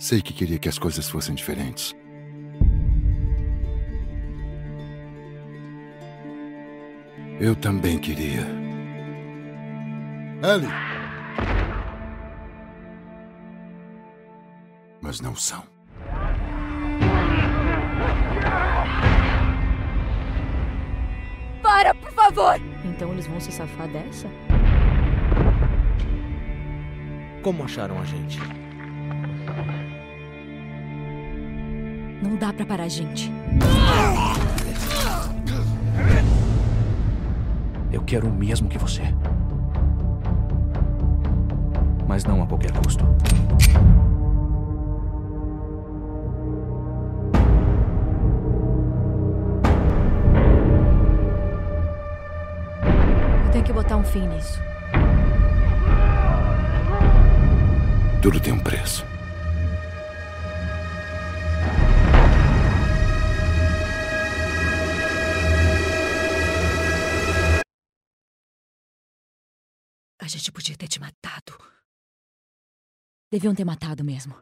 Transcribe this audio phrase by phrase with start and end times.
[0.00, 1.94] Sei que queria que as coisas fossem diferentes.
[7.38, 8.46] Eu também queria.
[10.42, 10.70] Ellie!
[15.02, 15.62] Mas não são.
[21.62, 22.58] Para, por favor!
[22.86, 24.28] Então eles vão se safar dessa?
[27.42, 28.38] Como acharam a gente?
[32.40, 33.30] Dá pra parar a gente.
[37.92, 39.02] Eu quero o mesmo que você.
[42.08, 43.04] Mas não a qualquer custo.
[53.44, 54.58] Eu tenho que botar um fim nisso.
[58.22, 59.09] Tudo tem um preço.
[73.32, 74.34] Deviam ter matado mesmo.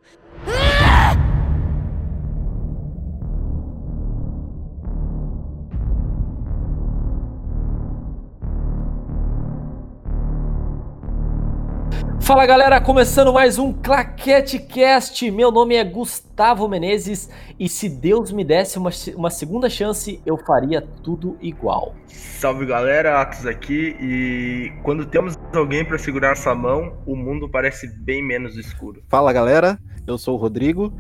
[12.28, 15.30] Fala galera, começando mais um Claquete Cast.
[15.30, 20.36] Meu nome é Gustavo Menezes e se Deus me desse uma, uma segunda chance, eu
[20.36, 21.95] faria tudo igual.
[22.06, 27.86] Salve galera, Atos aqui e quando temos alguém para segurar essa mão, o mundo parece
[27.86, 29.02] bem menos escuro.
[29.08, 30.92] Fala galera, eu sou o Rodrigo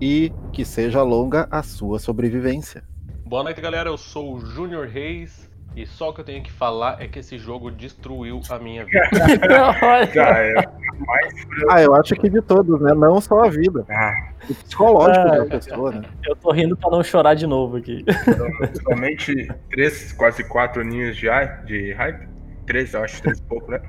[0.00, 2.84] e que seja longa a sua sobrevivência.
[3.24, 6.52] Boa noite galera, eu sou o Júnior Reis e só o que eu tenho que
[6.52, 9.00] falar é que esse jogo destruiu a minha vida.
[10.16, 10.54] É
[11.68, 12.94] Ah, eu acho que de todos, né?
[12.94, 13.84] Não só a vida.
[13.90, 14.12] Ah,
[14.48, 16.02] O psicológico Ah, da pessoa, né?
[16.24, 18.02] Eu tô rindo pra não chorar de novo aqui.
[18.24, 21.28] foram somente três, quase quatro aninhos de
[21.92, 22.35] hype.
[22.66, 23.80] Três, eu acho, três e pouco, né?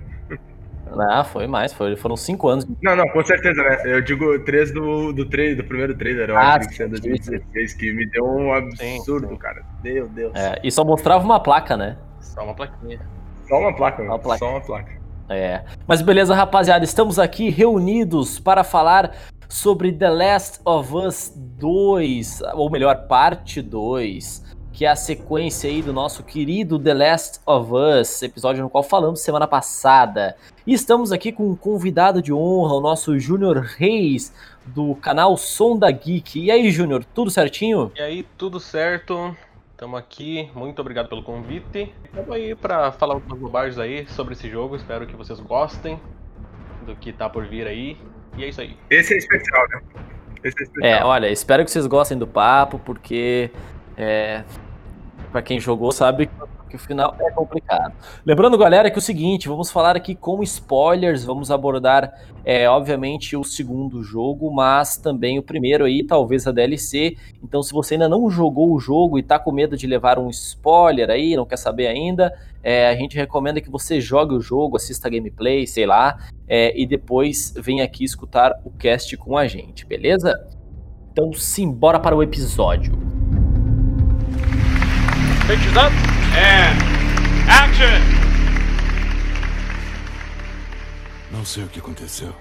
[1.09, 2.65] Ah, foi mais, foi, foram cinco anos.
[2.81, 3.77] Não, não, com certeza, né?
[3.85, 6.91] Eu digo três do, do, trailer, do primeiro trailer, eu Ah, acho que é sim,
[6.91, 9.37] 2016, que me deu um absurdo, Sim, sim.
[9.37, 9.63] cara.
[9.83, 10.33] Meu Deus.
[10.33, 11.97] É, e só mostrava uma placa, né?
[12.21, 13.01] Só uma plaquinha.
[13.49, 14.39] Só uma placa, Uma placa.
[14.39, 14.91] Só uma placa.
[15.29, 15.63] É.
[15.85, 19.13] Mas beleza, rapaziada, estamos aqui reunidos para falar
[19.49, 24.46] sobre The Last of Us 2, ou melhor, parte 2,
[24.77, 28.83] que é a sequência aí do nosso querido The Last of Us, episódio no qual
[28.83, 30.37] falamos semana passada.
[30.67, 34.31] E estamos aqui com um convidado de honra, o nosso Júnior Reis,
[34.67, 36.39] do canal Som da Geek.
[36.39, 37.91] E aí, Júnior, tudo certinho?
[37.95, 39.35] E aí, tudo certo?
[39.75, 41.91] Tamo aqui, muito obrigado pelo convite.
[42.13, 45.99] Tamo aí pra falar algumas bobagens aí sobre esse jogo, espero que vocês gostem
[46.85, 47.97] do que tá por vir aí.
[48.37, 48.77] E é isso aí.
[48.91, 49.81] Esse é especial, né?
[50.43, 51.07] Esse é É, especial.
[51.07, 53.49] olha, espero que vocês gostem do papo, porque
[53.97, 54.43] é,
[55.37, 56.27] para quem jogou sabe
[56.67, 57.93] que o final é complicado.
[58.25, 62.11] Lembrando, galera, que é o seguinte, vamos falar aqui com spoilers, vamos abordar,
[62.43, 67.15] é, obviamente, o segundo jogo, mas também o primeiro aí, talvez a DLC.
[67.43, 70.27] Então, se você ainda não jogou o jogo e tá com medo de levar um
[70.31, 72.33] spoiler aí, não quer saber ainda,
[72.63, 76.17] é, a gente recomenda que você jogue o jogo, assista a gameplay, sei lá,
[76.47, 80.33] é, e depois venha aqui escutar o cast com a gente, beleza?
[81.11, 83.06] Então, simbora para o episódio.
[85.47, 85.93] Pictures up
[86.35, 86.77] and
[87.47, 88.01] action!
[91.31, 92.35] Não sei o que aconteceu.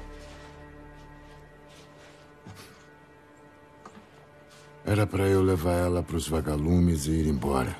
[4.84, 7.77] Era para eu levar ela para os vagalumes e ir embora.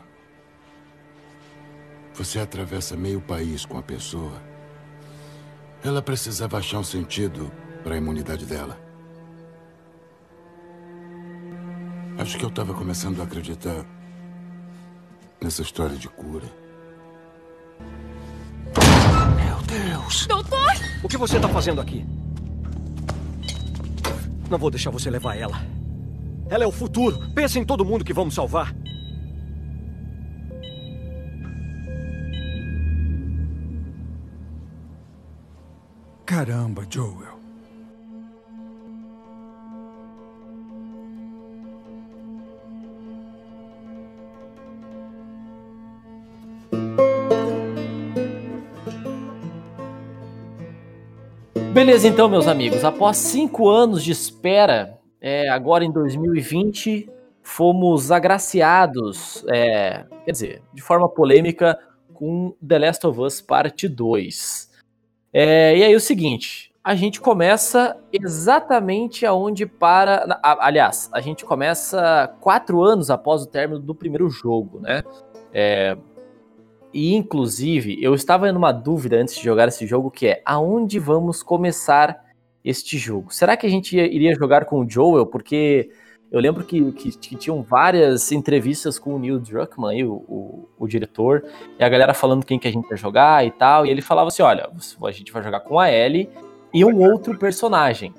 [2.15, 4.41] Você atravessa meio país com a pessoa.
[5.83, 7.51] Ela precisava achar um sentido
[7.83, 8.79] para a imunidade dela.
[12.17, 13.96] Acho que eu estava começando a acreditar
[15.43, 16.47] nessa história de cura.
[19.37, 20.27] Meu Deus!
[20.27, 20.73] Doutor!
[21.03, 22.05] O que você tá fazendo aqui?
[24.51, 25.61] Não vou deixar você levar ela.
[26.49, 27.19] Ela é o futuro.
[27.35, 28.75] Pensa em todo mundo que vamos salvar.
[36.25, 37.36] Caramba, Joel.
[51.77, 52.87] Beleza, então, meus amigos.
[52.87, 57.07] Após cinco anos de espera, é, agora em 2020,
[57.43, 61.79] fomos agraciados, é, quer dizer, de forma polêmica,
[62.15, 64.71] com The Last of Us Parte 2.
[65.35, 70.41] É, e aí, o seguinte: a gente começa exatamente aonde para.
[70.43, 75.03] Aliás, a gente começa quatro anos após o término do primeiro jogo, né?
[75.53, 75.95] É,
[76.93, 81.43] e inclusive, eu estava numa dúvida antes de jogar esse jogo, que é aonde vamos
[81.43, 82.25] começar
[82.65, 83.33] este jogo?
[83.33, 85.27] Será que a gente ia- iria jogar com o Joel?
[85.27, 85.91] Porque
[86.31, 90.89] eu lembro que, que, que tinham várias entrevistas com o Neil Druckmann, o, o, o
[90.89, 91.45] diretor,
[91.79, 94.29] e a galera falando quem que a gente ia jogar e tal, e ele falava
[94.29, 94.69] assim, olha,
[95.03, 96.29] a gente vai jogar com a Ellie
[96.75, 98.13] e um outro personagem.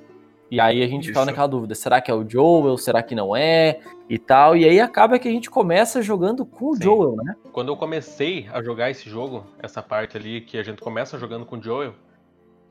[0.49, 1.31] E aí a gente ficava Isso.
[1.31, 3.81] naquela dúvida, será que é o Joel, será que não é?
[4.09, 6.83] E tal, e aí acaba que a gente começa jogando com o Sim.
[6.83, 7.35] Joel, né?
[7.51, 11.45] Quando eu comecei a jogar esse jogo, essa parte ali que a gente começa jogando
[11.45, 11.93] com o Joel,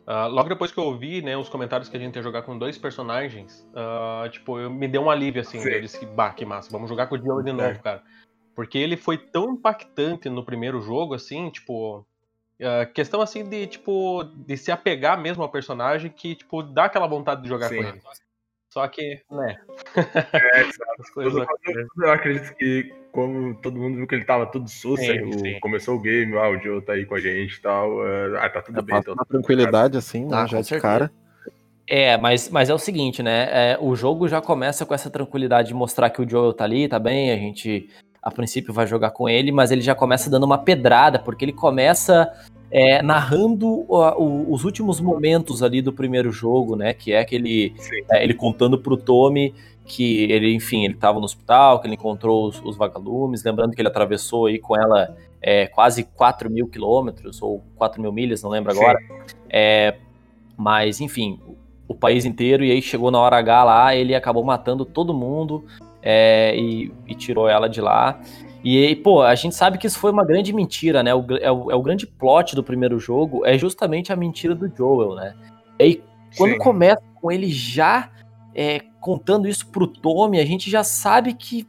[0.06, 2.56] ah, logo depois que eu ouvi, né, os comentários que a gente ia jogar com
[2.56, 5.68] dois personagens, ah, tipo, eu, me deu um alívio, assim, Sim.
[5.68, 7.52] eu disse, bah, que massa, vamos jogar com o Joel de É.
[7.52, 8.02] novo, cara.
[8.54, 12.06] Porque ele foi tão impactante no primeiro jogo, assim, tipo,
[12.62, 17.06] ah, questão, assim, de, tipo, de se apegar mesmo ao personagem que, tipo, dá aquela
[17.06, 17.76] vontade de jogar Sim.
[17.76, 18.00] com ele.
[18.72, 19.56] Só que, né,
[20.34, 21.12] É, exato.
[21.14, 21.32] coisas...
[21.34, 25.22] Mundo- Eu acredito que, como todo mundo viu que ele tava tudo susto, Sim, aí
[25.22, 25.60] o- sim.
[25.60, 28.06] começou o game, ah, o Joe tá aí com a gente e tal.
[28.06, 28.98] eh, ah, tá tudo Já bem.
[28.98, 30.36] Então, uma tranquilidade assim, né?
[30.36, 31.10] Ah, já de cara.
[31.88, 33.72] É, mas, mas é o seguinte, né?
[33.72, 36.88] é, o jogo já começa com essa tranquilidade de mostrar que o Joel tá ali,
[36.88, 37.88] tá bem, a gente
[38.26, 41.52] a princípio vai jogar com ele, mas ele já começa dando uma pedrada, porque ele
[41.52, 42.28] começa
[42.68, 46.92] é, narrando o- o- os últimos momentos ali do primeiro jogo, né?
[46.92, 47.72] Que é aquele.
[48.10, 52.48] É, ele contando pro Tommy que ele, enfim, ele tava no hospital, que ele encontrou
[52.48, 57.40] os, os vagalumes, lembrando que ele atravessou aí com ela é, quase 4 mil quilômetros,
[57.40, 58.98] ou 4 mil milhas, não lembro agora.
[59.48, 59.94] É,
[60.56, 61.38] mas, enfim,
[61.86, 65.64] o país inteiro, e aí chegou na hora H lá, ele acabou matando todo mundo
[66.02, 68.20] é, e, e tirou ela de lá.
[68.64, 71.14] E, pô, a gente sabe que isso foi uma grande mentira, né?
[71.14, 74.68] O, é, o, é o grande plot do primeiro jogo, é justamente a mentira do
[74.74, 75.34] Joel, né?
[75.78, 76.04] E aí,
[76.36, 76.58] quando Sim.
[76.58, 78.10] começa com ele já
[78.54, 81.68] é, contando isso pro Tommy, a gente já sabe que.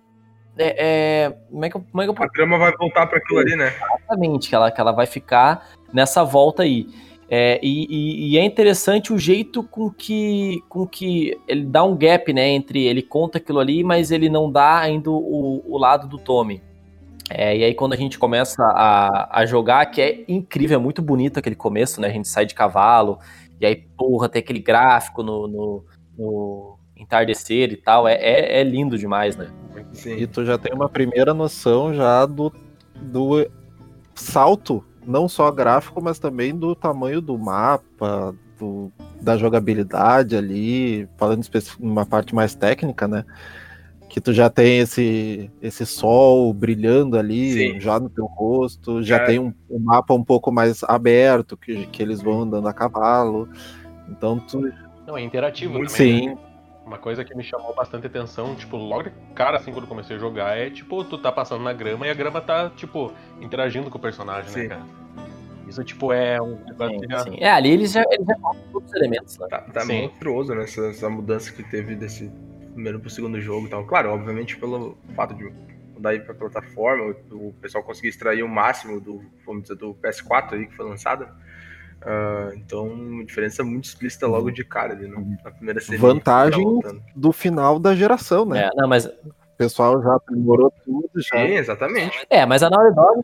[0.57, 3.19] É, é, como, é que eu, como é que eu A trama vai voltar pra
[3.19, 3.68] aquilo ali, né?
[3.68, 6.88] Exatamente, que ela, que ela vai ficar nessa volta aí.
[7.29, 12.31] É, e, e- é interessante o jeito com que, com que ele dá um gap,
[12.31, 12.47] né?
[12.50, 16.62] Entre ele conta aquilo ali, mas ele não dá ainda o, o lado do Tommy.
[17.29, 21.01] É, e aí quando a gente começa a, a jogar, que é incrível, é muito
[21.01, 22.07] bonito aquele começo, né?
[22.07, 23.19] A gente sai de cavalo,
[23.59, 25.85] e aí, porra, tem aquele gráfico no, no,
[26.18, 28.07] no entardecer e tal.
[28.07, 29.50] É, é, é lindo demais, né?
[29.91, 30.15] Sim.
[30.15, 32.53] E tu já tem uma primeira noção já do,
[32.95, 33.47] do
[34.13, 41.44] salto, não só gráfico, mas também do tamanho do mapa, do, da jogabilidade ali, falando
[41.80, 43.24] uma parte mais técnica, né?
[44.09, 47.80] Que tu já tem esse, esse sol brilhando ali Sim.
[47.80, 49.25] já no teu rosto, já É.
[49.25, 53.48] tem um, um mapa um pouco mais aberto, que, que eles vão andando a cavalo.
[54.09, 54.62] Então tu.
[55.06, 56.38] Não, é interativo Muito também, né?
[56.88, 60.16] Sim, Uma coisa que me chamou bastante atenção, tipo, logo de cara, assim, quando comecei
[60.16, 63.12] a jogar, é, tipo, tu tá passando na grama e a grama tá, tipo,
[63.42, 64.68] interagindo com o personagem, né, Sim.
[64.69, 64.86] cara?
[65.68, 66.57] Isso, tipo, é um
[67.10, 67.38] já- Sim.
[67.42, 68.36] É, ali eles já, eles já
[68.72, 69.48] todos os elementos, né?
[69.50, 70.04] Tá, tá Sim.
[70.04, 70.63] monstruoso, né?
[70.63, 72.31] Essa, essa mudança que teve desse
[72.74, 73.86] primeiro pro segundo jogo e tal.
[73.86, 75.51] Claro, obviamente pelo fato de
[75.94, 79.94] mudar aí pra plataforma, o, o pessoal conseguir extrair o máximo do, vamos dizer, do
[79.95, 81.28] PS4 aí que foi lançado.
[82.01, 85.97] Ah, então, uma diferença muito explícita logo de cara ali, no, na primeira cena.
[85.97, 88.66] Vantagem- tá do final da geração, né?
[88.66, 91.35] É, não, mas, O pessoal já aprimorou tudo, já.
[91.37, 92.25] Sim, exatamente.
[92.30, 93.21] é, mas a Naughty Dog,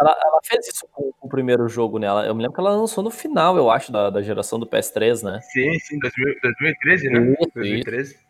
[0.00, 2.08] ela, ela fez isso com, com o primeiro jogo, né?
[2.08, 4.66] Ela- eu me lembro que ela lançou no final, eu acho, da, da geração do
[4.66, 5.40] PS3, né?
[5.42, 7.20] Sim, sim, 2000 2013, né?
[7.40, 8.25] Isso, 2013.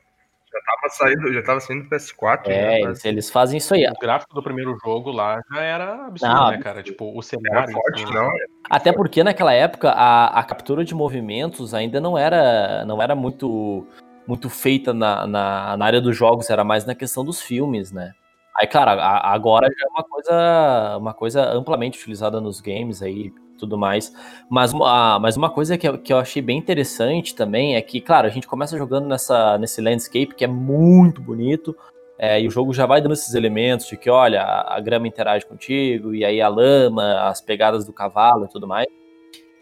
[0.57, 2.51] Já tava saindo, já tava saindo PS4.
[2.51, 2.81] É, né?
[2.83, 3.87] eles, eles fazem isso aí.
[3.87, 6.83] O gráfico do primeiro jogo lá já era absurdo, Não, né, cara?
[6.83, 7.73] Tipo, o Era cenário.
[7.73, 8.31] forte, assim, não?
[8.71, 13.87] Até porque naquela época a, a captura de movimentos ainda não era, não era muito,
[14.27, 18.13] muito feita na, na, na área dos jogos, era mais na questão dos filmes, né?
[18.59, 23.31] Aí, claro, a- agora já é uma coisa, uma coisa amplamente utilizada nos games aí
[23.57, 24.13] tudo mais.
[24.51, 28.01] Mas, uma- mas uma coisa que eu, que eu achei bem interessante também é que,
[28.01, 31.77] claro, a gente começa jogando nessa, nesse landscape que é muito bonito.
[32.19, 35.07] é, e o jogo já vai dando esses elementos de que, olha, a, a grama
[35.07, 38.87] interage contigo, e aí a lama, as pegadas do cavalo e tudo mais.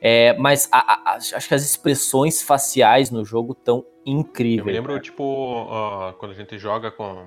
[0.01, 4.59] É, mas a- a- a- acho que as expressões faciais no jogo estão incríveis.
[4.61, 5.01] Eu me lembro, né?
[5.01, 7.27] tipo, ó, quando a gente joga com,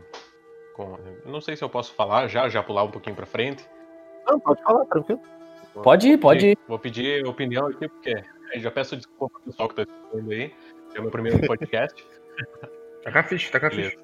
[0.76, 0.98] com.
[1.26, 3.66] eu Não sei se eu posso falar já, já pular um pouquinho pra frente.
[4.30, 5.20] Não, pode falar, tranquilo.
[5.84, 6.58] Pode ir, pode ir.
[6.68, 8.16] Vou pedir opinião aqui, porque
[8.54, 10.54] aí já peço desculpa pro pessoal que tá escutando aí.
[10.96, 12.06] É o meu primeiro podcast.
[13.04, 13.98] Tá com a ficha, tá com a ficha.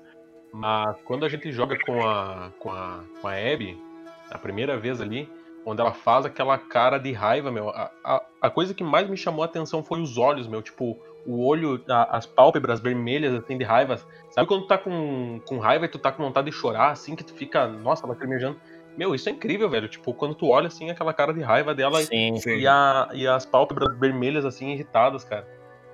[0.54, 3.78] Mas quando a gente joga com a, com a, com a Abby,
[4.32, 5.30] a primeira vez ali,
[5.66, 9.18] onde ela faz aquela cara de raiva, meu, a, a, a coisa que mais me
[9.18, 13.58] chamou a atenção foi os olhos, meu, tipo, o olho, a- as pálpebras vermelhas, assim,
[13.58, 14.00] de raiva.
[14.30, 17.14] Sabe quando tu tá com, com raiva e tu tá com vontade de chorar, assim,
[17.16, 18.58] que tu fica, nossa, lacrimejando.
[18.98, 19.88] Meu, isso é incrível, velho.
[19.88, 22.38] Tipo, quando tu olha, assim, aquela cara de raiva dela Sim.
[22.38, 22.58] Sim.
[22.58, 25.48] e, a, e as pálpebras vermelhas, assim, irritadas, cara.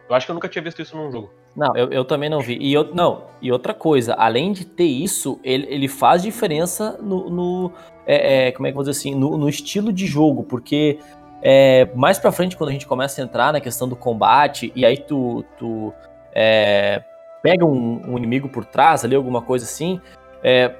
[0.09, 1.31] Eu acho que eu nunca tinha visto isso num jogo.
[1.55, 2.57] Não, eu, eu também não vi.
[2.59, 7.29] E, eu, não, e outra coisa, além de ter isso, ele, ele faz diferença no.
[7.29, 7.73] no-
[8.05, 9.13] é, é, como é que eu vou dizer assim?
[9.13, 10.97] No, no estilo de jogo, porque
[11.41, 14.85] é, mais pra frente, quando a gente começa a entrar na questão do combate, e
[14.85, 15.93] aí tu, tu
[16.33, 17.03] é,
[17.41, 20.01] pega um, um inimigo por trás ali, alguma coisa assim,
[20.43, 20.73] é,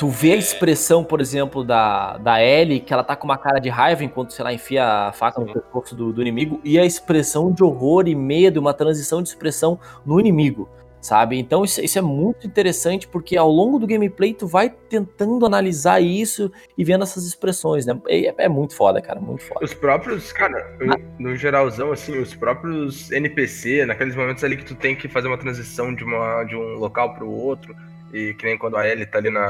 [0.00, 3.58] tu vê a expressão, por exemplo, da, da Ellie, que ela tá com uma cara
[3.58, 6.86] de raiva enquanto, sei lá, enfia a faca no pescoço do, do inimigo, e a
[6.86, 10.70] expressão de horror e medo, uma transição de expressão no inimigo,
[11.02, 11.38] sabe?
[11.38, 16.00] Então isso, isso é muito interessante, porque ao longo do gameplay tu vai tentando analisar
[16.00, 18.00] isso e vendo essas expressões, né?
[18.08, 19.62] É, é muito foda, cara, muito foda.
[19.62, 24.74] Os próprios, cara, eu- no geralzão, assim, os próprios NPC, naqueles momentos ali que tu
[24.74, 27.76] tem que fazer uma transição de, uma, de um local pro outro,
[28.12, 29.40] e que nem quando a Ellie tá ali na,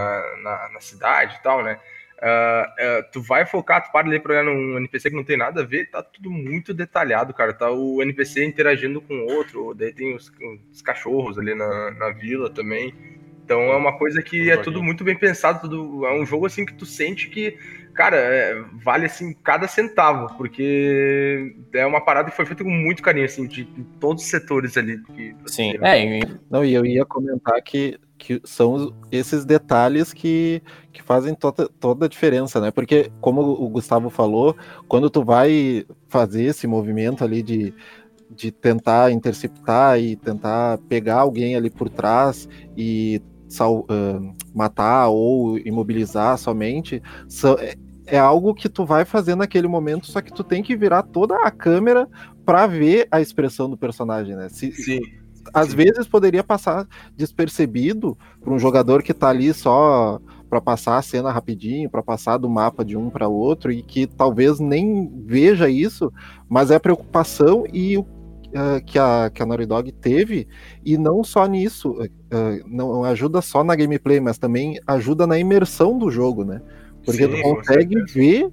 [0.42, 1.78] na, na cidade e tal, né?
[2.22, 5.38] Ah, ah, tu vai focar, tu para ali pra olhar num NPC que não tem
[5.38, 7.54] nada a ver, tá tudo muito detalhado, cara.
[7.54, 10.30] Tá o NPC interagindo com o outro, daí tem os,
[10.70, 12.92] os cachorros ali na, na vila também.
[13.44, 16.64] Então é uma coisa que é tudo muito bem pensado, tudo, é um jogo assim
[16.64, 17.56] que tu sente que,
[17.94, 23.02] cara, é, vale assim cada centavo, porque é uma parada que foi feita com muito
[23.02, 25.02] carinho, assim, de, de todos os setores ali.
[25.16, 30.62] Que, Sim, é, e- Não, e eu ia comentar que, que são esses detalhes que,
[30.92, 32.70] que fazem toda, toda a diferença, né?
[32.70, 34.54] Porque, como o Gustavo falou,
[34.86, 37.74] quando tu vai fazer esse movimento ali de,
[38.28, 42.46] de tentar interceptar e tentar pegar alguém ali por trás
[42.76, 44.20] e sal- ah,
[44.54, 47.74] matar ou imobilizar somente, são- é,
[48.06, 51.36] é algo que tu vai fazer naquele momento, só que tu tem que virar toda
[51.44, 52.06] a câmera
[52.44, 54.48] para ver a expressão do personagem, né?
[54.48, 55.00] Se, Sim.
[55.52, 61.02] Às vezes poderia passar despercebido para um jogador que tá ali só para passar a
[61.02, 65.70] cena rapidinho, para passar do mapa de um para outro e que talvez nem veja
[65.70, 66.12] isso,
[66.48, 68.04] mas é preocupação e o
[68.52, 70.48] ah, que a, que a Naughty Dog teve,
[70.84, 71.96] e não só nisso,
[72.32, 76.60] ah, não ajuda só na gameplay, mas também ajuda na imersão do jogo, né?
[77.04, 78.50] Porque Sim, tu consegue ver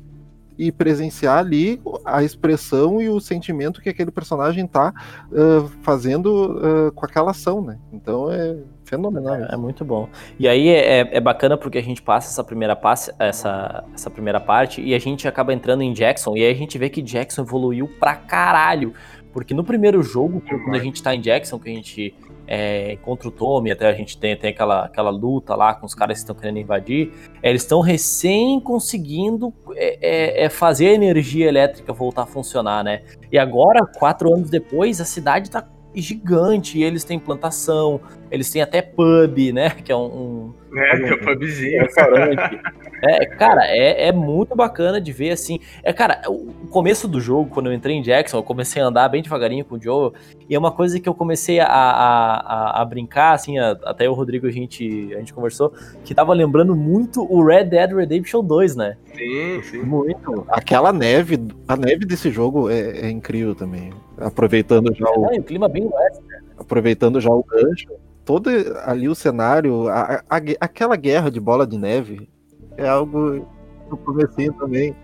[0.58, 6.92] e presenciar ali a expressão e o sentimento que aquele personagem tá ah, fazendo ah,
[6.94, 7.78] com aquela ação, né?
[7.92, 9.36] Então é fenomenal.
[9.36, 10.10] É, é muito bom.
[10.40, 14.40] E aí é, é bacana porque a gente passa essa primeira, passe, essa, essa primeira
[14.40, 17.42] parte e a gente acaba entrando em Jackson e aí a gente vê que Jackson
[17.42, 18.94] evoluiu pra caralho.
[19.34, 22.16] Porque no primeiro jogo, quando a gente tá em Jackson, que a gente
[22.48, 25.94] é, encontra o Tommy, até a gente tem, tem aquela, aquela luta lá com os
[25.94, 27.12] caras que estão querendo invadir,
[27.44, 32.84] é, eles estão recém conseguindo é, é, é, fazer a energia elétrica voltar a funcionar,
[32.84, 33.04] né?
[33.32, 35.68] E agora, quatro anos depois, a cidade tá
[36.02, 38.00] gigante, e eles têm plantação,
[38.32, 39.70] eles têm até pub, né?
[39.72, 41.82] Que é um, um É, que é o pubzinho.
[41.82, 42.60] restaurante.
[43.04, 45.60] É, cara, é, é muito bacana de ver assim.
[45.84, 48.88] É, cara, o o começo do jogo, quando eu entrei em Jackson, eu comecei a
[48.88, 50.12] andar bem devagarinho com o Joe,
[50.50, 54.08] e é uma coisa que eu comecei a, a, a, a brincar, assim, a- até
[54.10, 55.74] o Rodrigo a gente, a gente conversou,
[56.04, 58.98] que tava lembrando muito o Red Dead Redemption 2, né?
[59.16, 59.78] Sim, sim.
[59.82, 60.46] Muito.
[60.50, 61.40] Aquela neve,
[61.70, 63.92] a neve desse jogo é, é incrível também.
[64.20, 66.20] Aproveitando já o, É, o clima bem leve.
[66.58, 67.88] aproveitando já o gancho,
[68.26, 68.50] todo
[68.86, 72.30] ali o cenário, a- a- aquela guerra de bola de neve
[72.78, 73.48] é algo
[73.90, 74.96] no comecinho também.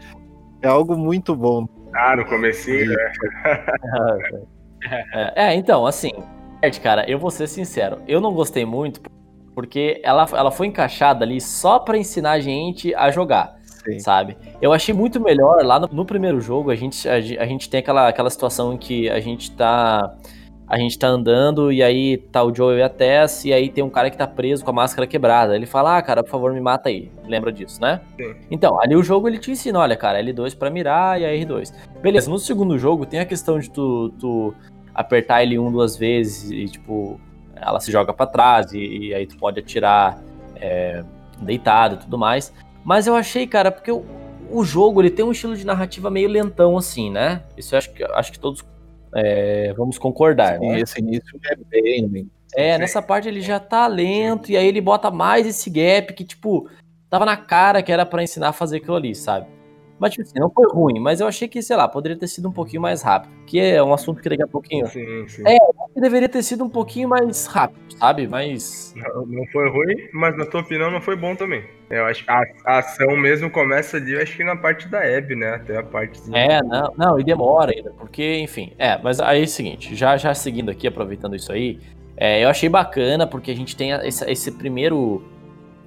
[0.61, 1.67] É algo muito bom.
[1.93, 2.95] Ah, no comecinho, né?
[4.81, 6.11] É, é, então, assim,
[6.61, 9.01] Ed, cara, eu vou ser sincero, eu não gostei muito
[9.53, 13.55] porque ela, ela foi encaixada ali só pra ensinar a gente a jogar.
[13.85, 13.99] Sim.
[13.99, 14.37] sabe?
[14.61, 17.79] Eu achei muito melhor lá no, no primeiro jogo, a gente, a, a gente tem
[17.79, 20.15] aquela, aquela situação em que a gente tá.
[20.65, 23.83] A gente tá andando e aí tá o Joel e a Tess, e aí tem
[23.83, 25.55] um cara que tá preso com a máscara quebrada.
[25.55, 27.11] Ele fala, ah, cara, por favor, me mata aí.
[27.27, 27.99] Lembra disso, né?
[28.17, 28.33] Sim.
[28.49, 31.73] Então, ali o jogo ele te ensina, olha, cara, L2 pra mirar e a R2.
[32.01, 34.55] Beleza, no segundo jogo tem a questão de tu, tu
[34.95, 37.19] apertar L1 duas vezes e, tipo,
[37.55, 40.17] ela se joga pra trás e, e aí tu pode atirar
[40.55, 41.03] é,
[41.41, 42.53] deitado e tudo mais.
[42.83, 44.03] Mas eu achei, cara, porque o,
[44.51, 47.43] o jogo ele tem um estilo de narrativa meio lentão, assim, né?
[47.57, 48.63] Isso eu acho que, acho que todos
[49.15, 50.79] é, vamos concordar, E né?
[50.79, 52.31] esse início é bem, bem.
[52.55, 56.23] É, nessa parte ele já tá lento e aí ele bota mais esse gap que,
[56.23, 56.69] tipo,
[57.09, 59.47] tava na cara que era pra ensinar a fazer aquilo ali, sabe?
[60.03, 62.49] Mas, tipo assim, não foi ruim, mas eu achei que, sei lá, poderia ter sido
[62.49, 63.31] um pouquinho mais rápido.
[63.47, 64.85] Que é um assunto que daqui a pouquinho.
[64.87, 65.43] Sim, sim.
[65.47, 68.27] É, eu acho que deveria ter sido um pouquinho mais rápido, sabe?
[68.27, 68.93] Mas.
[68.97, 71.63] Não, não foi ruim, mas na tua opinião não foi bom também.
[71.89, 74.99] Eu acho que a, a ação mesmo começa ali, eu acho que na parte da
[74.99, 75.55] Abby, né?
[75.55, 76.19] Até a parte.
[76.33, 78.73] É, não, não, e demora ainda, porque, enfim.
[78.77, 81.79] É, mas aí é o seguinte, já, já seguindo aqui, aproveitando isso aí,
[82.17, 85.23] é, eu achei bacana porque a gente tem esse, esse primeiro.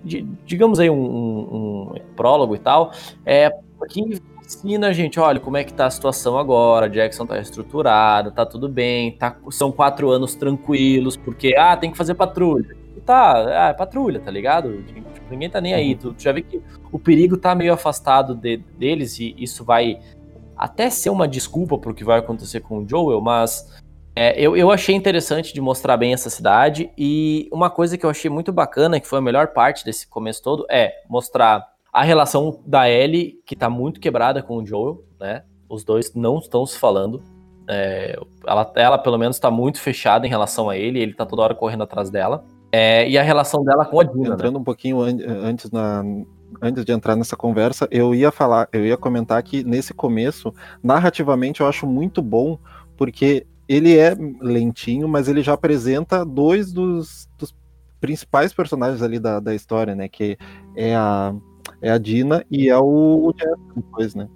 [0.04, 2.92] di- digamos aí, um, um- um prólogo e tal.
[3.24, 3.50] É,
[3.88, 8.30] que ensina a gente, olha, como é que tá a situação agora, Jackson tá reestruturado,
[8.30, 12.76] tá tudo bem, tá, são quatro anos tranquilos, porque, ah, tem que fazer patrulha.
[13.04, 14.82] Tá, ah, é patrulha, tá ligado?
[14.82, 15.94] Tipo, Ninguém tá nem aí.
[15.94, 16.62] Tu, tu já vê que
[16.92, 19.98] o perigo tá meio afastado de- deles e isso vai
[20.56, 23.66] até ser uma desculpa pro que vai acontecer com o Joel, mas
[24.14, 28.10] é, eu, eu achei interessante de mostrar bem essa cidade e uma coisa que eu
[28.10, 32.60] achei muito bacana, que foi a melhor parte desse começo todo, é mostrar a relação
[32.66, 35.44] da Ellie, que tá muito quebrada com o Joel, né?
[35.66, 37.22] Os dois não estão se falando.
[37.66, 41.40] É, ela, ela, pelo menos, tá muito fechada em relação a ele, ele tá toda
[41.40, 42.44] hora correndo atrás dela.
[42.70, 44.34] É, e a relação dela com a Dina, né?
[44.34, 46.04] Entrando um pouquinho an- antes na
[46.60, 51.60] antes de entrar nessa conversa, eu ia falar, eu ia comentar que nesse começo, narrativamente
[51.62, 52.58] eu acho muito bom,
[52.96, 57.54] porque ele é lentinho, mas ele já apresenta dois dos, dos
[58.00, 60.08] principais personagens ali da, da história, né?
[60.08, 60.36] Que
[60.76, 61.34] é a,
[61.80, 64.28] é a Dina e é o, o Jeff depois, né?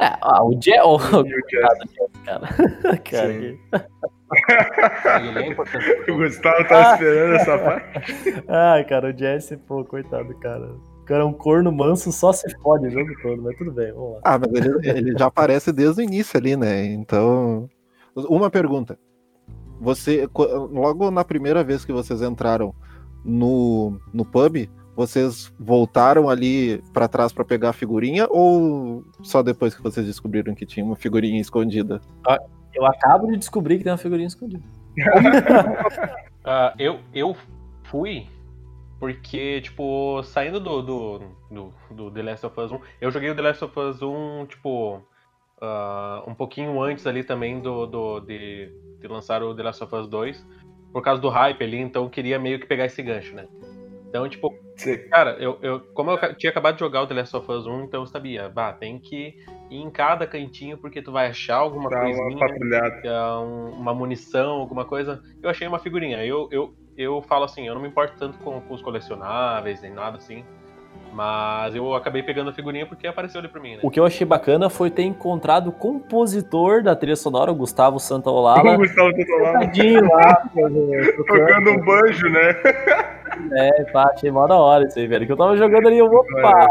[0.00, 1.68] É, ah, o Jeff, o, o Jess-
[2.24, 2.48] cara.
[3.04, 3.32] cara
[5.24, 6.10] ele é importante.
[6.10, 8.44] O Gustavo tava esperando essa parte.
[8.48, 10.72] Ai, cara, o Jesse, pô, coitado, cara.
[10.72, 13.90] O cara é um corno manso, só se fode o jogo todo, mas tudo bem,
[13.92, 14.20] vamos lá.
[14.24, 16.84] Ah, mas ele, ele já aparece desde o início ali, né?
[16.84, 17.68] Então.
[18.14, 18.98] Uma pergunta.
[19.80, 22.74] Você, logo na primeira vez que vocês entraram
[23.24, 24.68] no, no pub,
[24.98, 30.56] vocês voltaram ali pra trás pra pegar a figurinha ou só depois que vocês descobriram
[30.56, 32.00] que tinha uma figurinha escondida?
[32.74, 34.62] Eu acabo de descobrir que tem uma figurinha escondida.
[36.50, 37.36] Ah, eu, eu
[37.90, 38.26] fui
[38.98, 41.18] porque, tipo, saindo do, do,
[41.50, 44.46] do, do The Last of Us 1, eu joguei o The Last of Us 1,
[44.46, 45.02] tipo,
[45.60, 49.94] ah, um pouquinho antes ali também do, do, de, de lançar o The Last of
[49.94, 50.46] Us 2,
[50.90, 53.46] por causa do hype ali, então eu queria meio que pegar esse gancho, né?
[54.08, 54.96] Então, tipo, Sim.
[55.10, 57.84] cara, eu, eu, como eu tinha acabado de jogar o The Last of Us 1,
[57.84, 59.34] então eu sabia, bah, tem que
[59.70, 62.46] ir em cada cantinho porque tu vai achar alguma Dá uma coisinha
[63.04, 65.20] é, um- uma munição, alguma coisa.
[65.42, 66.24] Eu achei uma figurinha.
[66.24, 69.92] Eu, eu, eu falo assim, eu não me importo tanto com, com os colecionáveis, nem
[69.92, 70.44] nada assim.
[71.18, 73.80] Mas eu acabei pegando a figurinha porque apareceu ali pra mim, né?
[73.82, 77.96] O que eu achei bacana foi ter encontrado o compositor da trilha sonora, o Gustavo
[77.98, 78.76] O Santaolala.
[78.76, 80.48] Gustavo tá lá Tadinho lá,
[81.26, 82.54] tocando um banjo, né?
[83.50, 85.26] é, pá, achei mó da hora isso aí, velho.
[85.26, 86.68] Que eu tava jogando ali, eu, opa,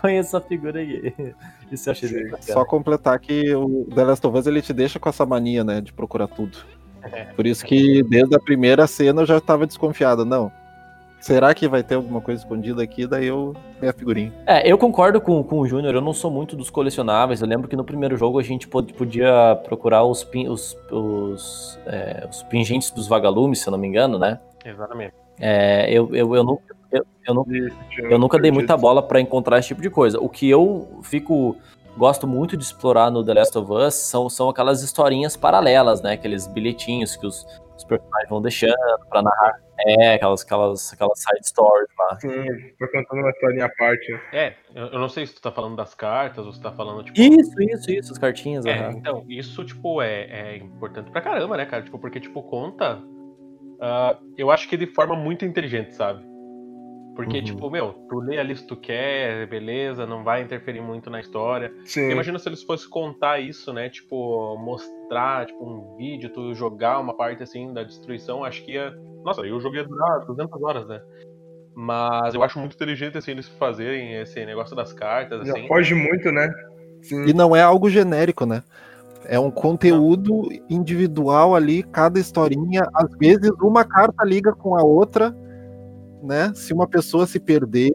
[0.00, 1.12] conheço essa figura aí.
[1.72, 2.14] Isso eu achei Sim.
[2.14, 2.52] bem bacana.
[2.52, 5.80] Só completar que o The Last of Us ele te deixa com essa mania, né,
[5.80, 6.58] de procurar tudo.
[7.34, 10.24] Por isso que desde a primeira cena eu já tava desconfiado.
[10.24, 10.50] Não.
[11.20, 13.06] Será que vai ter alguma coisa escondida aqui?
[13.06, 14.32] Daí eu vi a figurinha.
[14.46, 17.42] É, eu concordo com, com o Júnior, eu não sou muito dos colecionáveis.
[17.42, 21.78] Eu lembro que no primeiro jogo a gente pod- podia procurar os, pin- os, os,
[21.86, 24.40] é, os pingentes dos vagalumes, se eu não me engano, né?
[24.64, 25.12] Exatamente.
[25.38, 27.50] É, eu, eu, eu, nunca, eu, eu nunca
[27.98, 30.18] Eu nunca dei muita bola pra encontrar esse tipo de coisa.
[30.20, 31.54] O que eu fico
[31.98, 36.12] gosto muito de explorar no The Last of Us são, são aquelas historinhas paralelas, né?
[36.12, 37.46] Aqueles bilhetinhos que os
[37.90, 38.74] personagens vão deixando
[39.08, 39.60] pra narrar.
[39.86, 42.20] É, aquelas, aquelas, aquelas side stories lá.
[42.20, 42.46] Sim,
[42.78, 44.20] foi contando uma historinha à parte.
[44.32, 47.04] É, eu, não sei se tu tá falando das cartas ou se tu tá falando,
[47.04, 47.18] tipo.
[47.18, 48.64] Isso, isso, isso, as cartinhas.
[48.66, 48.92] É, aham.
[48.92, 51.82] então, isso, tipo, é, é importante pra caramba, né, cara?
[51.82, 53.02] Tipo, porque, tipo, conta.
[53.80, 56.29] ah, eu acho que de forma muito inteligente, sabe?
[57.16, 57.44] Porque, Uhum.
[57.44, 61.72] tipo, meu, tu lê ali se tu quer, beleza, não vai interferir muito na história.
[61.84, 62.10] Sim.
[62.10, 63.88] Imagina se eles fossem contar isso, né?
[63.90, 68.94] Tipo, mostrar, tipo, um vídeo, tu jogar uma parte, assim, da destruição, acho que ia...
[69.24, 71.02] Nossa, eu joguei durar 200 horas, né?
[71.74, 75.66] Mas eu acho muito inteligente, assim, eles fazerem esse negócio das cartas, Já assim.
[75.68, 76.50] foge muito, né?
[77.02, 77.24] Sim.
[77.26, 78.62] E não é algo genérico, né?
[79.26, 82.82] É um conteúdo individual ali, cada historinha.
[82.94, 85.34] Às vezes uma carta liga com a outra,
[86.22, 86.52] né?
[86.54, 87.92] Se uma pessoa se perdeu,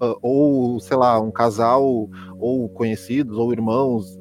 [0.00, 4.18] ah, ou, sei lá, um casal, ou conhecidos, ou irmãos,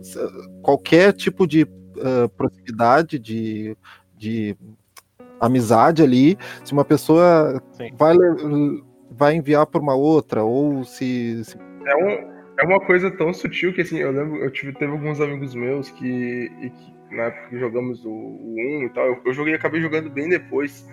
[0.62, 1.68] qualquer tipo de
[2.02, 3.76] ah, proximidade, de,
[4.18, 4.56] de
[5.40, 7.90] amizade ali, se uma pessoa Sim.
[7.98, 8.16] vai,
[9.12, 12.10] vai enviar para uma outra, ou se, se É, um,
[12.60, 15.90] é uma coisa tão sutil que, assim, eu lembro, eu tive, teve alguns amigos meus
[15.90, 19.56] que, e que na época que jogamos o, o 1 e tal, eu, eu joguei,
[19.56, 20.88] acabei jogando bem depois,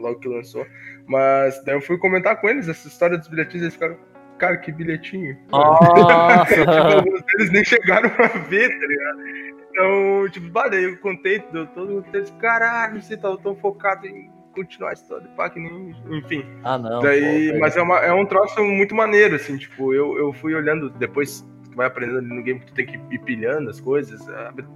[0.00, 0.66] logo que lançou,
[1.06, 3.96] mas daí eu fui comentar com eles essa história dos bilhetinhos, eles ficaram,
[4.38, 5.36] cara, que bilhetinho.
[5.50, 6.46] Nossa!
[6.54, 9.54] tipo, alguns deles nem chegaram a ver, tá ligado?
[9.70, 14.30] Então, tipo, badei, eu contei, deu todo mundo disse, caralho, você tá tão focado em
[14.54, 15.94] continuar a história, pá, que nem.
[16.10, 16.46] Enfim.
[16.62, 17.02] Ah, não.
[17.02, 20.54] Daí, pô, mas é, uma, é um troço muito maneiro, assim, tipo, eu, eu fui
[20.54, 23.80] olhando depois, tu vai aprendendo ali no game que tu tem que ir pilhando as
[23.80, 24.24] coisas.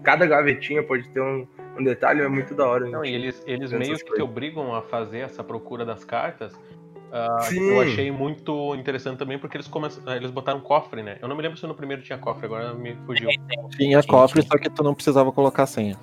[0.03, 1.46] Cada gavetinha pode ter um,
[1.79, 2.85] um detalhe, é muito da hora.
[2.85, 2.91] né?
[2.91, 6.53] Não, e eles, eles meio que te obrigam a fazer essa procura das cartas.
[7.12, 7.61] ah, Sim.
[7.71, 9.88] eu achei muito interessante também, porque eles, come...
[10.17, 11.19] eles botaram cofre, né?
[11.23, 13.29] Eu não me lembro se no primeiro tinha cofre, agora me fugiu.
[13.71, 15.97] Tinha cofre, só que tu não precisava colocar senha.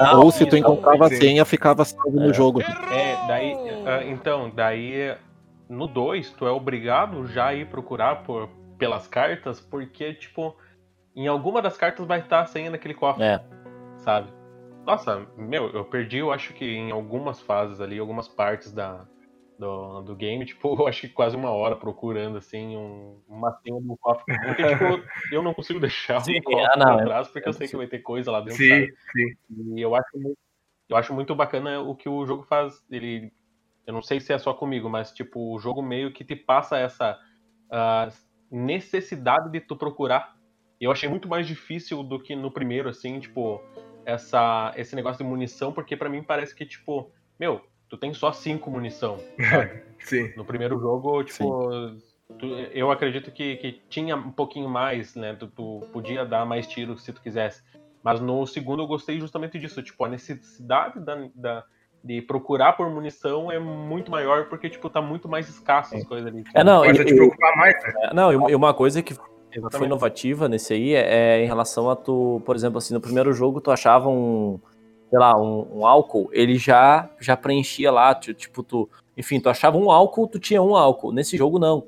[0.00, 1.16] Não, Ou se tu encontrava a sim.
[1.16, 2.60] senha, ficava salvo no jogo.
[2.62, 3.54] É, daí.
[3.86, 5.14] ah, então, daí.
[5.66, 10.54] No 2, tu é obrigado já a ir procurar por, pelas cartas, porque, tipo,
[11.16, 13.40] em alguma das cartas vai estar a senha naquele cofre, É.
[13.96, 14.28] sabe?
[14.86, 19.06] Nossa, meu, eu perdi, eu acho que em algumas fases ali, algumas partes da,
[19.58, 23.80] do, do game, tipo, eu acho que quase uma hora procurando, assim, um, uma senha
[23.80, 24.24] do cofre.
[24.42, 27.48] Porque, tipo, eu não consigo deixar Sim, um cofre ah, não, pra é- trás, porque
[27.48, 29.76] eu sei que vai ter coisa lá dentro, Sim, sim.
[29.76, 30.38] E eu acho muito,
[30.88, 32.74] eu acho muito bacana o que o jogo faz.
[32.90, 33.32] Ele,
[33.86, 36.78] eu não sei se é só comigo, mas tipo o jogo meio que te passa
[36.78, 37.18] essa
[37.70, 38.08] ah,
[38.50, 40.34] necessidade de tu procurar.
[40.80, 43.60] Eu achei muito mais difícil do que no primeiro, assim, tipo
[44.04, 48.32] essa esse negócio de munição, porque pra mim parece que tipo, meu, tu tem só
[48.32, 49.18] cinco munição.
[50.00, 50.32] Sim.
[50.36, 51.92] No primeiro jogo, tipo,
[52.38, 55.34] tu- eu acredito que, que tinha um pouquinho mais, né?
[55.34, 57.62] Tu, tu podia dar mais tiros se tu quisesse.
[58.02, 59.82] Mas no segundo eu gostei justamente disso.
[59.82, 61.64] Tipo, a necessidade da, da-
[62.02, 66.26] de procurar por munição é muito maior porque, tipo, tá muito mais escasso as coisas
[66.30, 66.42] ali.
[66.44, 67.92] tipo, É, não, e- te preocupar mais, né?
[68.10, 69.14] É, Não, uma- e uma coisa que
[69.54, 69.86] foi Exatamente.
[69.86, 73.60] inovativa nesse aí é, é em relação a tu, por exemplo, assim, no primeiro jogo
[73.60, 74.58] tu achava um,
[75.10, 79.48] sei lá, um, um álcool, ele já já preenchia lá, tu- tipo, tu, enfim, tu
[79.48, 81.12] achava um álcool, tu tinha um álcool.
[81.12, 81.80] Nesse jogo não,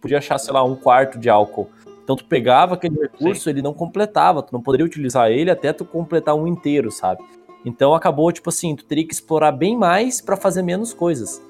[0.00, 1.68] podia achar, sei lá, um quarto de álcool.
[2.02, 5.84] Então tu pegava aquele recurso, ele não completava, tu não poderia utilizar ele até tu
[5.84, 7.22] completar um inteiro, sabe?
[7.64, 11.40] Então acabou, tipo assim, tu teria que explorar bem mais pra fazer menos coisas.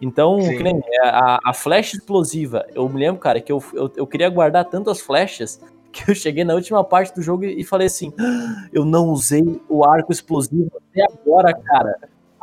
[0.00, 4.06] Então, nem, é, a, a flecha explosiva, eu me lembro, cara, que eu, eu, eu
[4.06, 5.60] queria guardar tantas flechas
[5.92, 9.08] que eu cheguei na última parte do jogo e, e falei assim: "Ah, eu não
[9.08, 11.96] usei o arco explosivo até agora, cara.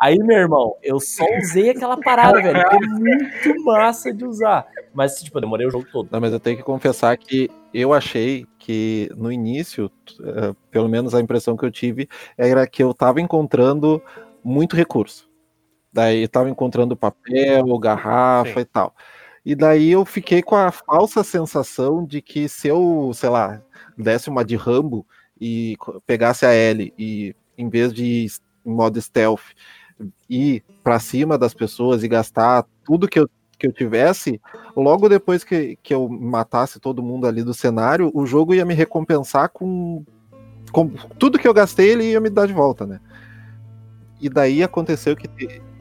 [0.04, 4.68] Aí, meu irmão, eu só usei aquela parada, velho, que é muito massa de usar.
[4.94, 6.10] Mas, tipo, eu demorei o jogo todo.
[6.12, 9.90] Não, mas eu tenho que confessar que eu achei que no início,
[10.22, 14.02] eh, pelo menos a impressão que eu tive, era que eu tava encontrando
[14.44, 15.30] muito recurso.
[15.94, 18.60] Daí eu tava encontrando papel, garrafa Sim.
[18.60, 18.96] e tal.
[19.46, 23.62] E daí eu fiquei com a falsa sensação de que se eu, sei lá,
[23.96, 25.06] desse uma de Rambo
[25.40, 25.78] e
[26.08, 28.32] pegasse a L e em vez de ir
[28.66, 29.44] em modo stealth
[30.30, 33.30] ir pra cima das pessoas e gastar tudo que eu,
[33.60, 34.42] que eu tivesse,
[34.76, 38.74] logo depois que, que eu matasse todo mundo ali do cenário, o jogo ia me
[38.74, 40.04] recompensar com,
[40.72, 43.00] com tudo que eu gastei, ele ia me dar de volta, né?
[44.20, 45.28] E daí aconteceu que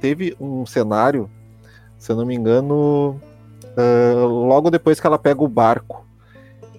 [0.02, 1.30] teve um cenário,
[1.96, 3.20] se eu não me engano,
[3.76, 6.04] ah, logo depois que ela pega o barco,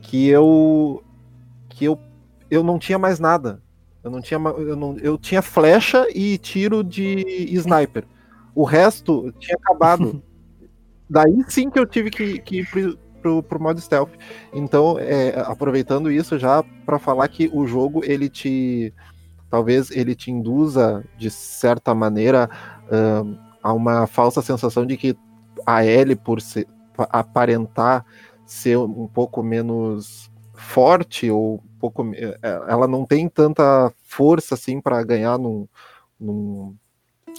[0.01, 1.01] que eu
[1.69, 1.97] que eu,
[2.51, 3.61] eu não tinha mais nada.
[4.03, 7.23] Eu não tinha eu, não, eu tinha flecha e tiro de
[7.55, 8.03] sniper.
[8.53, 10.21] O resto tinha acabado.
[11.09, 14.11] Daí sim que eu tive que, que ir pro, pro, pro modo stealth.
[14.53, 18.93] Então, é, aproveitando isso já para falar que o jogo ele te
[19.53, 22.49] talvez ele te induza de certa maneira
[22.91, 25.15] ahn, a uma falsa sensação de que
[25.63, 26.39] a L por
[26.97, 28.03] pa- aparentar
[28.47, 34.55] ser um pouco menos forte ou um pouco me- eh, ela não tem tanta força
[34.55, 35.67] assim para ganhar num,
[36.19, 36.75] num-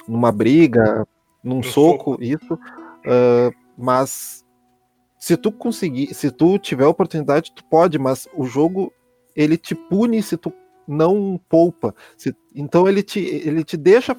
[0.07, 1.05] numa briga,
[1.43, 2.23] num soco, soco.
[2.23, 2.57] isso.
[3.07, 4.45] ah, mas
[5.19, 8.93] se tu conseguir, se tu tiver oportunidade, tu pode, mas o jogo
[9.35, 10.53] ele te pune se tu
[10.87, 11.95] não poupa.
[12.17, 14.17] Se- então ele te, ele te deixa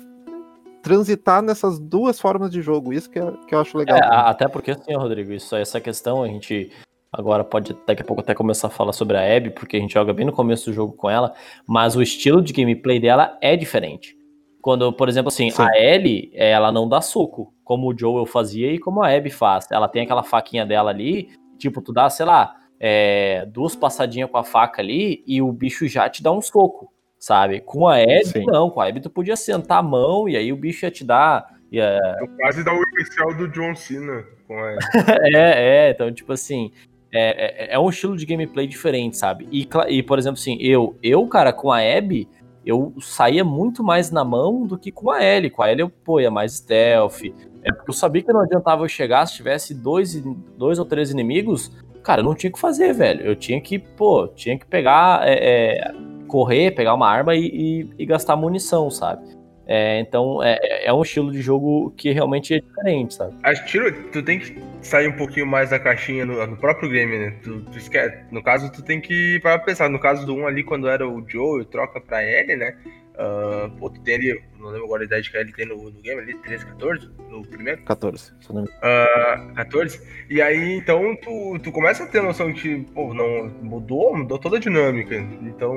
[0.82, 2.93] transitar nessas duas formas de jogo.
[2.93, 3.97] Isso que, é- que eu acho legal.
[3.97, 6.71] É, até porque assim, Rodrigo, isso, essa questão a gente
[7.12, 9.93] agora pode daqui a pouco até começar a falar sobre a Abby, porque a gente
[9.93, 11.34] joga bem no começo do jogo com ela,
[11.65, 14.15] mas o estilo de gameplay dela é diferente.
[14.62, 15.62] Quando, por exemplo, assim, Sim.
[15.62, 19.67] a Ellie, ela não dá soco, como o Joel fazia e como a Abby faz.
[19.71, 22.56] Ela tem aquela faquinha dela ali, tipo, tu dá, sei lá,
[22.88, 26.93] é, duas passadinhas com a faca ali e o bicho já te dá um soco,
[27.17, 27.60] sabe?
[27.60, 28.45] Com a Abby, Sim.
[28.45, 28.69] não.
[28.69, 31.48] Com a Abby tu podia sentar a mão e aí o bicho ia te dar...
[31.71, 34.78] Ia, Eu quase dá o especial do John Cena com a
[35.34, 36.71] é, é, então, tipo assim,
[37.12, 39.48] é, é, é um estilo de gameplay diferente, sabe?
[39.52, 42.30] E, e, por exemplo, assim, eu, eu, cara, com a Abby,
[42.63, 45.50] eu saía muito mais na mão do que com a Ellie.
[45.50, 47.24] Com a Ellie eu, pô, ia mais stealth.
[47.63, 50.21] É porque eu sabia que não adiantava eu chegar, se tivesse dois,
[50.56, 51.71] dois ou três inimigos,
[52.06, 53.22] cara, não tinha o que fazer, velho.
[53.22, 55.91] Eu tinha que, pô, tinha que pegar, é, é,
[56.28, 59.26] correr, pegar uma arma e, e, e gastar munição, sabe?
[59.67, 63.36] É, então é, é um estilo de jogo que realmente é diferente, sabe?
[63.43, 67.17] Acho que tu tem que sair um pouquinho mais da caixinha no, no próprio game,
[67.17, 67.34] né?
[67.43, 69.89] Tu, tu esquece, no caso, tu tem que para pensar.
[69.89, 72.75] No caso do 1 ali, quando era o Joe, troca pra L, né?
[73.15, 76.01] Uh, pô, tu tem ali, não lembro agora a idade que ele tem no, no
[76.01, 77.82] game ali, 13, 14, no primeiro?
[77.84, 80.01] 14, se não me Uh, 14.
[80.30, 84.58] E aí, então, tu, tu começa a ter noção que, pô, não, mudou, mudou toda
[84.58, 85.15] a dinâmica.
[85.15, 85.73] Então,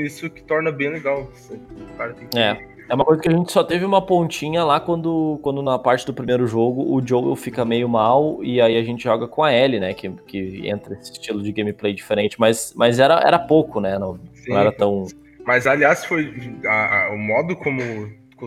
[0.00, 1.28] isso que torna bem legal.
[1.50, 2.38] O cara tem que...
[2.38, 2.75] É.
[2.88, 6.06] É uma coisa que a gente só teve uma pontinha lá quando, quando na parte
[6.06, 9.52] do primeiro jogo o Joel fica meio mal e aí a gente joga com a
[9.52, 9.92] Ellie, né?
[9.92, 13.98] Que, que entra esse estilo de gameplay diferente, mas, mas era, era pouco, né?
[13.98, 15.06] Não, não era tão.
[15.44, 16.32] Mas aliás, foi
[16.64, 17.82] a, a, o modo como,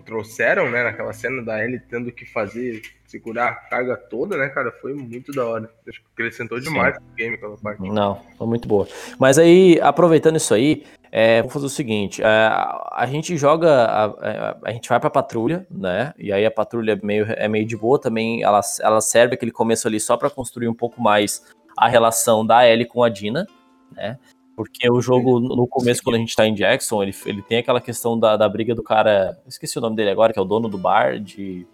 [0.01, 4.71] trouxeram, né, naquela cena da Ellie tendo que fazer, segurar a carga toda, né, cara,
[4.81, 5.69] foi muito da hora.
[5.87, 7.01] Acho que acrescentou demais Sim.
[7.01, 7.81] no game aquela parte.
[7.81, 8.87] Não, foi muito boa.
[9.17, 14.05] Mas aí, aproveitando isso aí, é, vamos fazer o seguinte: é, a gente joga, a,
[14.05, 16.13] a, a, gente vai pra patrulha, né?
[16.17, 18.43] E aí a patrulha é meio, é meio de boa também.
[18.43, 21.43] Ela, ela serve aquele começo ali só para construir um pouco mais
[21.77, 23.47] a relação da Ellie com a Dina,
[23.91, 24.17] né?
[24.55, 27.79] Porque o jogo, no começo, quando a gente tá em Jackson, ele, ele tem aquela
[27.79, 29.39] questão da, da briga do cara.
[29.47, 31.65] Esqueci o nome dele agora, que é o dono do bar, de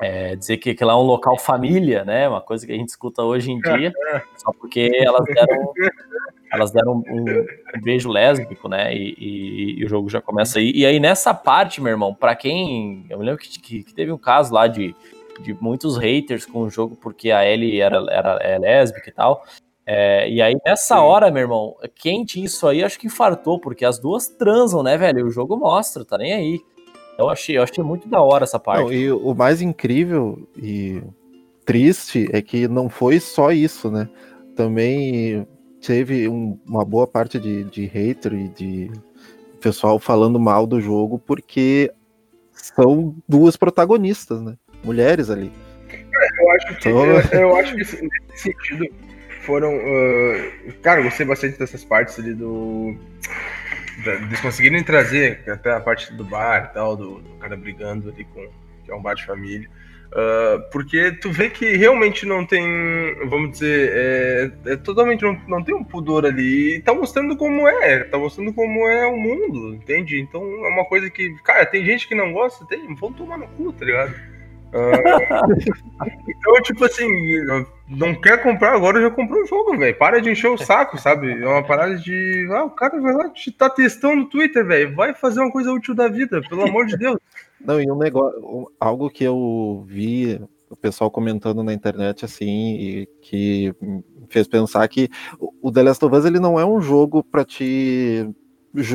[0.00, 2.28] é, dizer que aquilo é um local família, né?
[2.28, 3.92] Uma coisa que a gente escuta hoje em dia,
[4.36, 5.72] só porque elas deram,
[6.52, 7.24] elas deram um,
[7.76, 8.94] um beijo lésbico, né?
[8.94, 10.72] E, e, e, o jogo já começa aí.
[10.74, 13.06] E aí, nessa parte, meu irmão, para quem.
[13.08, 14.94] Eu me lembro que, que, que, teve um caso lá de,
[15.40, 19.44] de muitos haters com o jogo porque a Ellie era, era é lésbica e tal.
[19.86, 23.84] É, e aí, nessa hora, meu irmão, quem tinha isso aí, acho que infartou, porque
[23.84, 25.26] as duas transam, né, velho?
[25.26, 26.60] O jogo mostra, tá nem aí.
[27.18, 28.84] Eu achei, eu achei muito da hora essa parte.
[28.84, 31.02] Não, e o mais incrível e
[31.64, 34.08] triste é que não foi só isso, né?
[34.54, 35.46] Também
[35.80, 38.90] teve um, uma boa parte de, de hater e de
[39.60, 41.92] pessoal falando mal do jogo porque
[42.52, 44.56] são duas protagonistas, né?
[44.82, 45.50] Mulheres ali.
[45.90, 47.06] É, eu acho que, então...
[47.06, 47.96] eu, eu acho que nesse
[48.34, 48.86] sentido
[49.48, 49.76] foram.
[49.76, 52.94] Uh, cara, eu gostei bastante dessas partes ali do.
[54.04, 58.10] Da, eles conseguirem trazer até a parte do bar e tal, do, do cara brigando
[58.10, 58.46] ali com.
[58.84, 59.68] que é um bar de família.
[60.08, 62.64] Uh, porque tu vê que realmente não tem,
[63.26, 66.76] vamos dizer, é, é, totalmente não, não tem um pudor ali.
[66.76, 70.18] E tá mostrando como é, tá mostrando como é o mundo, entende?
[70.18, 73.46] Então é uma coisa que, cara, tem gente que não gosta, tem, vão tomar no
[73.48, 74.14] cu, tá ligado?
[74.72, 77.08] Uh, então, tipo assim,
[77.86, 79.96] não quer comprar, agora já comprou o jogo, velho.
[79.96, 81.30] Para de encher o saco, sabe?
[81.30, 82.48] É uma parada de.
[82.52, 84.94] Ah, o cara vai lá te tá testando no Twitter, velho.
[84.94, 87.18] Vai fazer uma coisa útil da vida, pelo amor de Deus.
[87.60, 90.40] Não, e um negócio, algo que eu vi
[90.70, 93.74] o pessoal comentando na internet assim e que
[94.28, 95.08] fez pensar que
[95.62, 98.28] o The Last of Us ele não é um jogo para te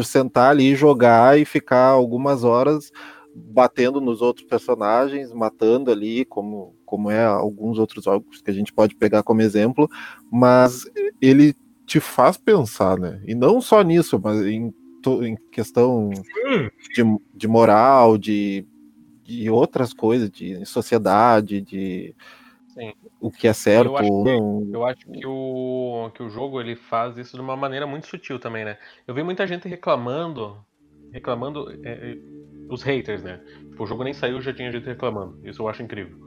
[0.03, 2.91] sentar ali jogar e ficar algumas horas
[3.35, 8.71] batendo nos outros personagens, matando ali, como, como é alguns outros jogos que a gente
[8.71, 9.89] pode pegar como exemplo,
[10.31, 10.85] mas
[11.19, 13.19] ele te faz pensar, né?
[13.25, 14.73] E não só nisso, mas em,
[15.23, 16.09] em questão
[16.93, 18.65] de, de moral, de,
[19.23, 22.15] de outras coisas, de sociedade, de
[22.67, 22.93] Sim.
[23.19, 24.69] o que é certo ou não.
[24.71, 28.39] Eu acho que o, que o jogo ele faz isso de uma maneira muito sutil
[28.39, 28.77] também, né?
[29.07, 30.57] Eu vi muita gente reclamando,
[31.11, 32.17] reclamando é,
[32.69, 33.41] os haters, né?
[33.69, 35.39] Tipo, o jogo nem saiu, já tinha gente reclamando.
[35.43, 36.17] Isso eu acho incrível.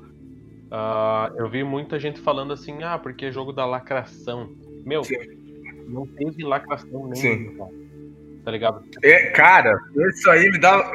[0.67, 4.53] Uh, eu vi muita gente falando assim, ah, porque é jogo da lacração.
[4.85, 5.15] Meu, Sim.
[5.89, 7.57] não teve lacração nem.
[8.47, 8.85] Tá ligado?
[9.03, 9.77] É, cara,
[10.09, 10.89] isso aí me dá.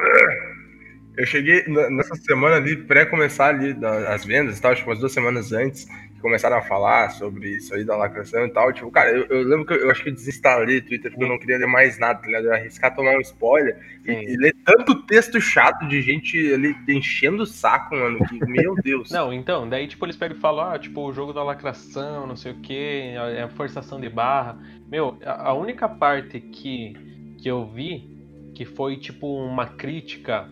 [1.18, 3.76] Eu cheguei nessa semana ali, pré-começar ali
[4.08, 5.86] as vendas e tal, que umas duas semanas antes,
[6.22, 8.72] começaram a falar sobre isso aí da lacração e tal.
[8.72, 11.24] Tipo, cara, eu, eu lembro que eu, eu, acho que eu desinstalei o Twitter porque
[11.24, 12.44] eu não queria ler mais nada, tá ligado?
[12.44, 16.74] Eu ia arriscar tomar um spoiler e, e, ler tanto texto chato de gente ali
[16.88, 19.10] enchendo o saco, mano, que, meu Deus.
[19.12, 22.36] Não, então, daí, tipo, eles pegam e falam, ah, tipo, o jogo da lacração, não
[22.36, 24.58] sei o que, é a forçação de barra.
[24.88, 26.94] Meu, a, a única parte que,
[27.42, 30.48] que eu vi que foi, tipo, uma crítica,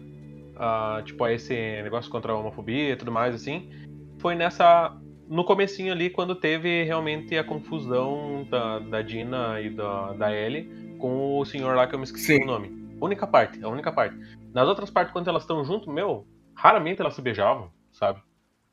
[0.57, 3.71] uh, tipo, a esse negócio contra a homofobia e tudo mais, assim,
[4.19, 4.97] foi nessa
[5.29, 10.97] no comecinho ali, quando teve realmente a confusão da, da Dina e da, da Ellie
[10.99, 12.43] com o senhor lá que eu me esqueci Sim.
[12.43, 12.97] o nome.
[13.01, 14.17] Única parte, a única parte.
[14.53, 18.21] Nas outras partes, quando elas estão junto, meu, raramente elas se beijavam, sabe?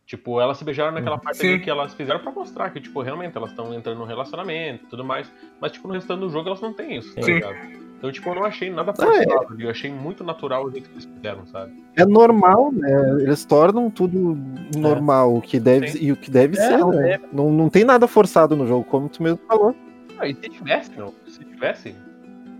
[0.07, 3.37] Tipo, elas se beijaram naquela parte ali que elas fizeram para mostrar que, tipo, realmente
[3.37, 5.31] elas estão entrando no relacionamento e tudo mais.
[5.61, 7.86] Mas, tipo, no restante do jogo elas não têm isso, tá ligado?
[7.97, 9.23] Então, tipo, eu não achei nada Ah, é.
[9.25, 9.63] forçado ali.
[9.63, 11.83] Eu achei muito natural o jeito que eles fizeram, sabe?
[11.95, 12.91] É normal, né?
[13.21, 14.37] Eles tornam tudo
[14.77, 15.97] normal, o que deve, Sim.
[16.01, 17.19] e o que deve É, ser, não né?
[17.33, 19.75] Não, não tem nada forçado no jogo, como tu mesmo falou.
[20.19, 21.13] Ah, e se tivesse, meu?
[21.27, 21.95] Se tivesse,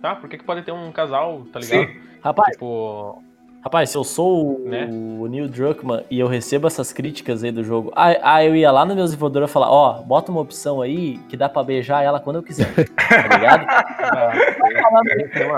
[0.02, 0.16] tá?
[0.16, 1.88] Por que, que pode ter um casal, tá ligado?
[2.22, 3.22] Rapaz, Tipo,
[3.68, 4.88] rapaz, se eu sou o, Né?
[4.90, 8.72] o Neil Druckmann e eu recebo essas críticas aí do jogo, ah, ah, eu ia
[8.72, 12.02] lá no meu desenvolvedor e falar, ó, bota uma opção aí que dá pra beijar
[12.02, 13.64] ela quando eu quiser, tá ligado?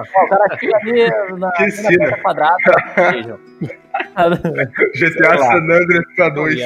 [0.09, 2.57] o cara aqui ali na, quadrada,
[3.11, 3.39] beijam.
[4.95, 6.59] GTA San Andreas pra dois.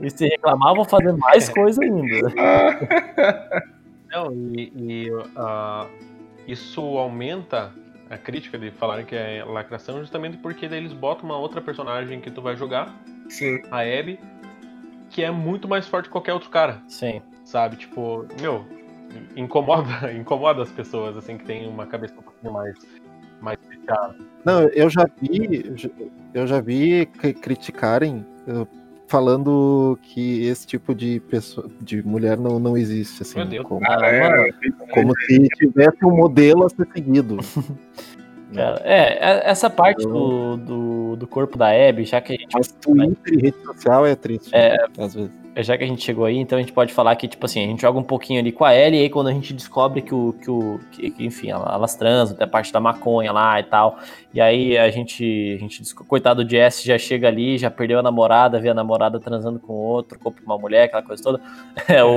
[0.00, 2.32] E se reclamar, eu vou fazer mais coisa ainda.
[4.10, 5.86] Não, e, e, ah,
[6.48, 7.70] isso aumenta
[8.10, 12.20] a crítica de falarem que é lacração justamente porque daí eles botam uma outra personagem
[12.20, 12.92] que tu vai jogar,
[13.28, 13.62] Sim.
[13.70, 14.18] a Abby,
[15.08, 17.22] que é muito mais forte que qualquer outro cara, Sim.
[17.44, 17.76] sabe?
[17.76, 18.66] Tipo, meu,
[19.36, 22.76] incomoda, incomoda as pessoas, assim, que tem uma cabeça um pouquinho mais,
[23.40, 24.16] mais fechada.
[24.44, 25.72] Não, eu já vi,
[26.34, 28.26] eu já vi cri- criticarem
[29.10, 33.66] falando que esse tipo de pessoa, de mulher não, não existe, assim, Meu Deus.
[33.66, 34.50] como, Ah, é.
[34.94, 37.38] como se tivesse um modelo a ser seguido.
[38.54, 42.52] Cara, é, é- essa parte do, do, do corpo da Abby, já que a gente
[42.54, 44.76] Mas Twitter e rede social é triste, É.
[44.98, 45.30] às vezes.
[45.56, 47.66] Já que a gente chegou aí, então a gente pode falar que, tipo assim, a
[47.66, 50.14] gente joga um pouquinho ali com a Ellie, e aí quando a gente descobre que
[50.14, 53.58] o, que o, que, que, enfim, ela- elas transam, tem a parte da maconha lá
[53.58, 53.98] e tal,
[54.32, 58.02] e aí a gente, a gente, coitado do Jesse, já chega ali, já perdeu a
[58.02, 61.40] namorada, vê a namorada transando com outro, corpo uma mulher, aquela coisa toda,
[61.88, 62.10] é o,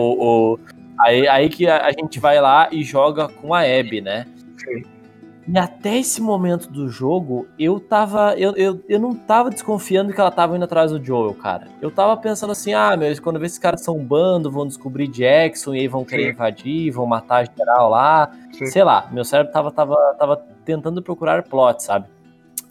[0.53, 0.59] o-
[0.99, 4.25] aí, aí que a, a gente vai lá e joga com a Abby, né?
[4.57, 4.83] Sim.
[5.45, 8.34] E até esse momento do jogo, eu tava.
[8.36, 11.67] Eu, eu, eu não tava desconfiando que ela tava indo atrás do Joel, cara.
[11.82, 15.08] Eu tava pensando assim, ah, meu, quando vê esses caras são um bando, vão descobrir
[15.08, 16.29] Jackson e aí vão querer Sim.
[16.29, 18.32] invadir, vão matar geral lá.
[18.53, 18.67] Sim.
[18.67, 22.08] Sei lá, meu cérebro tava, tava, tava tentando procurar plot, sabe?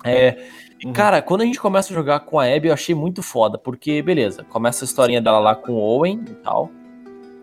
[0.05, 0.43] É.
[0.85, 0.93] Uhum.
[0.93, 4.03] Cara, quando a gente começa a jogar com a Abby, eu achei muito foda, porque,
[4.03, 6.71] beleza, começa a historinha dela lá com o Owen e tal,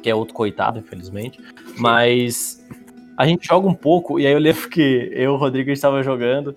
[0.04, 1.40] que é outro coitado, infelizmente,
[1.78, 2.66] mas
[3.20, 6.02] a gente joga um pouco, e aí eu lembro que eu e o Rodrigo estava
[6.02, 6.56] jogando,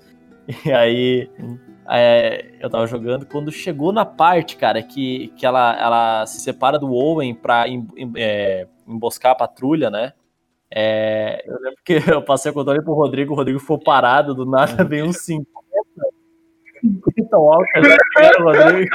[0.64, 1.28] e aí
[1.90, 6.78] é, eu tava jogando, quando chegou na parte, cara, que, que ela, ela se separa
[6.78, 10.12] do Owen pra em- em- é, emboscar a patrulha, né?
[10.70, 14.46] É, eu lembro que eu passei o controle pro Rodrigo, o Rodrigo ficou parado, do
[14.46, 15.46] nada veio uns 50.
[16.80, 17.96] 50 walkers, né,
[18.38, 18.90] Rodrigo.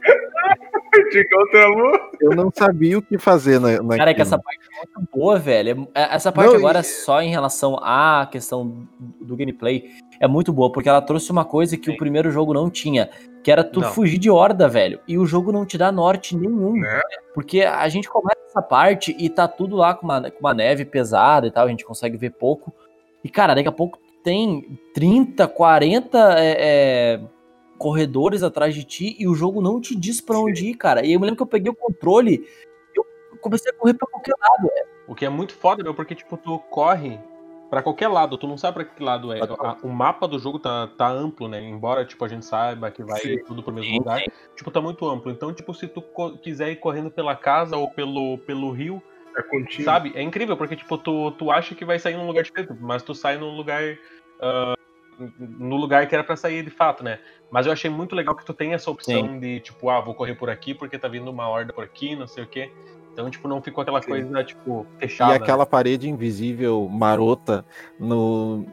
[2.20, 3.88] Eu não sabia o que fazer na, naquilo.
[3.96, 5.88] Cara, é que essa parte é muito boa, velho.
[5.94, 8.86] É- Essa parte Não, agora, e- só em relação à questão
[9.20, 12.70] do gameplay, é muito boa, porque ela trouxe uma coisa que o primeiro jogo não
[12.70, 13.10] tinha,
[13.42, 13.90] que era tu Não.
[13.90, 15.00] fugir de horda, velho.
[15.08, 16.74] E o jogo não te dá norte nenhum.
[16.80, 17.00] Né?
[17.34, 20.84] Porque a gente começa essa parte e tá tudo lá com uma, com uma neve
[20.84, 22.72] pesada e tal, a gente consegue ver pouco.
[23.22, 27.20] E, cara, daqui a pouco tem 30, 40 é, é,
[27.78, 31.04] corredores atrás de ti e o jogo não te diz pra onde ir, cara.
[31.04, 32.46] E eu me lembro que eu peguei o controle
[32.94, 33.04] eu
[33.40, 34.70] comecei a correr pra qualquer lado.
[35.06, 37.18] O que é muito foda, meu, porque, tipo, tu corre
[37.68, 39.40] pra qualquer lado, tu não sabe pra que lado é.
[39.40, 41.60] A- o mapa do jogo tá, tá amplo, né?
[41.60, 43.38] Embora, tipo, a gente saiba que vai Sim.
[43.44, 44.20] tudo pro mesmo Sim, lugar.
[44.20, 44.26] sim.
[44.56, 45.30] Tipo, tá muito amplo.
[45.30, 46.02] Então, tipo, se tu
[46.42, 49.02] quiser ir correndo pela casa ou pelo, pelo rio,
[49.36, 49.82] É contigo.
[49.82, 50.12] sabe?
[50.14, 53.14] É incrível, porque, tipo, tu, tu acha que vai sair num lugar diferente, mas tu
[53.14, 53.82] sai num lugar.
[55.38, 57.18] No lugar que era pra sair de fato, né?
[57.50, 60.34] Mas eu achei muito legal que tu tem essa opção de, tipo, ah, vou correr
[60.34, 62.70] por aqui porque tá vindo uma horda por aqui, não sei o quê.
[63.12, 64.08] Então, tipo, não ficou aquela Sim.
[64.08, 65.34] coisa, tipo, E fechada.
[65.34, 67.64] aquela parede invisível marota
[67.98, 68.66] no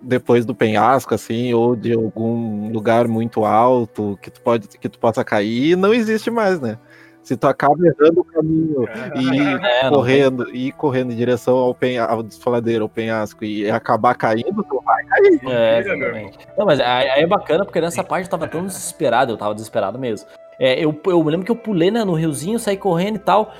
[0.00, 4.98] depois do penhasco, assim, ou de algum lugar muito alto que tu pode que tu
[4.98, 6.78] possa cair, não existe mais, né?
[7.22, 12.04] Se tu acaba errando o caminho e É, correndo e correndo em direção ao, penha,
[12.04, 15.40] ao desfaladeiro, ao penhasco e acabar caindo, tu vai cair.
[15.48, 16.38] É, exatamente.
[16.58, 19.54] Não, mas aí aí é bacana, porque nessa parte eu tava tão desesperado, eu tava
[19.54, 20.26] desesperado mesmo.
[20.58, 23.52] É, eu, eu me lembro que eu pulei né, no riozinho, saí correndo e tal.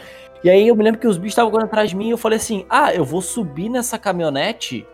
[0.45, 2.19] E aí eu me lembro que os bichos estavam correndo atrás de mim e eu
[2.19, 4.87] falei assim: ah, eu vou subir nessa caminhonete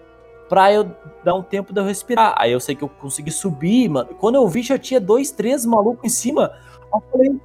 [0.48, 0.90] pra eu
[1.24, 2.34] dar um tempo de eu respirar.
[2.36, 4.10] Aí eu sei que eu consegui subir, mano.
[4.18, 6.52] Quando eu vi, já tinha dois, três malucos em cima.
[6.92, 7.36] Eu falei,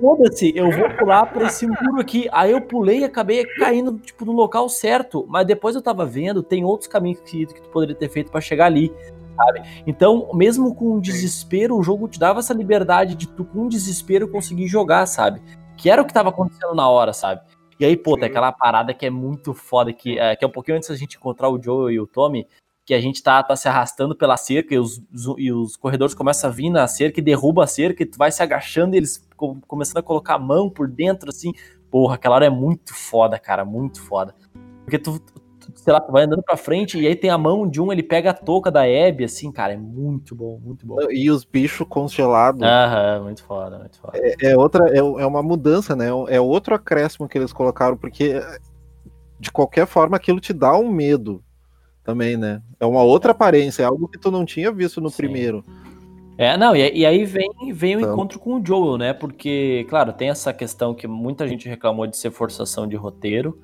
[0.00, 2.28] foda-se, eu vou pular por esse muro aqui.
[2.32, 5.26] Aí eu pulei e acabei caindo, tipo, no local certo.
[5.28, 8.40] Mas depois eu tava vendo, tem outros caminhos que, que tu poderia ter feito pra
[8.40, 8.92] chegar ali.
[9.36, 9.62] sabe?
[9.86, 14.28] Então, mesmo com o desespero, o jogo te dava essa liberdade de tu, com desespero,
[14.28, 15.40] conseguir jogar, sabe?
[15.76, 17.42] Que era o que tava acontecendo na hora, sabe?
[17.78, 20.50] E aí, pô, tem aquela parada que é muito foda, que é, que é um
[20.50, 22.46] pouquinho antes da gente encontrar o Joe e o Tommy,
[22.90, 25.00] que a gente tá, tá se arrastando pela cerca e os,
[25.38, 28.32] e os corredores começam a vir na cerca e derruba a cerca e tu vai
[28.32, 31.52] se agachando e eles co- começando a colocar a mão por dentro, assim,
[31.88, 34.34] Porra, aquela hora é muito foda, cara, muito foda.
[34.84, 35.42] Porque tu, tu-
[35.74, 38.02] sei lá, tu vai andando pra frente e aí tem a mão de um, ele
[38.02, 40.96] pega a touca da Abby, assim, cara, é muito bom, muito bom.
[41.10, 42.62] E os bichos congelados.
[42.62, 44.18] Aham, muito foda, muito foda.
[44.18, 46.06] É, é outra, é, é uma mudança, né?
[46.28, 48.40] É outro acréscimo que eles colocaram, porque
[49.40, 51.42] de qualquer forma aquilo te dá um medo
[52.10, 52.60] também, né?
[52.80, 55.16] É uma outra aparência, é algo que tu não tinha visto no Sim.
[55.16, 55.64] primeiro.
[56.36, 58.12] É, não, e, e aí vem, vem o Então.
[58.14, 59.12] encontro com o Joel, né?
[59.12, 63.60] Porque, claro, tem essa questão que muita gente reclamou de ser forçação de roteiro.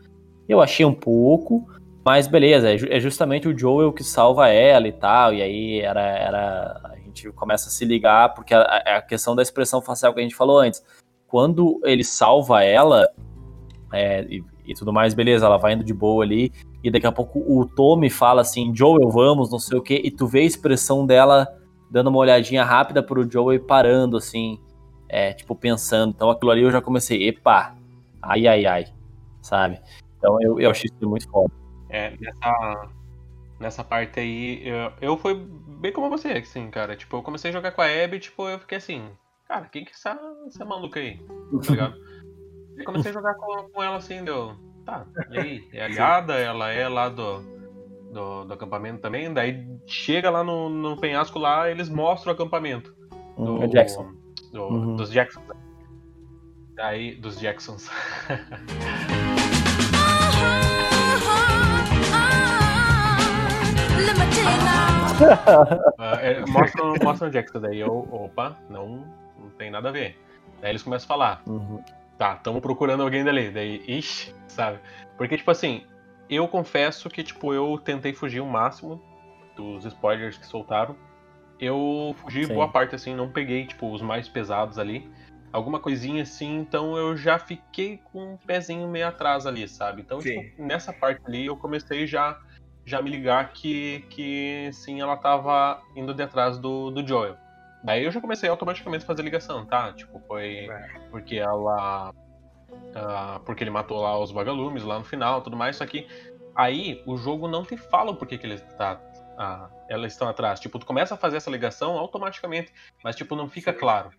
[0.48, 1.66] Eu achei um pouco,
[2.04, 6.02] mas beleza, é, é justamente o Joel que salva ela e tal, e aí era,
[6.02, 10.12] era a gente começa a se ligar, porque a, a- a questão da expressão facial
[10.14, 10.82] que a gente falou antes.
[11.26, 13.08] Quando ele salva ela,
[13.92, 16.52] é, e, e tudo mais, beleza, ela vai indo de boa ali,
[16.82, 20.10] e daqui a pouco o Tommy fala assim, Joel, vamos, não sei o quê, e
[20.10, 21.46] tu vê a expressão dela
[21.90, 24.60] dando uma olhadinha rápida pro Joel e parando, assim,
[25.08, 26.12] é, tipo, pensando.
[26.14, 27.76] Então aquilo ali eu já comecei, epa,
[28.22, 28.86] ai, ai, ai,
[29.40, 29.80] sabe?
[30.18, 31.52] Então eu, eu achei isso muito foda.
[31.88, 32.88] É, nessa,
[33.60, 36.96] nessa parte aí, eu, eu fui bem como você, assim, cara.
[36.96, 39.08] Tipo, eu comecei a jogar com a Abby, tipo, eu fiquei assim,
[39.46, 41.18] cara, quem que é essa, essa maluca aí?
[41.64, 41.94] Tá ligado?
[42.76, 44.54] E comecei a jogar com, com ela assim, deu.
[44.84, 45.68] Tá, e aí?
[45.72, 47.40] É aliada, ela é lá do,
[48.12, 52.94] do, do acampamento também, daí chega lá no, no penhasco lá, eles mostram o acampamento.
[53.36, 54.12] Do, É Jackson.
[54.52, 54.96] do- Uhum.
[54.96, 55.44] Dos Jacksons.
[56.74, 57.90] Daí, dos Jacksons.
[66.20, 69.04] É, mostram, mostram o Jackson, daí eu, opa, não,
[69.38, 70.18] não tem nada a ver.
[70.60, 71.82] Daí eles começam a falar, Uhum.
[72.18, 73.50] Tá, estamos procurando alguém dali.
[73.50, 74.78] Daí, ixi, sabe?
[75.16, 75.84] Porque, tipo assim,
[76.28, 79.02] eu confesso que, tipo, eu tentei fugir o máximo
[79.54, 80.96] dos spoilers que soltaram.
[81.58, 82.54] Eu fugi Sim.
[82.54, 85.10] boa parte, assim, não peguei, tipo, os mais pesados ali.
[85.52, 90.02] Alguma coisinha assim, então eu já fiquei com um pezinho meio atrás ali, sabe?
[90.02, 90.42] Então, Sim.
[90.42, 92.38] tipo, nessa parte ali eu comecei já
[92.84, 97.36] já me ligar que, que sim, ela tava indo de atrás do, do Joel.
[97.86, 99.92] Daí eu já comecei automaticamente a fazer ligação, tá?
[99.92, 100.98] Tipo, foi É.
[101.08, 102.12] porque ela.
[102.96, 106.04] ah, porque ele matou lá os vagalumes lá no final tudo mais, só que
[106.52, 109.00] aí o jogo não te fala o porquê que ele tá.
[109.38, 110.58] ah, elas estão atrás.
[110.58, 112.72] Tipo, tu começa a fazer essa ligação automaticamente,
[113.04, 114.10] mas tipo, não fica claro.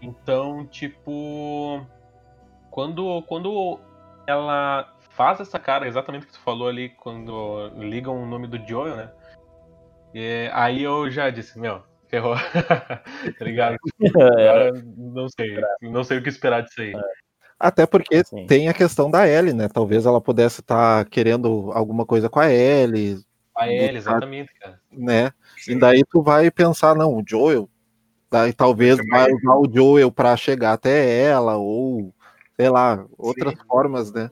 [0.00, 1.84] Então, tipo.
[2.70, 3.80] Quando, quando
[4.24, 8.56] ela faz essa cara, exatamente o que tu falou ali, quando ligam o nome do
[8.64, 9.10] Joel, né?
[10.14, 12.34] E aí eu já disse, meu, ferrou.
[13.38, 13.76] tá ligado?
[14.02, 15.60] É, Agora, não sei.
[15.82, 16.92] Não sei o que esperar disso aí.
[17.58, 18.46] Até porque Sim.
[18.46, 19.68] tem a questão da Ellie, né?
[19.68, 23.18] Talvez ela pudesse estar querendo alguma coisa com a Ellie,
[23.56, 24.80] A ele, exatamente, cara.
[24.92, 25.32] né?
[25.66, 27.68] E daí tu vai pensar, não, o Joel,
[28.30, 32.14] daí talvez vai usar o Joel para chegar até ela, ou
[32.54, 34.30] sei lá, outras formas, né?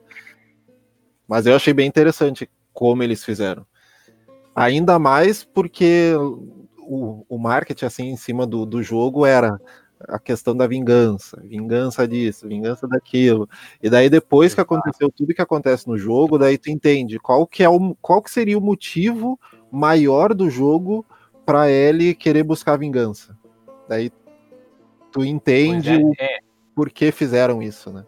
[1.27, 3.65] Mas eu achei bem interessante como eles fizeram.
[4.55, 6.13] Ainda mais porque
[6.87, 9.59] o, o marketing assim em cima do, do jogo era
[10.07, 13.49] a questão da vingança, vingança disso, vingança daquilo.
[13.81, 17.63] E daí depois que aconteceu tudo que acontece no jogo, daí tu entende qual que
[17.63, 19.39] é o qual que seria o motivo
[19.71, 21.05] maior do jogo
[21.45, 23.37] para ele querer buscar vingança.
[23.87, 24.11] Daí
[25.11, 26.39] tu entende Pois o é, é,
[26.75, 28.05] porquê fizeram isso, né?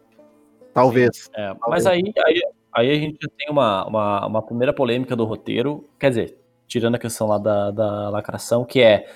[0.73, 1.30] Talvez.
[1.36, 2.41] É, mas aí, aí,
[2.73, 6.39] aí a gente tem uma, uma, uma primeira polêmica do roteiro, quer dizer,
[6.70, 9.07] tirando a questão lá da, da lacração, que é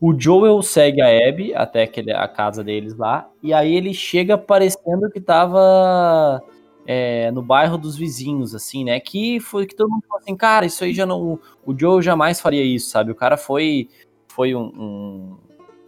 [0.00, 4.36] o Joel segue a Abby até aquele, a casa deles lá, e aí ele chega
[4.36, 6.42] parecendo que tava
[6.84, 8.98] é, no bairro dos vizinhos, assim, né?
[8.98, 11.38] Que foi que todo mundo falou assim, cara, isso aí já não.
[11.64, 13.12] O Joel jamais faria isso, sabe?
[13.12, 13.88] O cara foi,
[14.26, 15.38] foi um, um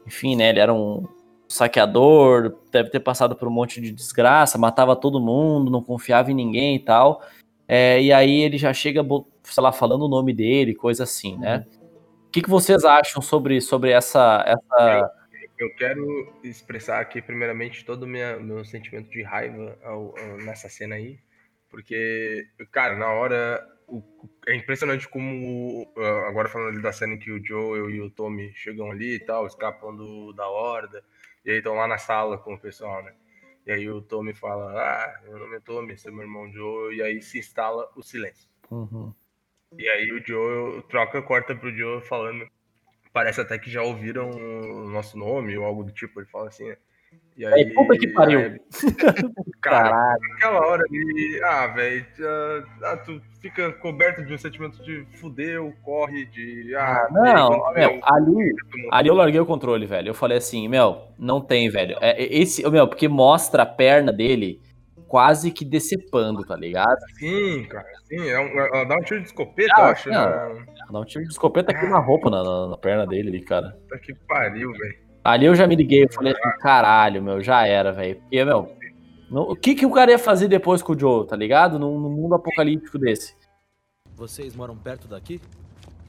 [0.07, 0.51] enfim, né?
[0.51, 1.09] Ele era um
[1.49, 6.35] saqueador, deve ter passado por um monte de desgraça, matava todo mundo, não confiava em
[6.35, 7.21] ninguém e tal.
[7.67, 9.03] É, e aí ele já chega,
[9.43, 11.67] sei lá, falando o nome dele, coisa assim, né?
[12.27, 15.11] O que, que vocês acham sobre, sobre essa, essa.
[15.59, 20.97] Eu quero expressar aqui, primeiramente, todo o meu sentimento de raiva ao- ao- nessa cena
[20.97, 21.19] aí.
[21.71, 23.67] Porque, cara, na hora.
[23.87, 24.03] o-
[24.49, 25.87] é impressionante como.
[25.97, 29.17] ah, Agora falando ali da cena em que o Joel e o Tommy chegam ali
[29.17, 31.03] e tal, escapam do, da horda.
[31.45, 33.13] E aí estão lá na sala com o pessoal, né?
[33.67, 36.93] E aí o Tommy fala: Ah, meu nome é Tommy, esse é meu irmão Joel.
[36.93, 38.49] E aí se instala o silêncio.
[38.71, 39.13] Uhum.
[39.79, 42.47] E aí o Joel troca, corta pro Joel falando.
[43.13, 46.21] Parece até que já ouviram o nosso nome ou algo do tipo.
[46.21, 46.69] Ele fala assim.
[46.69, 46.77] né?
[47.37, 48.39] E Aí, puta que pariu.
[48.39, 48.61] aí-
[49.61, 51.41] cara, naquela hora ali.
[51.43, 52.07] Ah, velho.
[52.85, 56.75] ah, tu fica coberto de um sentimento de fudeu, corre, de.
[56.77, 58.55] Ah, aí, Não, meu, o- ali,
[58.91, 60.09] ali eu larguei o controle, velho.
[60.11, 61.97] Eu falei assim, meu, não tem, velho.
[62.01, 64.61] É, é, esse, meu, porque mostra a perna dele
[65.09, 66.99] quase que decepando, tá ligado?
[67.19, 68.29] Sim, cara, sim.
[68.29, 70.09] É um, ela dá um tiro de escopeta, Ah, eu acho.
[70.09, 70.55] não.
[70.55, 70.67] né?
[70.91, 73.71] Dá um tiro de escopeta aqui na roupa, na, na- na perna dele ali, cara.
[73.83, 75.05] Puta que pariu, velho.
[75.25, 78.21] Ali eu já me liguei, eu falei assim, caralho, meu, já era, velho.
[78.21, 78.77] Porque, meu,
[79.31, 81.79] não- o que, que o cara ia fazer depois com o Joe, tá ligado?
[81.79, 83.35] Num, num mundo apocalíptico desse.
[84.15, 85.41] Vocês moram perto daqui?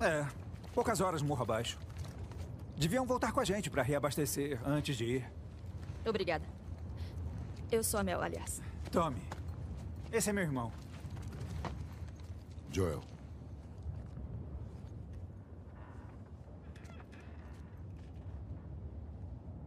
[0.01, 0.25] É,
[0.73, 1.79] poucas horas morro abaixo.
[2.77, 5.25] Deviam voltar com a gente pra reabastecer antes de ir.
[6.05, 6.43] Obrigada.
[7.71, 8.61] Eu sou a Mel, aliás.
[8.91, 9.15] Tommy,
[10.11, 10.71] esse é meu irmão.
[12.71, 13.01] Joel.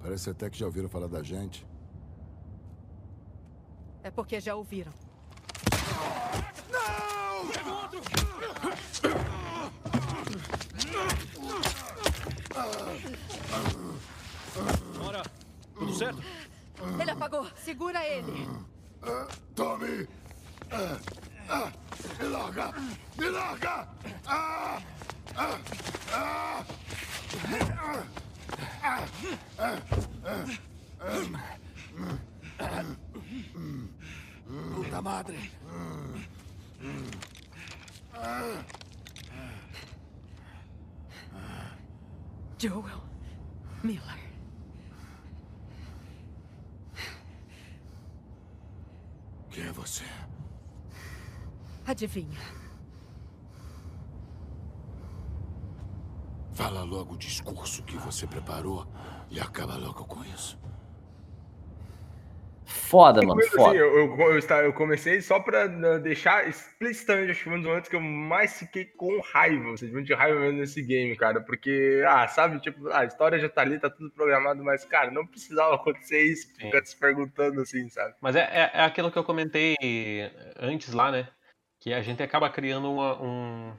[0.00, 1.66] Parece até que já ouviram falar da gente.
[4.02, 4.92] É porque já ouviram.
[15.04, 15.22] Ora,
[15.74, 16.22] tudo certo?
[17.00, 17.46] Ele apagou.
[17.56, 18.48] Segura ele.
[19.54, 20.08] Tommy!
[20.70, 21.72] Ah,
[22.20, 22.72] me larga!
[23.18, 23.88] Me larga!
[24.26, 24.80] Ah,
[25.36, 25.58] ah,
[26.12, 26.64] ah.
[34.74, 35.50] Puta madre!
[42.58, 43.02] Joel
[43.84, 44.18] Miller.
[49.50, 50.04] Quem é você?
[51.86, 52.67] Adivinha?
[56.58, 58.84] Fala logo o discurso que você preparou
[59.30, 60.58] e acaba logo com isso.
[62.66, 63.76] Foda, mano, Mas, assim, foda.
[63.76, 67.88] eu, eu, eu, comecei só pra uh, deixar explicitamente, acho que foi um dos momentos
[67.88, 72.02] que eu mais fiquei com raiva, ou seja, de raiva mesmo nesse game, cara, porque,
[72.04, 75.76] ah, sabe, tipo, a história já tá ali, tá tudo programado, mas, cara, não precisava
[75.76, 78.16] acontecer isso, ficar se perguntando assim, sabe?
[78.20, 79.76] Mas é, é, é aquilo que eu comentei
[80.58, 81.28] antes lá, né?
[81.78, 83.72] Que a gente acaba criando uma, um.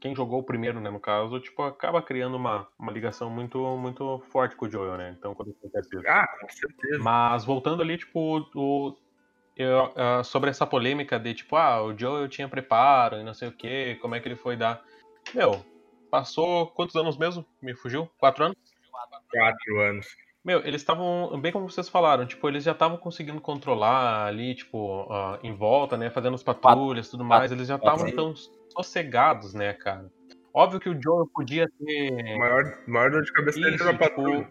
[0.00, 4.20] Quem jogou o primeiro, né, no caso, tipo, acaba criando uma, uma ligação muito, muito
[4.30, 5.14] forte com o Joel, né?
[5.18, 6.06] Então, quando acontece isso.
[6.06, 7.02] Ah, com certeza.
[7.02, 8.96] Mas voltando ali, tipo, o,
[9.56, 13.48] eu, ah, sobre essa polêmica de, tipo, ah, o Joel tinha preparo e não sei
[13.48, 14.82] o que, como é que ele foi dar.
[15.34, 15.64] Meu,
[16.10, 17.44] passou quantos anos mesmo?
[17.60, 18.08] Me fugiu?
[18.18, 18.56] Quatro anos?
[19.28, 20.06] Quatro anos.
[20.44, 25.06] Meu, eles estavam, bem como vocês falaram, tipo, eles já estavam conseguindo controlar ali, tipo,
[25.12, 28.14] ah, em volta, né, fazendo as patrulhas e tudo mais, eles já estavam Sim.
[28.14, 28.34] tão
[28.78, 30.10] sossegados, né, cara.
[30.54, 32.12] Óbvio que o Joel podia ter...
[32.12, 34.46] O maior, maior dor de cabeça dele era a tipo,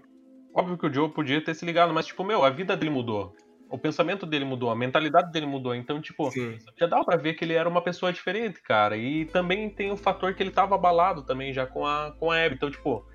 [0.54, 3.36] óbvio que o Joe podia ter se ligado, mas, tipo, meu, a vida dele mudou.
[3.70, 5.76] O pensamento dele mudou, a mentalidade dele mudou.
[5.76, 6.58] Então, tipo, Sim.
[6.78, 8.96] já dava pra ver que ele era uma pessoa diferente, cara.
[8.96, 12.46] E também tem o fator que ele tava abalado também já com a, com a
[12.46, 12.56] Abby.
[12.56, 13.06] Então, tipo,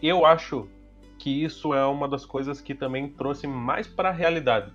[0.00, 0.68] eu acho
[1.18, 4.72] que isso é uma das coisas que também trouxe mais pra realidade.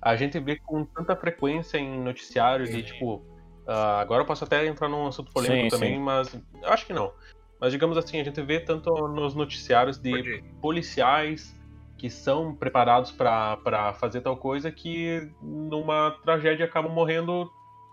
[0.00, 3.24] A gente vê com tanta frequência em noticiários e, tipo,
[3.66, 6.00] ah, agora eu posso até entrar num assunto polêmico Sim, também, sim.
[6.00, 7.12] mas acho que não.
[7.60, 11.56] Mas digamos assim, a gente vê tanto nos noticiários de policiais
[11.96, 17.48] que são preparados pra pra fazer tal coisa que numa tragédia acabam morrendo,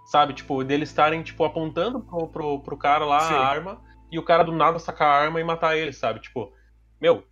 [0.06, 0.34] sabe?
[0.34, 3.36] Tipo, deles estarem tipo apontando pro, pro, pro cara lá Sim.
[3.36, 6.20] a arma e o cara do nada sacar a arma e matar ele, sabe?
[6.20, 6.52] Tipo,
[7.00, 7.24] meu,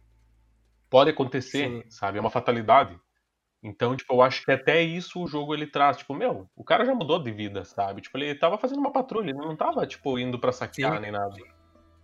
[0.90, 1.84] pode acontecer, Sim.
[1.90, 2.20] sabe?
[2.20, 2.96] É uma fatalidade.
[3.64, 6.86] Então, tipo, eu acho que até isso o jogo ele traz, tipo, meu, o cara
[6.86, 8.02] já mudou de vida, sabe?
[8.02, 11.02] Tipo, ele tava fazendo uma patrulha, ele não tava, tipo, indo pra saquear Sim.
[11.02, 11.36] nem nada.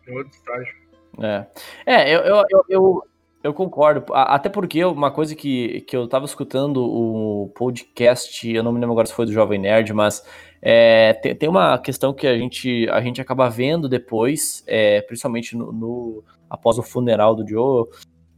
[0.07, 0.75] Em outro estágio.
[1.19, 1.45] É,
[1.85, 3.03] é eu, eu, eu, eu,
[3.43, 4.03] eu concordo.
[4.13, 8.93] Até porque uma coisa que, que eu tava escutando o podcast, eu não me lembro
[8.93, 10.25] agora se foi do Jovem Nerd, mas
[10.59, 15.55] é, tem, tem uma questão que a gente, a gente acaba vendo depois, é, principalmente
[15.55, 17.85] no, no- após o funeral do Joe,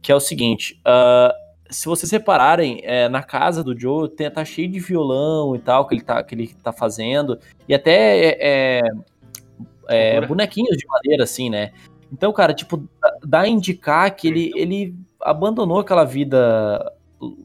[0.02, 0.78] que é o seguinte.
[0.84, 1.34] ah,
[1.70, 5.86] se vocês repararem, é, na casa do Joe tem, tá cheio de violão e tal
[5.86, 7.38] que ele tá, que ele tá fazendo,
[7.68, 8.80] e até é,
[9.88, 11.72] é, bonequinhos de madeira, assim, né?
[12.12, 12.88] Então, cara, tipo,
[13.24, 16.92] dá- a indicar que ele, ele abandonou aquela vida,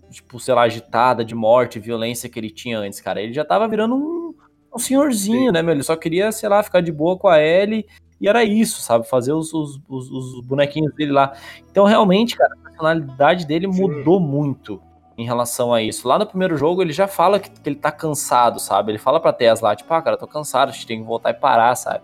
[0.09, 3.21] tipo, sei lá, agitada, de morte, violência que ele tinha antes, cara.
[3.21, 4.33] Ele já tava virando um,
[4.75, 5.73] um senhorzinho, né, meu?
[5.73, 7.85] Ele só queria, sei lá, ficar de boa com a Ellie
[8.19, 9.07] e era isso, sabe?
[9.07, 11.33] Fazer os, os, os- os bonequinhos dele lá.
[11.71, 12.51] Então, realmente, cara,
[12.81, 13.81] personalidade dele Sim.
[13.81, 14.81] mudou muito
[15.17, 16.07] em relação a isso.
[16.07, 18.91] Lá no primeiro jogo, ele já fala que, que ele tá cansado, sabe?
[18.91, 21.29] Ele fala pra Tess lá, tipo, ah, cara, tô cansado, a gente tem que voltar
[21.29, 22.03] e parar, sabe?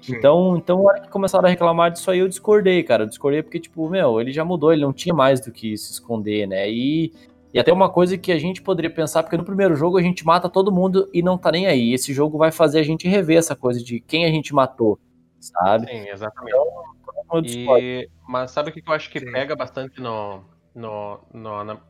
[0.00, 0.16] Sim.
[0.16, 3.02] Então, então, na hora que começaram a reclamar disso aí, eu discordei, cara.
[3.02, 5.92] Eu discordei porque, tipo, meu, ele já mudou, ele não tinha mais do que se
[5.92, 6.70] esconder, né?
[6.70, 7.12] E,
[7.52, 10.24] e até uma coisa que a gente poderia pensar, porque no primeiro jogo a gente
[10.24, 11.92] mata todo mundo e não tá nem aí.
[11.92, 14.98] Esse jogo vai fazer a gente rever essa coisa de quem a gente matou,
[15.40, 15.86] sabe?
[15.88, 16.54] Sim, exatamente.
[16.54, 16.95] Discordo.
[17.44, 19.32] E, mas sabe o que eu acho que Sim.
[19.32, 21.80] pega bastante no, no, no- na,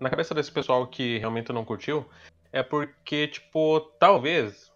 [0.00, 2.08] na cabeça desse pessoal que realmente não curtiu?
[2.52, 4.72] é porque, tipo, talvez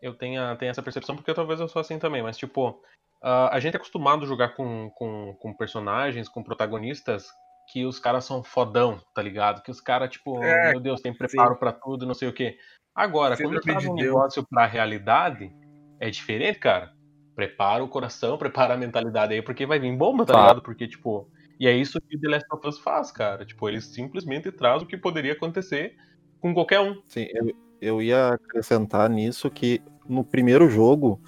[0.00, 3.60] eu tenha, tenha essa percepção, porque talvez eu sou assim também, mas, tipo, uh, a
[3.60, 7.26] gente é acostumado a jogar com, com, com personagens, com protagonistas
[7.68, 9.62] que os caras são fodão, tá ligado?
[9.62, 12.56] Que os caras, tipo, É, meu Deus, tem preparo pra tudo, não sei o quê.
[12.94, 14.06] Agora, quando Síndrome traz de um Deus.
[14.06, 15.54] negócio pra realidade,
[16.00, 16.92] é diferente, cara.
[17.34, 20.48] Prepara o coração, prepara a mentalidade aí, porque vai vir bomba, tá Claro.
[20.48, 20.62] ligado?
[20.62, 21.28] Porque, tipo,
[21.58, 23.44] e é isso que The Last of Us faz, cara.
[23.44, 25.94] Tipo, ele simplesmente traz o que poderia acontecer
[26.40, 27.00] com qualquer um.
[27.06, 31.20] Sim, eu, eu ia acrescentar nisso que no primeiro jogo,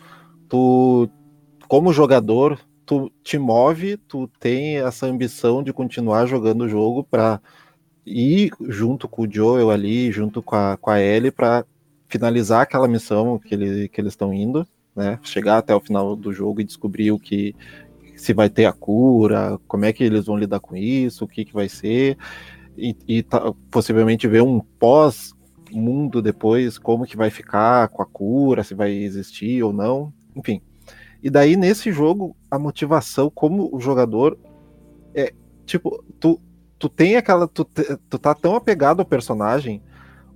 [0.48, 1.08] tu,
[1.68, 7.40] como jogador, tu te move, tu tem essa ambição de continuar jogando o jogo pra
[8.04, 11.64] ir junto com o Joel ali, junto com a, com a Ellie, pra
[12.08, 15.18] finalizar aquela missão que, ele, que eles estão indo, né?
[15.22, 17.54] Chegar até o final do jogo e descobrir o que
[18.16, 21.44] se vai ter a cura, como é que eles vão lidar com isso, o que,
[21.44, 22.16] que vai ser,
[22.76, 25.34] e, e tá- possivelmente ver um pós
[25.72, 30.60] mundo depois, como que vai ficar com a cura, se vai existir ou não, enfim.
[31.22, 34.38] E daí nesse jogo, a motivação como o jogador
[35.14, 35.32] é
[35.64, 36.40] tipo, tu,
[36.78, 37.48] tu tem aquela.
[37.48, 37.64] Tu,
[38.10, 39.82] tu tá tão apegado ao personagem,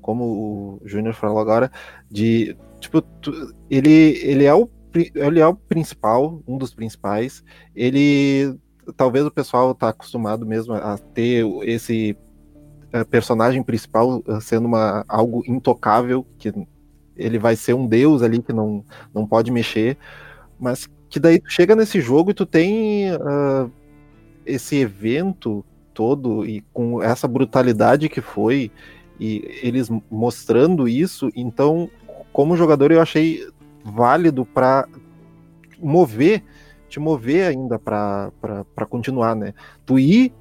[0.01, 1.71] como o Júnior falou agora,
[2.11, 2.57] de.
[2.81, 3.91] Tipo, tu- ele,
[4.23, 4.69] ele, é o,
[5.15, 7.43] ele é o principal, um dos principais.
[7.75, 8.55] Ele.
[8.97, 12.17] Talvez o pessoal tá acostumado mesmo a ter esse
[12.91, 16.51] eh, personagem principal eh, sendo uma, algo intocável, que
[17.15, 19.99] ele vai ser um deus ali que não, não pode mexer,
[20.59, 23.69] mas que daí tu chega nesse jogo e tu tem ah,
[24.47, 28.71] esse evento todo e com essa brutalidade que foi
[29.19, 31.91] e eles mostrando isso, então
[32.39, 33.45] como jogador eu achei
[33.85, 34.87] válido para
[35.77, 36.45] mover,
[36.89, 38.31] te mover ainda para
[38.89, 39.53] continuar, né?
[39.85, 40.33] Tu ir,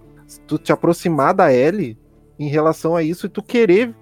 [0.46, 1.98] tu te aproximar da Ellie
[2.38, 3.96] em relação a isso e tu querer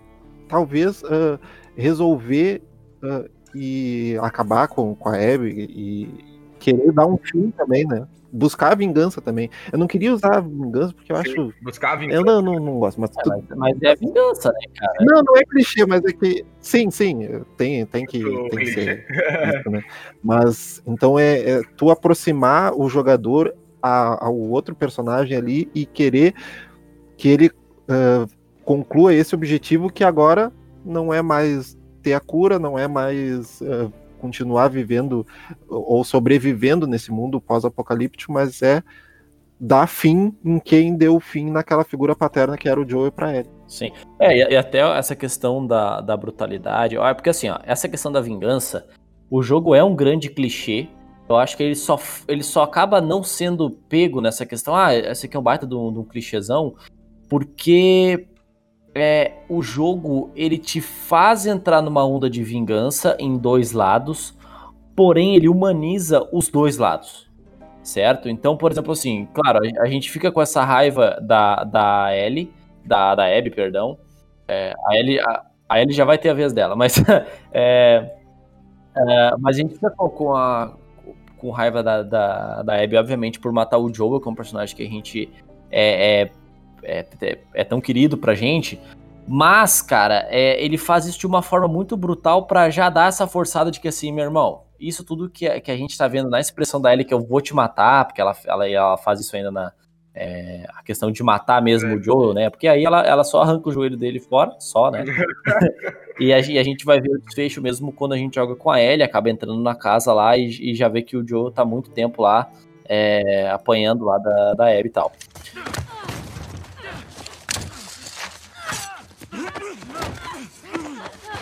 [0.49, 1.39] talvez ah,
[1.73, 2.61] resolver
[3.01, 3.23] ah,
[3.55, 6.34] e acabar com, com a Abby e
[6.65, 8.07] querer dar um fim também, né?
[8.31, 9.49] Buscar a vingança também.
[9.71, 11.53] Eu não queria usar a vingança porque eu acho.
[11.61, 12.17] Buscar a vingança.
[12.19, 14.97] Eu não, não, não gosto, mas, tu- Mas é a vingança, né, cara?
[15.01, 16.43] Não, não é clichê, mas é que.
[16.59, 17.19] Sim, sim,
[17.55, 19.05] tem, tem, que, tem que ser.
[19.57, 19.83] isso, né?
[20.23, 26.33] Mas então é, é tu aproximar o jogador a- ao outro personagem ali e querer
[27.15, 27.51] que ele
[27.87, 28.25] ah,
[28.65, 30.51] conclua esse objetivo que agora
[30.83, 33.89] não é mais ter a cura, não é mais ah,
[34.25, 35.25] continuar vivendo
[35.67, 38.83] ou sobrevivendo nesse mundo pós-apocalíptico, mas é
[39.59, 43.49] dar fim em quem deu fim naquela figura paterna que era o Joel para ele.
[43.67, 43.91] Sim.
[44.19, 46.97] É, e, até essa questão da, da brutalidade.
[46.97, 48.87] ó, Porque assim, ó, essa questão da vingança,
[49.29, 50.87] o jogo é um grande clichê.
[51.27, 54.75] Eu acho que ele só, ele só acaba não sendo pego nessa questão.
[54.75, 56.75] Ah, esse aqui é um baita de um clichêzão.
[57.27, 58.27] Porque
[58.95, 64.33] é, o jogo ele te faz entrar numa onda de vingança em dois lados,
[64.95, 67.29] porém ele humaniza os dois lados,
[67.83, 68.29] certo?
[68.29, 72.53] Então, por exemplo, assim, claro, a, gente fica com essa raiva da, da Ellie,
[72.85, 73.97] da, da Abby, perdão.
[74.47, 76.95] É, a, Ellie, a, a Ellie já vai ter a vez dela, mas,
[77.51, 78.15] é,
[78.95, 80.73] é, mas a gente fica com, a
[81.37, 84.73] com raiva da, da, da Abby, obviamente, por matar o Joel, que é um personagem
[84.73, 85.29] que a gente
[85.69, 86.29] é,
[86.85, 88.79] é, é, é- é tão querido pra gente.
[89.27, 93.25] Mas, cara, é, ele faz isso de uma forma muito brutal pra já dar essa
[93.27, 96.29] forçada de que assim, meu irmão, isso tudo que, a- que a gente tá vendo
[96.29, 99.35] na expressão da Ellie, que eu vou te matar, porque ela, ela, ela faz isso
[99.35, 99.71] ainda na.
[100.17, 102.49] é, a questão de matar mesmo o Joel, né?
[102.49, 105.03] Porque aí ela, ela só arranca o joelho dele fora, só, né?
[106.17, 108.71] E a, gen- a gente vai ver o desfecho mesmo quando a gente joga com
[108.71, 111.65] a Ellie, acaba entrando na casa lá e, e já vê que o Joe tá
[111.65, 112.49] muito tempo lá
[112.87, 115.11] é, apanhando lá da, da Abby e tal.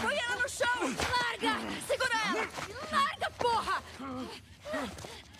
[0.02, 0.68] Põe ela no chão!
[1.12, 1.54] Larga!
[1.88, 2.50] Segura ela!
[2.92, 3.84] Larga, porra!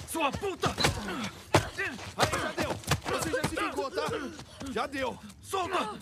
[0.08, 0.70] Sua puta!
[2.18, 2.72] Aí, já deu!
[3.10, 4.04] Você já se vingou, tá?
[4.72, 5.20] Já deu!
[5.42, 6.00] Solta!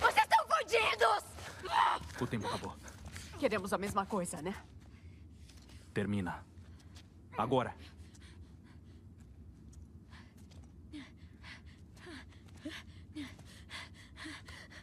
[0.00, 1.24] Vocês estão fodidos!
[2.20, 2.76] O tempo acabou.
[3.38, 4.54] Queremos a mesma coisa, né?
[5.94, 6.44] Termina.
[7.36, 7.74] Agora.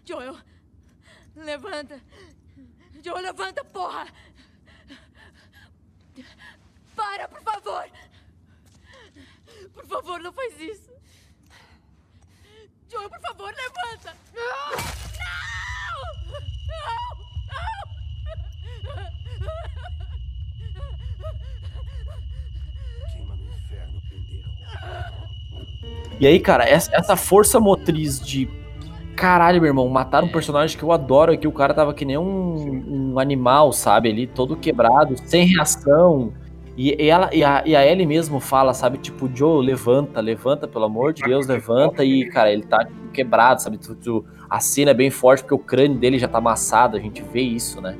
[0.09, 0.35] Joel,
[1.35, 2.01] levanta.
[3.03, 4.07] Joel, levanta, porra!
[6.95, 7.87] Para, por favor!
[9.71, 10.89] Por favor, não faz isso!
[12.89, 14.17] Joel, por favor, levanta!
[14.33, 14.71] Não!
[15.19, 15.59] Não!
[26.19, 28.58] E aí, cara, essa força motriz de
[29.19, 31.45] caralho, meu irmão, mataram um personagem que eu adoro aqui.
[31.45, 34.09] O cara tava que nem um, um animal, sabe?
[34.09, 36.31] Ali, todo quebrado, sem reação.
[36.77, 38.97] E, e ela, e a, e a Ellie mesmo fala, sabe?
[38.97, 42.01] Tipo, Joe, levanta, levanta, pelo amor de Deus, levanta.
[42.05, 43.77] E, cara, ele tá tipo, quebrado, sabe?
[43.77, 46.99] Tu, tu, a cena é bem forte porque o crânio dele já tá amassado, a
[47.01, 47.97] gente vê isso, né?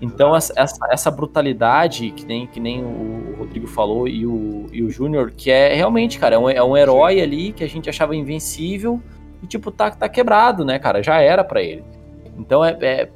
[0.00, 0.54] Então, essa,
[0.90, 5.50] essa brutalidade, que nem, que nem o Rodrigo falou e o, e o Júnior, que
[5.50, 9.02] é realmente, cara, é um, é um herói ali que a gente achava invencível
[9.42, 11.02] e, tipo, tá, tá quebrado, né, cara?
[11.02, 11.84] Já era para ele.
[12.38, 13.10] Então, é, é,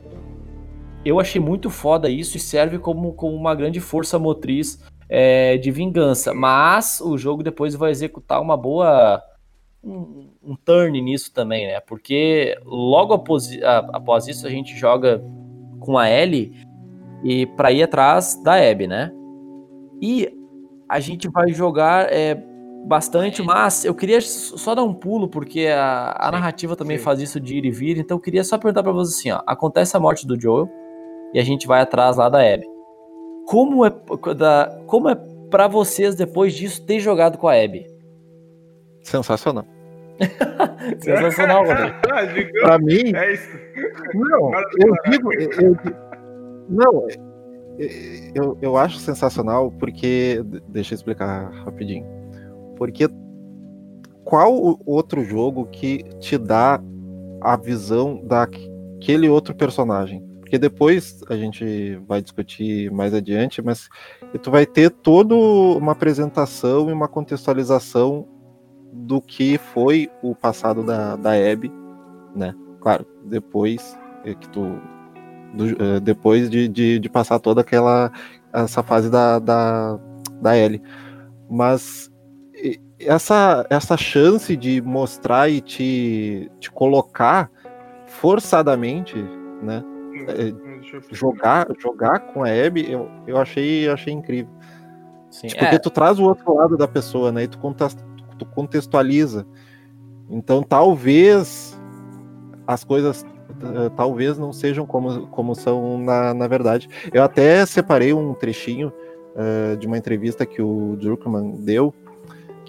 [1.05, 5.71] Eu achei muito foda isso e serve como, como uma grande força motriz é, de
[5.71, 6.33] vingança.
[6.35, 9.23] Mas o jogo depois vai executar uma boa.
[9.83, 11.81] Um, um turn nisso também, né?
[11.81, 15.25] Porque logo após, após isso a gente joga
[15.81, 16.53] com a Ellie
[17.25, 19.11] e para ir atrás da Abby, né?
[20.01, 20.31] E
[20.87, 22.35] a gente vai jogar é,
[22.87, 27.05] bastante, mas eu queria só dar um pulo, porque a, a narrativa também sim.
[27.05, 29.43] faz isso de ir e vir, então eu queria só perguntar para vocês assim, ó,
[29.47, 30.69] acontece a morte do Joel
[31.33, 32.67] e a gente vai atrás lá da Abby.
[33.47, 33.93] Como é,
[34.35, 35.15] da, como é
[35.51, 37.87] para vocês, depois disso, ter jogado com a Abby?
[39.03, 39.65] Sensacional.
[41.01, 42.53] Sensacional, Rodrigo.
[42.61, 43.15] pra mim...
[43.15, 43.59] É isso.
[44.15, 45.33] Não, eu digo...
[45.33, 45.77] Eu, eu,
[46.71, 47.09] não,
[48.35, 50.41] eu, eu acho sensacional porque.
[50.69, 52.07] Deixa eu explicar rapidinho.
[52.81, 53.07] Porque
[54.25, 56.81] qual outro jogo que te dá
[57.43, 60.25] a visão daquele outro personagem?
[60.41, 63.91] Porque depois a gente vai discutir mais adiante, mas
[64.43, 68.27] tu vai ter toda uma apresentação e uma contextualização
[68.91, 71.71] do que foi o passado da, da Abby,
[72.35, 72.55] né?
[72.81, 73.95] Claro, depois
[74.41, 74.81] que tu
[75.53, 78.11] do, uh, depois de, de, de, passar toda aquela
[78.55, 79.99] essa fase da, da,
[80.41, 80.81] da Ellie.
[81.47, 82.10] Mas
[83.01, 87.51] essa, essa chance de mostrar e te, te colocar
[88.07, 89.17] forçadamente,
[89.63, 89.83] né?
[90.29, 94.53] É, jogar, jogar com a Abby, eu, eu achei, achei incrível.
[95.31, 95.79] Sim, porque é.
[95.79, 97.45] tu traz o outro lado da pessoa, né?
[97.45, 97.59] E tu,
[98.39, 99.47] tu contextualiza.
[100.29, 101.79] Então talvez
[102.67, 106.89] as coisas uh, talvez não sejam como, como são na, na verdade.
[107.13, 108.93] Eu até separei um trechinho
[109.35, 111.95] uh, de uma entrevista que o Druckmann deu,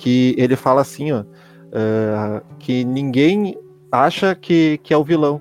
[0.01, 3.55] que ele fala assim, ó, uh, que ninguém
[3.91, 5.39] acha que, que é o vilão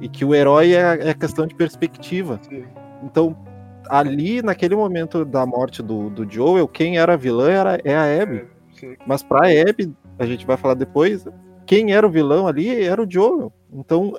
[0.00, 2.40] e que o herói é, é questão de perspectiva.
[2.48, 2.64] Sim.
[3.04, 3.36] Então,
[3.90, 8.46] ali naquele momento da morte do, do Joel, quem era vilã era é a Abby.
[8.82, 11.26] É, Mas para a Abby, a gente vai falar depois,
[11.66, 13.52] quem era o vilão ali era o Joel.
[13.70, 14.14] Então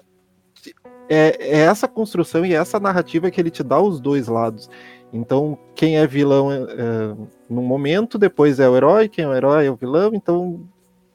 [1.10, 4.70] é, é, essa construção e essa narrativa que ele te dá os dois lados.
[5.12, 7.16] Então, quem é vilão é, é,
[7.50, 10.68] no momento, depois é o herói, quem é o herói é o vilão, então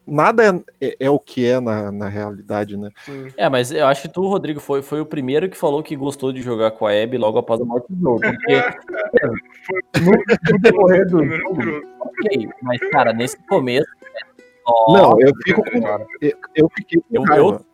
[0.07, 0.45] nada
[0.81, 2.91] é, é, é o que é na, na realidade, né?
[3.37, 6.33] É, mas eu acho que tu, Rodrigo, foi, foi o primeiro que falou que gostou
[6.33, 8.21] de jogar com a Abby logo após a morte do jogo.
[9.83, 13.87] Porque no, no decorrer do jogo, ok, mas cara, nesse começo.
[14.89, 16.07] Não, eu fico com.
[16.21, 17.65] Eu, eu fiquei com eu, eu,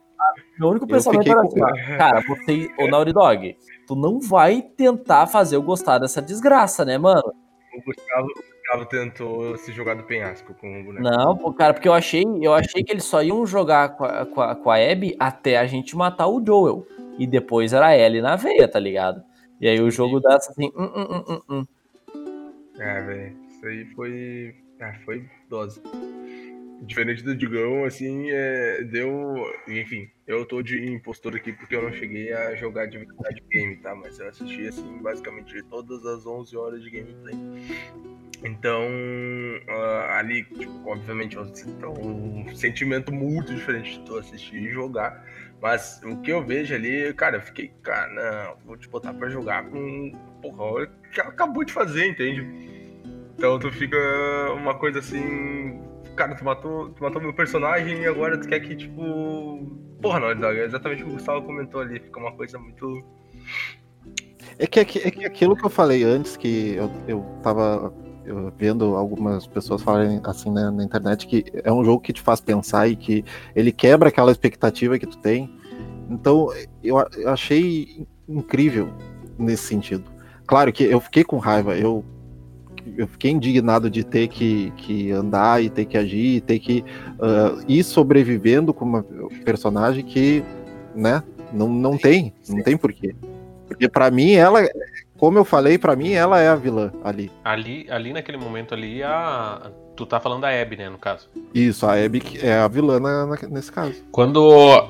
[0.58, 1.60] meu único pensamento era assim,
[1.98, 3.56] cara, você, ô Naughty Dog,
[3.86, 7.32] tu não vai tentar fazer eu gostar dessa desgraça, né, mano?
[7.74, 11.02] O Gustavo, o Gustavo tentou se jogar do penhasco com o boneco.
[11.02, 14.40] Não, cara, porque eu achei, eu achei que eles só iam jogar com a, com
[14.40, 16.86] a, com a Abby até a gente matar o Joel.
[17.18, 19.22] E depois era a Ellie na veia, tá ligado?
[19.60, 21.64] E aí o jogo dá assim, hum, hum, hum, hum, hum.
[22.78, 24.54] É, velho, isso aí foi.
[24.80, 25.82] Ah, foi dose
[26.82, 29.34] diferente do Digão, assim, é, deu.
[29.66, 33.76] Enfim, eu tô de impostor aqui porque eu não cheguei a jogar de verdade game,
[33.76, 33.94] tá?
[33.94, 37.34] Mas eu assisti, assim, basicamente todas as 11 horas de gameplay.
[38.44, 45.24] Então, uh, ali, tipo, obviamente, é um sentimento muito diferente de tu assistir e jogar.
[45.60, 49.28] Mas o que eu vejo ali, cara, eu fiquei, cara, não, vou te botar pra
[49.28, 50.12] jogar com.
[50.40, 52.46] Porra, que acabou de fazer, entende?
[53.36, 53.96] Então tu fica
[54.52, 55.87] uma coisa assim
[56.18, 59.70] cara, tu matou, tu matou meu personagem e agora tu quer que, tipo.
[60.02, 62.00] Porra, não, é exatamente o que o Gustavo comentou ali.
[62.00, 63.04] Fica uma coisa muito.
[64.58, 67.92] É que, é que aquilo que eu falei antes, que eu, eu tava
[68.56, 72.40] vendo algumas pessoas falarem assim né, na internet, que é um jogo que te faz
[72.40, 75.56] pensar e que ele quebra aquela expectativa que tu tem.
[76.10, 76.48] Então,
[76.82, 78.90] eu, eu achei incrível
[79.38, 80.04] nesse sentido.
[80.46, 82.04] Claro que eu fiquei com raiva, eu
[82.96, 86.84] eu fiquei indignado de ter que, que andar e ter que agir e ter que
[87.18, 89.04] uh, ir sobrevivendo com uma
[89.44, 90.42] personagem que,
[90.94, 91.22] né,
[91.52, 93.14] não, não tem, não tem porquê.
[93.66, 94.66] Porque para mim ela,
[95.16, 97.30] como eu falei, para mim ela é a vilã ali.
[97.44, 101.28] Ali, ali naquele momento ali, a tu tá falando da Abby, né, no caso.
[101.52, 103.94] Isso, a Abby é a vilã na, na, nesse caso.
[104.12, 104.88] Quando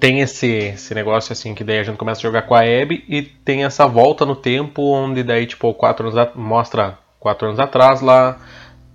[0.00, 3.04] tem esse, esse negócio assim, que daí a gente começa a jogar com a Abby
[3.06, 8.00] e tem essa volta no tempo onde daí, tipo, quatro anos mostra quatro anos atrás
[8.00, 8.38] lá,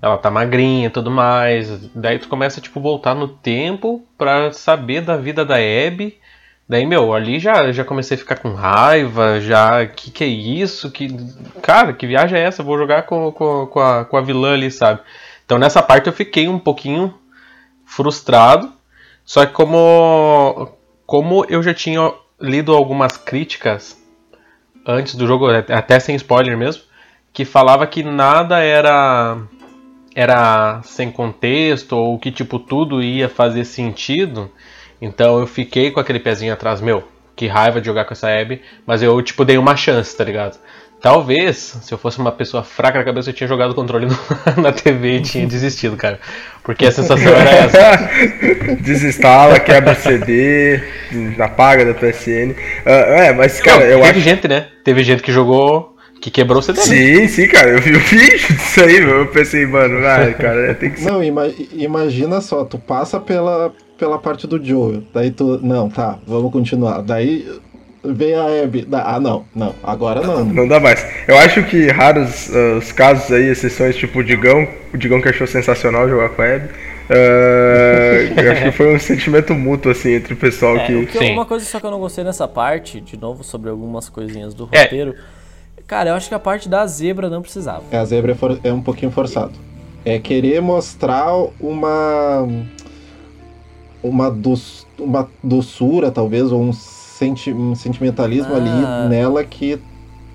[0.01, 1.89] ela tá magrinha e tudo mais.
[1.95, 6.17] Daí tu começa, tipo, voltar no tempo pra saber da vida da Abby.
[6.67, 10.91] Daí, meu, ali já, já comecei a ficar com raiva, já, que que é isso?
[10.91, 11.15] Que,
[11.61, 12.63] cara, que viagem é essa?
[12.63, 14.99] Vou jogar com, com, com, a, com a vilã ali, sabe?
[15.45, 17.13] Então nessa parte eu fiquei um pouquinho
[17.85, 18.73] frustrado,
[19.23, 20.71] só que como,
[21.05, 22.11] como eu já tinha
[22.41, 23.95] lido algumas críticas
[24.87, 26.81] antes do jogo, até sem spoiler mesmo,
[27.35, 29.37] que falava que nada era
[30.15, 34.49] era sem contexto ou que tipo tudo ia fazer sentido.
[35.01, 37.03] Então eu fiquei com aquele pezinho atrás, meu,
[37.35, 40.57] que raiva de jogar com essa Abby, mas eu tipo dei uma chance, tá ligado?
[41.01, 44.07] Talvez, se eu fosse uma pessoa fraca na cabeça, eu tinha jogado o controle
[44.55, 46.19] no- na TV e tinha desistido, cara.
[46.63, 48.09] Porque a sensação era essa.
[48.81, 50.81] Desinstala, quebra o CD,
[51.39, 52.55] apaga da PSN.
[52.85, 54.19] Ah, é, mas, cara, Não, eu teve acho.
[54.21, 54.67] gente, né?
[54.83, 55.94] Teve gente que jogou,
[56.25, 56.81] que quebrou o CD.
[56.81, 59.19] Sim, sim, cara, eu vi o vídeo disso aí, meu.
[59.19, 61.11] Eu pensei, mano, ah, cara, tem que ser.
[61.11, 65.59] Não, ima- imagina só, tu passa pela, pela parte do Joel, daí tu.
[65.61, 67.01] Não, tá, vamos continuar.
[67.03, 67.47] Daí
[68.03, 68.87] vem a Abby.
[68.91, 70.43] Ah, não, não, agora não.
[70.43, 71.05] Não dá mais.
[71.27, 75.29] Eu acho que raros ah, os casos aí, exceções tipo o Digão, o Digão que
[75.29, 76.69] achou sensacional jogar com a Abby.
[77.07, 80.95] ah, eu acho que foi um sentimento mútuo, assim, entre o pessoal É, que.
[80.95, 83.69] o que eu- uma coisa só que eu não gostei nessa parte, de novo, sobre
[83.69, 84.87] algumas coisinhas do É.
[85.87, 87.83] Cara, eu acho que a parte da zebra não precisava.
[87.91, 89.53] É, a zebra é, for- é um pouquinho forçado.
[90.03, 92.47] É querer mostrar uma.
[94.03, 98.57] Uma, doç- uma doçura, talvez, ou um, senti- um sentimentalismo Ah.
[98.57, 99.81] ali nela que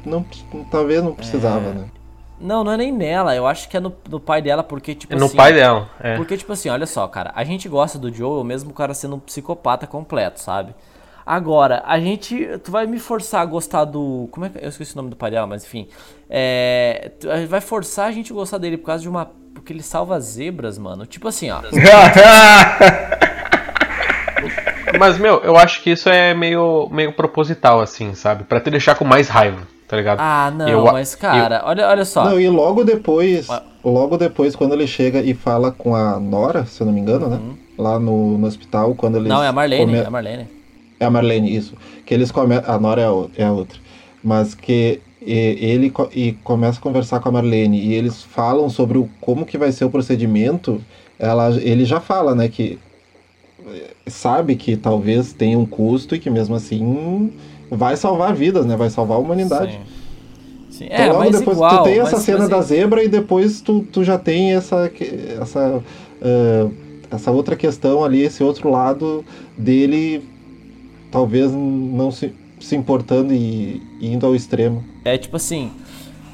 [0.05, 0.25] não,
[0.71, 1.75] talvez não precisava, É.
[1.75, 1.85] né?
[2.41, 5.13] Não, não é nem nela, eu acho que é no, no pai dela, porque, tipo
[5.13, 6.17] É no assim, pai dela, é.
[6.17, 9.17] Porque, tipo assim, olha só, cara, a gente gosta do Joel, mesmo o cara sendo
[9.17, 10.75] um psicopata completo, sabe?
[11.25, 12.47] Agora, a gente.
[12.65, 14.29] Tu vai me forçar a gostar do.
[14.33, 14.59] Como é que.
[14.65, 15.87] Eu esqueci o nome do pai dela, mas enfim.
[16.29, 17.13] É.
[17.21, 19.31] tu- Vai forçar a gente a gostar dele por causa de uma.
[19.55, 21.05] Porque ele salva zebras, mano.
[21.07, 21.61] Tipo assim, ó.
[24.99, 28.45] Mas, meu, eu acho que isso é meio, meio proposital, assim, sabe?
[28.45, 30.19] Pra te deixar com mais raiva, tá ligado?
[30.21, 32.25] Ah, não, Eu- mas, cara, olha, olha só.
[32.25, 33.47] Não, e logo depois,
[33.85, 37.29] logo depois, quando ele chega e fala com a Nora, se eu não me engano,
[37.29, 37.39] né?
[37.79, 39.17] Lá no, no hospital, quando.
[39.17, 39.23] Uhum.
[39.23, 40.49] Não, é a Marlene, come- é a Marlene.
[41.01, 41.75] É a Marlene, isso.
[42.05, 42.73] Que eles começam.
[42.73, 43.79] A Nora é a, o- é a outra.
[44.23, 48.99] Mas que e- ele e começa a conversar com a Marlene e eles falam sobre
[48.99, 50.81] o, como que vai ser o procedimento.
[51.19, 52.79] Ela, ele já fala, né, que
[53.67, 57.33] eh, sabe que talvez tenha um custo e que mesmo assim
[57.71, 58.77] vai salvar vidas, né?
[58.77, 59.81] Vai salvar a humanidade.
[60.71, 60.85] Sim.
[60.87, 63.81] Então, É, logo depois igual, tu tem essa cena da é- zebra e depois tu,
[63.93, 64.91] tu já tem essa
[65.41, 65.83] essa
[66.23, 66.67] eh,
[67.11, 69.25] essa outra questão ali, esse outro lado
[69.59, 70.23] dele
[71.11, 74.85] talvez não se, se importando e, e indo ao extremo.
[75.05, 75.71] É tipo assim,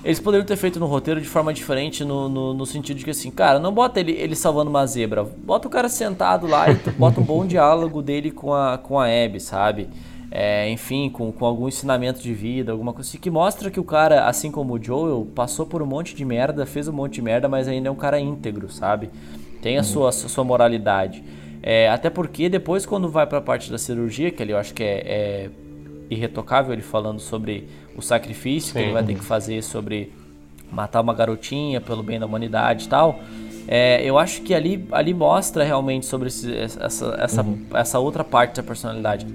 [0.04, 3.10] eles poderiam ter feito no roteiro de forma diferente, no, no, no sentido de que
[3.10, 6.74] assim, cara, não bota ele, ele salvando uma zebra, bota o cara sentado lá e
[6.96, 9.88] bota um bom diálogo dele com a, com a Abby, sabe?
[10.30, 13.84] É, enfim, com, com algum ensinamento de vida, alguma coisa assim, que mostra que o
[13.84, 17.22] cara, assim como o Joel, passou por um monte de merda, fez um monte de
[17.22, 19.10] merda, mas ainda é um cara íntegro, sabe?
[19.60, 21.24] Tem a sua, a sua moralidade.
[21.68, 24.84] É, até porque depois, quando vai pra parte da cirurgia, que ali eu acho que
[24.84, 25.50] é, é
[26.08, 28.84] irretocável ele falando sobre o sacrifício que Sim.
[28.84, 30.12] ele vai ter que fazer sobre
[30.70, 33.18] matar uma garotinha pelo bem da humanidade e tal.
[33.66, 37.44] É, eu acho que ali, ali mostra realmente sobre esse- essa, essa,
[37.74, 39.26] essa outra parte da personalidade.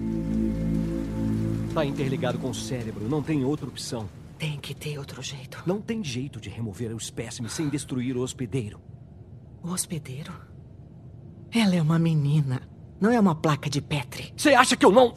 [1.73, 4.07] Tá interligado com o cérebro, não tem outra opção.
[4.39, 5.61] Tem que ter outro jeito.
[5.65, 8.79] Não tem jeito de remover o espécime sem destruir o hospedeiro.
[9.61, 10.31] O hospedeiro?
[11.53, 12.61] Ela é uma menina.
[12.99, 14.33] Não é uma placa de Petri.
[14.35, 15.13] Você acha que eu não.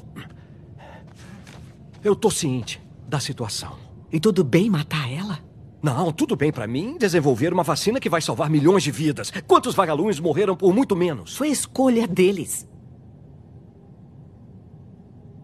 [2.03, 3.77] Eu tô ciente da situação.
[4.13, 5.39] E tudo bem matar ela?
[5.83, 9.31] Não, tudo bem pra mim desenvolver uma vacina que vai salvar milhões de vidas.
[9.47, 11.37] Quantos vagalumes morreram por muito menos?
[11.37, 12.67] Foi escolha deles.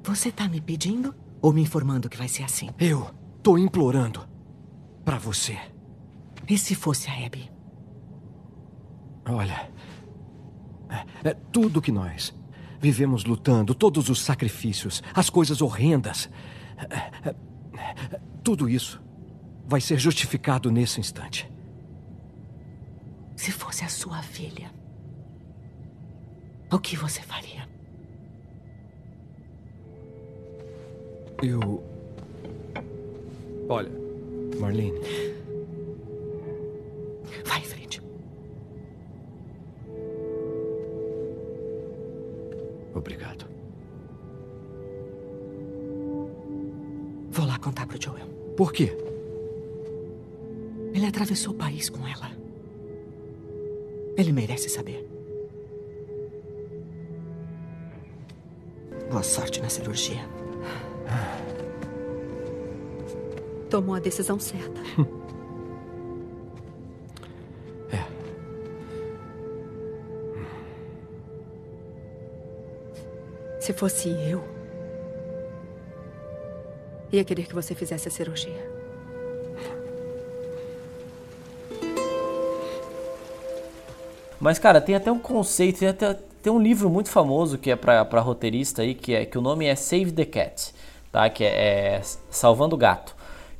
[0.03, 2.71] Você tá me pedindo ou me informando que vai ser assim?
[2.79, 3.11] Eu
[3.43, 4.27] tô implorando
[5.05, 5.59] pra você.
[6.49, 7.51] E se fosse a Abby?
[9.29, 9.71] Olha,
[10.91, 12.35] é, é tudo que nós
[12.81, 16.31] vivemos lutando, todos os sacrifícios, as coisas horrendas,
[16.79, 17.35] é, é,
[17.79, 19.01] é, tudo isso
[19.67, 21.51] vai ser justificado nesse instante.
[23.37, 24.71] Se fosse a sua filha,
[26.71, 27.69] o que você faria?
[31.43, 31.83] Eu.
[33.69, 33.91] Olha,
[34.59, 35.01] Marlene,
[37.45, 38.00] Vai em frente.
[42.95, 43.47] Obrigado.
[47.31, 48.27] Vou lá contar pro Joel.
[48.57, 48.97] Por quê?
[50.93, 52.31] Ele atravessou o país com ela.
[54.17, 55.09] Ele merece saber.
[59.09, 60.29] Boa sorte na cirurgia.
[63.69, 64.81] Tomou a decisão certa.
[73.71, 74.43] Se fosse eu,
[77.13, 78.69] ia querer que você fizesse a cirurgia.
[84.41, 87.77] Mas, cara, tem até um conceito, tem até tem um livro muito famoso que é
[87.77, 90.75] para roteirista aí, que é que o nome é Save the Cat,
[91.13, 91.31] tá?
[91.31, 93.15] Que é, é Salvando o Gato.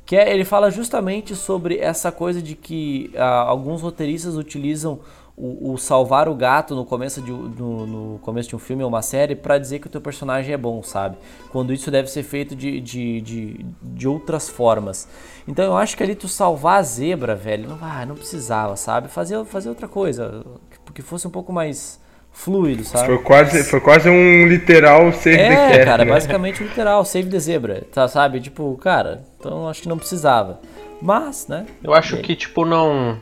[0.05, 4.99] Que é, ele fala justamente sobre essa coisa de que ah, alguns roteiristas utilizam
[5.41, 8.89] o, o, salvar o gato no começo de, no, no começo de um filme ou
[8.89, 11.17] uma série para dizer que o teu personagem é bom, sabe?
[11.51, 15.07] Quando isso deve ser feito de, de, de, de, outras formas.
[15.47, 19.07] Então eu acho que ali tu salvar a zebra, velho, não, ah, não precisava, sabe?
[19.07, 20.45] Fazer, fazer outra coisa,
[20.93, 21.99] que fosse um pouco mais
[22.31, 23.07] fluido, sabe?
[23.07, 25.79] Foi quase, foi quase um literal save é, the cat.
[25.79, 26.11] É, cara, né?
[26.11, 28.39] basicamente um literal, save the zebra, tá, sabe?
[28.39, 30.59] Tipo, cara, então acho que não precisava.
[31.01, 31.65] Mas, né?
[31.83, 33.17] Eu acho que, tipo, não.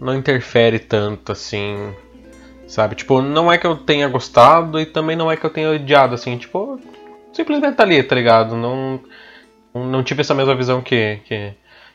[0.00, 1.94] Não interfere tanto assim.
[2.66, 2.94] Sabe?
[2.94, 6.14] Tipo, não é que eu tenha gostado e também não é que eu tenha odiado,
[6.14, 6.38] assim.
[6.38, 6.80] Tipo,
[7.32, 8.56] simplesmente tá ali, tá ligado?
[8.56, 9.00] Não,
[9.74, 11.52] não tive essa mesma visão que, que,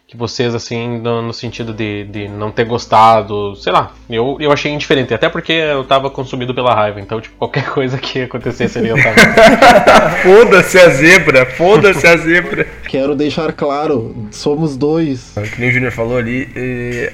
[0.07, 4.51] que vocês, assim, no, no, sentido de, de não ter gostado, sei lá, eu, eu
[4.51, 8.77] achei indiferente, até porque eu tava consumido pela raiva, então, tipo, qualquer coisa que acontecesse
[8.77, 9.15] ali eu tava.
[10.21, 12.67] foda-se a zebra, foda-se a zebra.
[12.87, 15.33] Quero deixar claro, somos dois.
[15.53, 16.49] Que nem o Junior falou ali,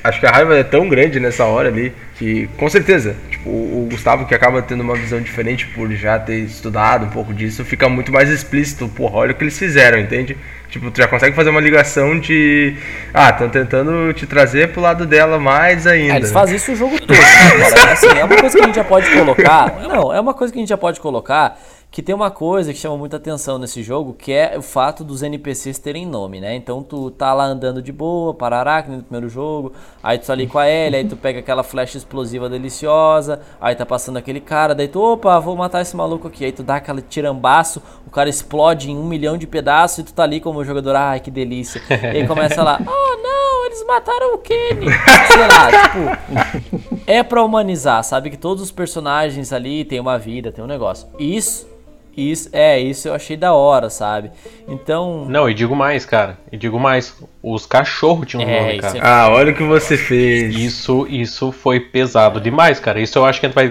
[0.03, 3.87] acho que a raiva é tão grande nessa hora ali, que com certeza, tipo, o
[3.89, 7.87] Gustavo que acaba tendo uma visão diferente por já ter estudado um pouco disso, fica
[7.87, 10.35] muito mais explícito, porra, olha o que eles fizeram, entende?
[10.71, 12.77] Tipo, tu já consegue fazer uma ligação de.
[13.13, 16.13] Ah, estão tentando te trazer pro lado dela mais ainda.
[16.13, 17.11] É, eles fazem isso o jogo todo.
[17.11, 17.91] Né, cara?
[17.91, 19.79] Assim, é uma coisa que a gente já pode colocar.
[19.83, 21.59] Não, é uma coisa que a gente já pode colocar
[21.91, 25.21] que tem uma coisa que chama muita atenção nesse jogo, que é o fato dos
[25.21, 26.55] NPCs terem nome, né?
[26.55, 30.31] Então tu tá lá andando de boa, parará, que no primeiro jogo, aí tu tá
[30.31, 34.39] ali com a Ellie, aí tu pega aquela flecha explosiva deliciosa, aí tá passando aquele
[34.39, 38.09] cara, daí tu, opa, vou matar esse maluco aqui, aí tu dá aquele tirambaço, o
[38.09, 41.29] cara explode em um milhão de pedaços e tu tá ali como jogador, ai que
[41.29, 41.81] delícia.
[41.89, 44.85] E aí começa lá, oh não, eles mataram o Kenny.
[45.27, 48.29] Sei lá, tipo, é pra humanizar, sabe?
[48.29, 51.05] Que todos os personagens ali têm uma vida, tem um negócio.
[51.19, 51.69] Isso
[52.15, 54.31] isso, é, isso eu achei da hora, sabe?
[54.67, 55.25] Então.
[55.25, 56.37] Não, e digo mais, cara.
[56.51, 57.15] E digo mais.
[57.41, 58.97] Os cachorros tinham um é, nome, cara.
[58.97, 59.01] É...
[59.01, 60.55] Ah, olha o que você fez.
[60.55, 62.99] Isso, isso foi pesado demais, cara.
[62.99, 63.69] Isso eu acho que a gente vai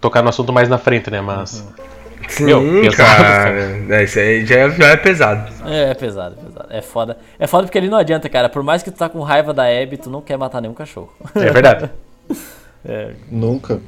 [0.00, 1.20] tocar no assunto mais na frente, né?
[1.20, 1.60] Mas.
[1.60, 1.94] Uhum.
[2.28, 3.50] Sim, Meu, pesado, cara.
[3.90, 5.52] É, isso aí já é, já é pesado.
[5.66, 6.66] É, é pesado, é pesado.
[6.70, 7.18] É foda.
[7.38, 8.48] É foda porque ali não adianta, cara.
[8.48, 11.12] Por mais que tu tá com raiva da Abby, tu não quer matar nenhum cachorro.
[11.34, 11.90] É verdade.
[12.84, 13.14] é.
[13.30, 13.80] Nunca.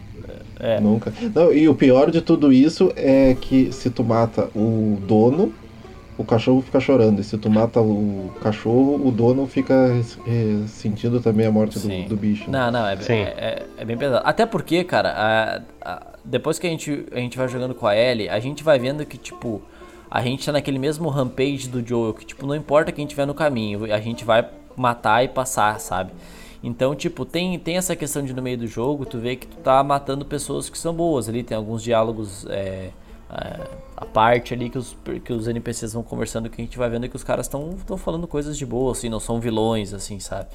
[0.59, 0.80] É.
[0.80, 1.12] Nunca.
[1.34, 5.53] Não, e o pior de tudo isso é que se tu mata o dono,
[6.16, 7.20] o cachorro fica chorando.
[7.20, 9.74] E se tu mata o cachorro, o dono fica
[10.26, 12.51] é, sentindo também a morte do, do, bicho.
[12.51, 14.22] Não, não, é, é, é, é, bem pesado.
[14.26, 17.94] Até porque, cara, a, a, depois que a gente, a gente vai jogando com a
[17.94, 19.61] Ellie, a gente vai vendo que, tipo,
[20.11, 23.34] a gente tá naquele mesmo rampage do Joel, que, tipo, não importa quem tiver no
[23.34, 26.12] caminho, a gente vai matar e passar, sabe?
[26.63, 29.57] Então, tipo, tem, tem essa questão de no meio do jogo, tu vê que tu
[29.59, 32.91] tá matando pessoas que são boas ali, tem alguns diálogos é,
[33.31, 33.61] é,
[33.97, 37.09] a parte ali que os, que os NPCs vão conversando que a gente vai vendo
[37.09, 40.49] que os caras estão falando coisas de boa, assim, não são vilões, assim, sabe?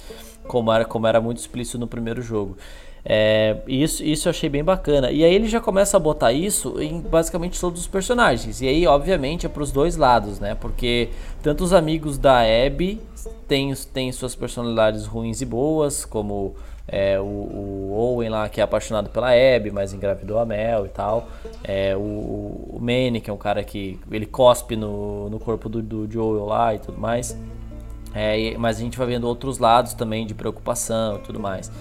[0.47, 2.57] Como era, como era muito explícito no primeiro jogo.
[3.03, 5.11] É, isso, isso eu achei bem bacana.
[5.11, 8.61] E aí ele já começa a botar isso em basicamente todos os personagens.
[8.61, 10.55] E aí, obviamente, é para os dois lados, né?
[10.55, 11.09] Porque
[11.41, 13.01] tanto os amigos da Abby
[13.47, 16.55] têm, têm suas personalidades ruins e boas, como
[16.87, 20.89] é, o, o, Owen lá, que é apaixonado pela Abby, mas engravidou a Mel e
[20.89, 21.27] tal.
[21.63, 25.81] É, o, o Manny, que é um cara que ele cospe no, no corpo do,
[25.81, 27.37] do Joel lá e tudo mais.
[28.13, 31.71] É, mas a gente vai vendo outros lados também de preocupação e tudo mais.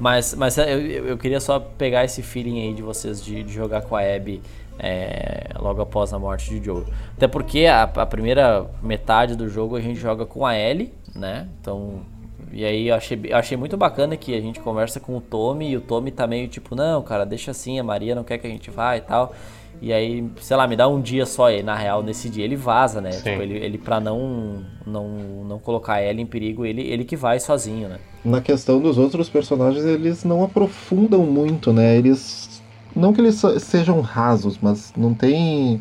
[0.00, 3.82] Mas, mas eu, eu queria só pegar esse feeling aí de vocês de, de jogar
[3.82, 4.40] com a Abby
[4.78, 6.84] é, logo após a morte de Joe.
[7.16, 11.48] Até porque a, a, primeira metade do jogo a gente joga com a Ellie, né?
[11.60, 12.02] Então.
[12.50, 15.70] E aí eu achei, eu achei muito bacana que a gente conversa com o Tommy
[15.70, 18.46] e o Tommy tá meio tipo, não, cara, deixa assim, a Maria não quer que
[18.46, 19.34] a gente vá e tal.
[19.80, 22.56] E aí, sei lá, me dá um dia só, e na real, nesse dia ele
[22.56, 23.10] vaza, né?
[23.10, 25.08] Tipo, ele, ele pra não, não,
[25.44, 27.98] não colocar ela em perigo, ele, ele que vai sozinho, né?
[28.24, 31.96] Na questão dos outros personagens, eles não aprofundam muito, né?
[31.96, 32.62] Eles.
[32.94, 35.80] Não que eles sejam rasos, mas não tem.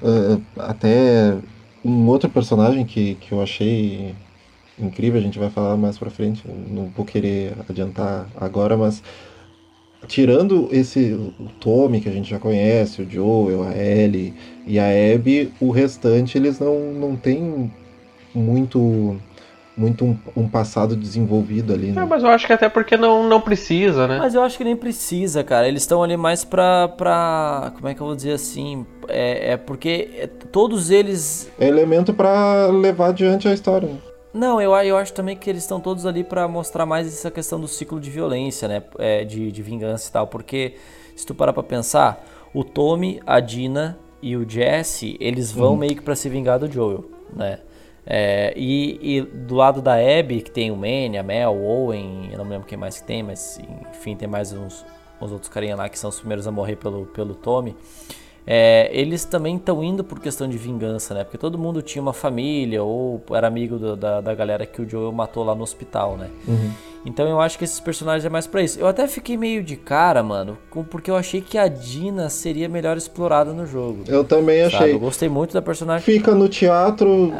[0.00, 1.36] Uh, até
[1.84, 4.14] um outro personagem que, que eu achei
[4.78, 9.02] incrível, a gente vai falar mais pra frente, não vou querer adiantar agora, mas
[10.06, 14.34] tirando esse o Tommy que a gente já conhece, o Joel, a Ellie
[14.66, 17.70] e a Abby, o restante eles não, não tem
[18.34, 19.16] muito
[19.76, 22.02] muito um, um passado desenvolvido ali, né?
[22.02, 24.18] É, mas eu acho que até porque não, não precisa, né?
[24.18, 25.66] Mas eu acho que nem precisa, cara.
[25.66, 27.72] Eles estão ali mais pra, pra.
[27.74, 28.86] Como é que eu vou dizer assim?
[29.08, 31.50] É, é porque todos eles.
[31.58, 33.88] É elemento pra levar adiante a história.
[34.32, 37.60] Não, eu, eu acho também que eles estão todos ali pra mostrar mais essa questão
[37.60, 38.82] do ciclo de violência, né?
[38.98, 40.26] É, de, de vingança e tal.
[40.26, 40.76] Porque,
[41.14, 42.24] se tu parar pra pensar,
[42.54, 45.76] o Tommy, a Dina e o Jesse, eles vão Uhum.
[45.78, 47.04] meio que pra se vingar do Joel,
[47.34, 47.58] né?
[48.06, 52.30] É, e, e do lado da Abby, que tem o Manny, a Mel, o Owen,
[52.32, 53.60] eu não me lembro quem mais que tem, mas
[53.92, 54.84] enfim, tem mais uns,
[55.20, 57.76] uns outros carinha lá que são os primeiros a morrer pelo, pelo Tommy.
[58.46, 61.22] É, eles também estão indo por questão de vingança, né?
[61.22, 64.88] Porque todo mundo tinha uma família ou era amigo do- da, da galera que o
[64.88, 66.28] Joel matou lá no hospital, né?
[66.48, 66.70] Uhum.
[67.06, 68.78] Então eu acho que esses personagens é mais pra isso.
[68.80, 72.68] Eu até fiquei meio de cara, mano, com- porque eu achei que a Dina seria
[72.68, 74.04] melhor explorada no jogo.
[74.08, 74.74] Eu também sabe?
[74.76, 74.92] achei.
[74.94, 76.04] Eu gostei muito da personagem.
[76.04, 77.32] Fica no teatro.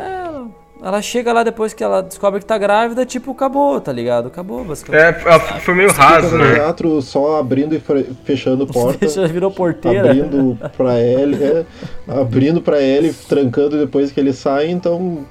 [0.85, 4.27] Ela chega lá depois que ela descobre que tá grávida, tipo, acabou, tá ligado?
[4.27, 5.01] Acabou, basicamente.
[5.05, 6.55] É, foi meio raso, né?
[6.55, 7.81] teatro só abrindo e
[8.25, 9.07] fechando porta.
[9.09, 10.11] Já virou porteira.
[10.11, 11.65] Abrindo pra ele, é,
[12.09, 15.25] abrindo pra ele, trancando depois que ele sai, então,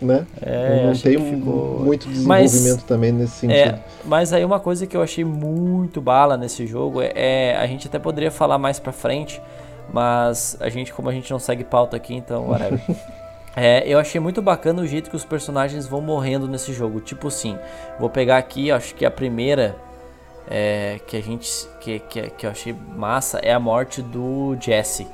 [0.00, 0.24] né?
[0.40, 3.56] É, não tem ficou- muito Mas- desenvolvimento também nesse sentido.
[3.58, 7.66] É, mas aí uma coisa que eu achei muito bala nesse jogo é, é- a
[7.66, 9.42] gente até poderia falar mais pra frente,
[9.92, 12.80] mas a gente como a gente não segue pauta aqui, então whatever.
[13.56, 17.00] É, eu achei muito bacana o jeito que os personagens vão morrendo nesse jogo.
[17.00, 17.58] Tipo assim,
[17.98, 19.74] vou pegar aqui, acho que a primeira
[20.46, 21.50] é, que a gente
[21.80, 25.06] que, que, que eu achei massa é a morte do Jesse.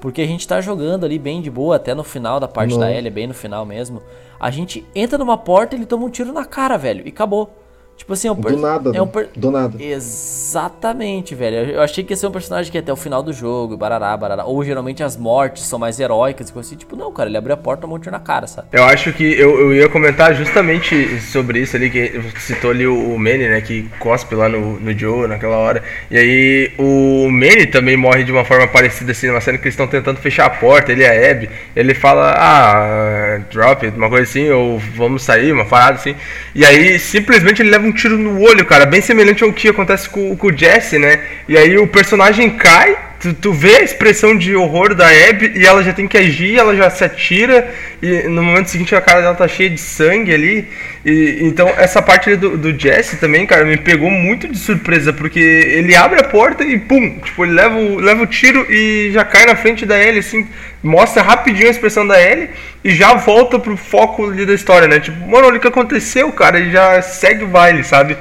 [0.00, 2.80] Porque a gente tá jogando ali bem de boa, até no final da parte Não.
[2.80, 4.02] da Ellie, bem no final mesmo.
[4.38, 7.50] A gente entra numa porta e ele toma um tiro na cara, velho, e acabou.
[7.96, 9.10] Tipo assim, é um Do nada, é um né?
[9.12, 9.82] per- do nada.
[9.82, 11.70] Exatamente, velho.
[11.72, 14.16] Eu- achei que ia ser um personagem que ia até o final do jogo, barará,
[14.16, 14.44] barará.
[14.44, 16.76] Ou geralmente as mortes são mais heróicas e coisa assim.
[16.76, 18.68] Tipo, não, cara, ele abriu a porta e tomou um tiro na cara, sabe?
[18.72, 22.86] Eu acho que eu, eu ia comentar justamente sobre isso ali, que você citou ali
[22.86, 25.82] o, o Manny, né, que cospe lá no, no Joe naquela hora.
[26.10, 29.74] E aí o Manny também morre de uma forma parecida assim, numa cena que eles
[29.74, 31.48] estão tentando fechar a porta, ele e a Abby.
[31.74, 36.14] Ele fala, ah, drop it, uma coisa assim, ou vamos sair, uma parada assim.
[36.54, 40.08] E aí simplesmente ele leva um tiro no olho, cara, bem semelhante ao que acontece
[40.08, 41.20] com, com o Jesse, né?
[41.48, 45.66] E aí o personagem cai, tu, tu vê a expressão de horror da Abby e
[45.66, 49.20] ela já tem que agir, ela já se atira e no momento seguinte a cara
[49.20, 50.68] dela tá cheia de sangue ali.
[51.04, 55.38] E, então essa parte do, do Jesse também, cara, me pegou muito de surpresa, porque
[55.38, 59.24] ele abre a porta e pum, tipo, ele leva o, leva o tiro e já
[59.24, 60.46] cai na frente da Ellie, assim,
[60.82, 62.50] mostra rapidinho a expressão da Ellie
[62.84, 65.00] e já volta pro foco ali da história, né?
[65.00, 68.16] Tipo, mano, olha o que aconteceu, cara, e já segue o baile, sabe?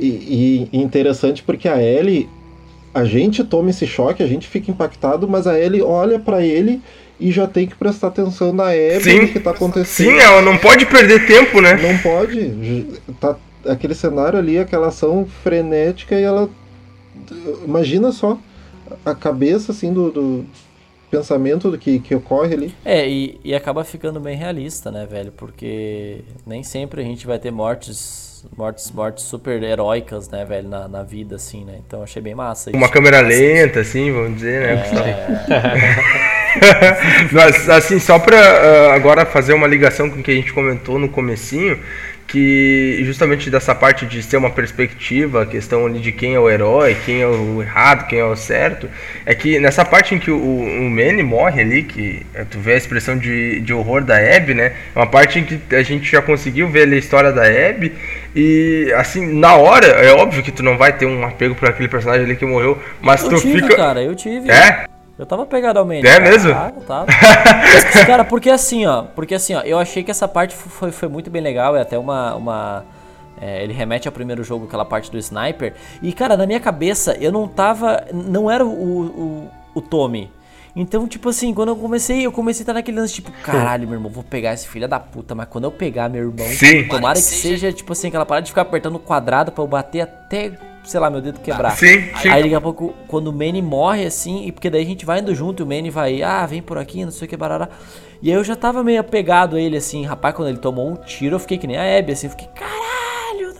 [0.00, 2.28] E, e interessante porque a Ellie,
[2.92, 6.82] a gente toma esse choque, a gente fica impactado, mas a Ellie olha pra ele
[7.18, 10.10] e já tem que prestar atenção na no que tá acontecendo.
[10.10, 11.74] Sim, ela não pode perder tempo, né?
[11.74, 12.90] Não pode.
[13.20, 13.36] Tá
[13.66, 16.48] aquele cenário ali, aquela ação frenética e ela.
[17.64, 18.38] Imagina só
[19.04, 20.46] a cabeça assim do, do
[21.10, 22.74] pensamento do que, que ocorre ali.
[22.84, 25.32] É, e, e acaba ficando bem realista, né, velho?
[25.32, 30.88] Porque nem sempre a gente vai ter mortes, mortes, mortes super heróicas, né, velho, na,
[30.88, 31.74] na vida, assim, né?
[31.86, 32.92] Então achei bem massa Uma isso.
[32.92, 34.84] câmera lenta, assim, vamos dizer, né?
[35.50, 36.40] É.
[37.32, 40.98] Mas, assim, só pra ah, agora fazer uma ligação com o que a gente comentou
[40.98, 41.78] no comecinho,
[42.30, 46.48] que justamente dessa parte de ser uma perspectiva, a questão ali de quem é o
[46.48, 48.88] herói, quem é o errado, quem é o certo,
[49.26, 52.74] é que nessa parte em que o, o Manny morre ali, que eh, tu vê
[52.74, 54.72] a expressão de, de horror da Abby, né?
[54.94, 57.92] É uma parte em que a gente já conseguiu ver ali a história da Abby,
[58.34, 61.88] e assim, na hora, é óbvio que tu não vai ter um apego por aquele
[61.88, 63.76] personagem ali que morreu, mas Eu tu tive, fica.
[63.76, 64.50] cara, eu tive.
[64.50, 64.84] É?
[65.18, 66.00] Eu tava pegado ao Manny.
[66.00, 66.20] É cara.
[66.20, 66.50] mesmo?
[66.50, 67.06] Eu tava.
[67.62, 71.08] Mas, cara, porque assim, ó, porque assim, ó, eu achei que essa parte foi, foi
[71.10, 72.34] muito bem legal, é até uma.
[72.36, 72.84] uma
[73.38, 75.74] é, ele remete ao primeiro jogo, aquela parte do sniper.
[76.02, 78.02] E, cara, na minha cabeça, eu não tava.
[78.14, 80.30] Não era o, o, o Tommy.
[80.74, 83.96] Então, tipo assim, quando eu comecei, eu comecei a estar naquele lance, tipo, caralho, meu
[83.96, 86.86] irmão, vou pegar esse filho da puta, mas quando eu pegar meu irmão, Sim.
[86.88, 90.02] tomara que seja, tipo assim, aquela parada de ficar apertando o quadrado pra eu bater
[90.02, 90.52] até,
[90.84, 91.76] sei lá, meu dedo quebrar.
[91.76, 92.28] Sim, sim.
[92.28, 95.20] Aí daqui a pouco, quando o Manny morre, assim, e porque daí a gente vai
[95.20, 97.68] indo junto e o Manny vai, ah, vem por aqui, não sei o que, barará.
[98.22, 100.94] E aí eu já tava meio apegado a ele, assim, rapaz, quando ele tomou um
[100.94, 103.09] tiro, eu fiquei que nem a Abby, assim, eu fiquei, caralho,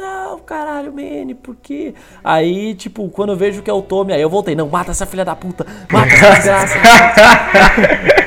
[0.01, 1.95] não, caralho, Manny, por quê?
[2.25, 5.07] Aí, tipo, quando eu vejo que é o Tommy, aí eu voltei, não, mata essa
[5.07, 6.79] filha da puta, mata essa desgraça.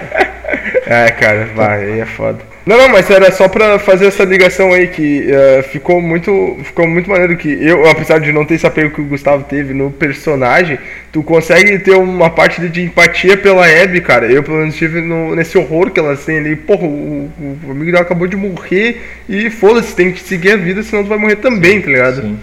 [0.86, 2.40] É, cara, vai, aí é foda.
[2.66, 6.88] Não, não, mas era só pra fazer essa ligação aí que uh, ficou muito ficou
[6.88, 9.92] muito maneiro que eu, apesar de não ter esse apego que o Gustavo teve no
[9.92, 10.80] personagem,
[11.12, 14.32] tu consegue ter uma parte de, empatia pela Abby, cara.
[14.32, 17.92] Eu pelo menos tive no, nesse horror que ela tem ali, porra, o, o, amigo
[17.92, 21.38] dela acabou de morrer e foda-se, tem que seguir a vida, senão tu vai morrer
[21.38, 22.22] também, tá ligado?
[22.22, 22.40] Sim.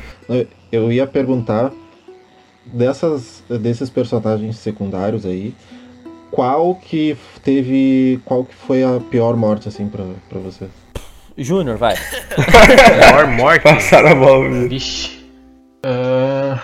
[0.70, 1.72] Eu ia perguntar
[2.66, 5.54] dessas desses personagens secundários aí,
[6.30, 8.20] qual que teve.
[8.24, 10.68] Qual que foi a pior morte, assim, pra, pra você?
[11.36, 11.94] Júnior, vai.
[13.10, 13.62] pior morte?
[13.62, 14.68] Passaram a bola.
[14.68, 15.24] Vixe.
[15.84, 16.60] Uh...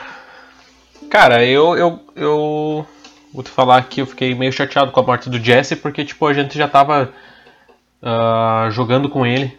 [1.10, 2.86] Cara, eu, eu, eu.
[3.32, 6.26] Vou te falar que eu fiquei meio chateado com a morte do Jesse, porque, tipo,
[6.26, 7.12] a gente já tava
[8.02, 9.56] uh, jogando com ele.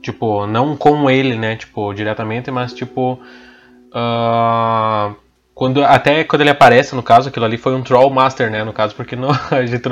[0.00, 1.56] Tipo, não com ele, né?
[1.56, 3.18] Tipo, diretamente, mas, tipo.
[3.94, 5.14] Uh,
[5.54, 8.64] quando, até quando ele aparece, no caso, aquilo ali foi um Troll Master, né?
[8.64, 9.82] No caso, porque no, a gente,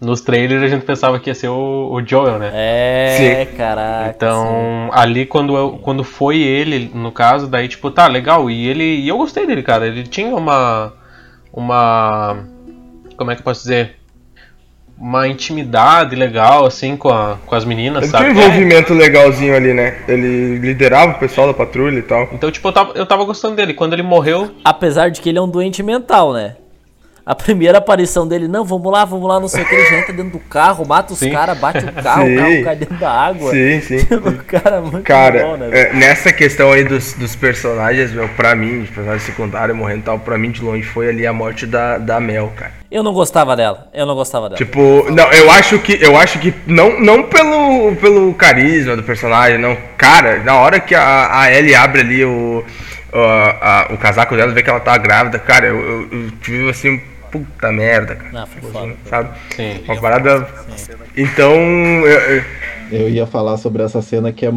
[0.00, 2.50] nos trailers a gente pensava que ia ser o, o Joel, né?
[2.54, 3.56] É, sim.
[3.56, 4.12] caraca.
[4.14, 4.90] Então, sim.
[4.92, 8.48] ali quando, eu, quando foi ele, no caso, daí, tipo, tá, legal.
[8.48, 8.84] E ele.
[8.84, 9.86] E eu gostei dele, cara.
[9.86, 10.92] Ele tinha uma.
[11.52, 12.44] Uma.
[13.16, 13.96] Como é que eu posso dizer?
[15.02, 18.26] Uma intimidade legal, assim, com, a, com as meninas, ele sabe?
[18.26, 18.96] Tinha um envolvimento é.
[18.96, 19.98] legalzinho ali, né?
[20.06, 22.28] Ele liderava o pessoal da patrulha e tal.
[22.32, 23.74] Então, tipo, eu tava, eu tava gostando dele.
[23.74, 24.52] Quando ele morreu.
[24.64, 26.54] Apesar de que ele é um doente mental, né?
[27.24, 29.98] A primeira aparição dele, não, vamos lá, vamos lá, não sei o que, ele já
[29.98, 32.34] entra dentro do carro, mata os caras, bate o carro, sim.
[32.34, 33.50] o carro cai dentro da água.
[33.52, 33.98] Sim, sim.
[34.10, 35.70] o cara é muito cara, bom, né?
[35.72, 40.02] É, nessa questão aí dos, dos personagens, meu, pra mim, de personagem secundário morrendo e
[40.02, 42.72] tal, pra mim de longe foi ali a morte da, da Mel, cara.
[42.90, 44.58] Eu não gostava dela, eu não gostava dela.
[44.58, 49.58] Tipo, não, eu acho que, eu acho que, não, não pelo, pelo carisma do personagem,
[49.58, 49.78] não.
[49.96, 52.64] Cara, na hora que a, a Ellie abre ali o,
[53.12, 56.68] o, a, o casaco dela, vê que ela tá grávida, cara, eu, eu, eu tive
[56.68, 57.00] assim
[57.32, 58.30] puta merda, cara.
[58.32, 58.94] Não, foi foda.
[59.06, 59.30] Sabe?
[59.56, 59.80] Sim.
[59.88, 60.46] Uma parada.
[60.76, 60.92] Sim.
[61.16, 61.54] Então.
[61.56, 62.44] Eu,
[62.92, 64.52] eu, ia falar sobre essa cena que é.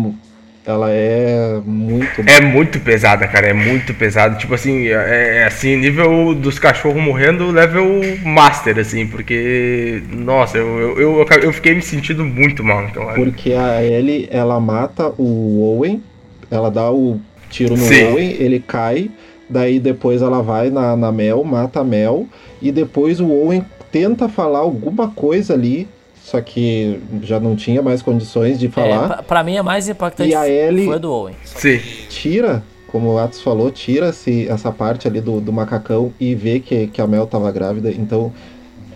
[0.68, 2.22] Ela é muito.
[2.26, 3.48] É muito pesada, cara.
[3.48, 4.36] É muito pesada.
[4.36, 10.02] Tipo assim, é, é assim, nível dos cachorros morrendo, level master, assim, porque.
[10.10, 14.60] Nossa, eu, eu, eu, eu fiquei me sentindo muito mal então Porque a Ellie, ela
[14.60, 16.04] mata o Owen,
[16.50, 18.14] ela dá o tiro no Sim.
[18.14, 19.12] Owen, ele cai.
[19.50, 22.28] Daí depois ela vai na, na Mel, mata a Mel
[22.62, 28.02] e depois o Owen tenta falar alguma coisa ali, só que já não tinha mais
[28.02, 29.20] condições de falar.
[29.20, 31.36] É, pra mim, a mais impactante e a Ellie foi a do Owen.
[31.44, 31.80] Sim.
[32.10, 36.60] Tira, como o Atos falou, tira -se essa parte ali do, do macacão e vê
[36.60, 37.92] que, que a Mel tava grávida.
[37.92, 38.34] Então,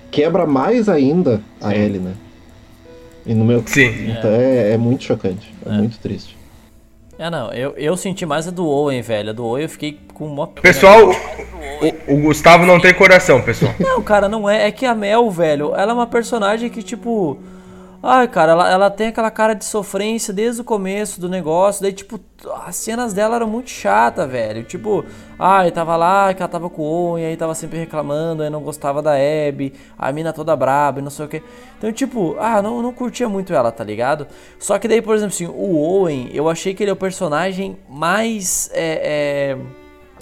[0.10, 1.76] quebra mais ainda a.
[1.76, 2.14] Ellie, né?
[3.26, 3.62] E no meu...
[3.68, 4.10] Sim.
[4.10, 6.39] Então é, é muito chocante, é, é muito triste.
[7.20, 9.32] É, não, eu, eu senti mais a do Owen, velho.
[9.32, 13.76] A do Owen eu fiquei com uma Pessoal, o, o, Gustavo não tem coração, pessoal.
[13.78, 14.68] Não, cara, não é.
[14.68, 17.38] É que a Mel, velho, ela é uma personagem que, tipo.
[18.02, 21.82] Ai, cara, ela, ela tem aquela cara de sofrência desde o começo do negócio.
[21.82, 22.18] Daí, tipo,
[22.66, 24.64] as cenas dela eram muito chatas, velho.
[24.64, 25.04] Tipo,
[25.38, 28.62] ai, tava lá, que ela tava com o Owen, aí tava sempre reclamando, aí não
[28.62, 31.44] gostava da Abby, a mina toda braba e não sei o que.
[31.78, 34.28] Então, tipo, ah, não, não curtia muito ela, tá ligado?
[34.58, 37.78] Só que daí, por exemplo, assim, o Owen, eu achei que ele é o personagem
[37.90, 38.70] mais.
[38.74, 39.80] É, é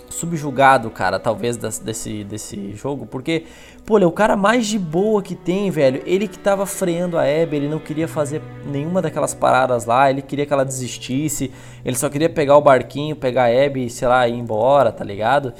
[0.09, 3.45] subjugado, cara, talvez desse, desse jogo, porque,
[3.87, 6.03] pô, ele é o cara mais de boa que tem, velho.
[6.05, 10.21] Ele que tava freando a Abby, ele não queria fazer nenhuma daquelas paradas lá, ele
[10.21, 11.49] queria que ela desistisse,
[11.85, 15.53] ele só queria pegar o barquinho, pegar a Abby, sei lá, ir embora, tá ligado?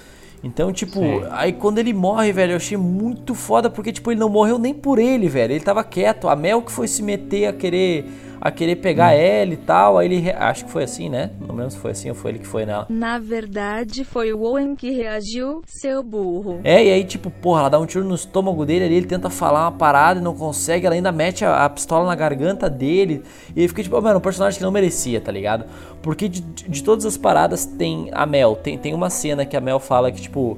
[0.43, 1.23] Então, tipo, Sim.
[1.31, 4.73] aí quando ele morre, velho, eu achei muito foda, porque, tipo, ele não morreu nem
[4.73, 5.53] por ele, velho.
[5.53, 6.27] Ele tava quieto.
[6.27, 8.05] A Mel que foi se meter a querer
[8.39, 9.19] a querer pegar hum.
[9.19, 9.97] ela e tal.
[9.97, 10.31] Aí ele.
[10.31, 11.31] Acho que foi assim, né?
[11.39, 12.85] Não lembro se foi assim ou foi ele que foi nela.
[12.89, 16.59] Na verdade, foi o Owen que reagiu, seu burro.
[16.63, 19.29] É, e aí, tipo, porra, ela dá um tiro no estômago dele ali, ele tenta
[19.29, 20.85] falar uma parada e não consegue.
[20.85, 23.23] Ela ainda mete a, a pistola na garganta dele.
[23.55, 25.65] E ele fica tipo, oh, mano, um personagem que não merecia, tá ligado?
[26.01, 28.55] Porque de, de todas as paradas tem a Mel.
[28.55, 30.57] Tem, tem uma cena que a Mel fala que, tipo,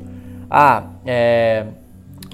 [0.49, 1.65] ah, é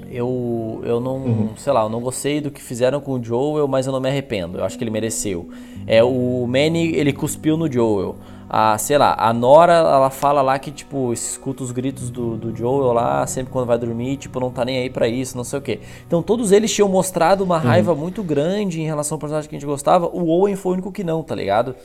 [0.10, 1.50] eu, eu não, uhum.
[1.58, 4.10] sei lá, eu não gostei do que fizeram com o Joel, mas eu não me
[4.10, 4.58] arrependo.
[4.58, 5.50] Eu acho que ele mereceu.
[5.88, 8.16] É o Manny, ele cuspiu no Joel.
[8.48, 12.56] A, sei lá, a Nora, ela fala lá que, tipo, escuta os gritos do, do
[12.56, 15.60] Joel lá, sempre quando vai dormir, tipo, não tá nem aí para isso, não sei
[15.60, 15.80] o que.
[16.06, 17.98] Então, todos eles tinham mostrado uma raiva uhum.
[17.98, 20.08] muito grande em relação ao personagem que a gente gostava.
[20.08, 21.76] O Owen foi o único que não, tá ligado?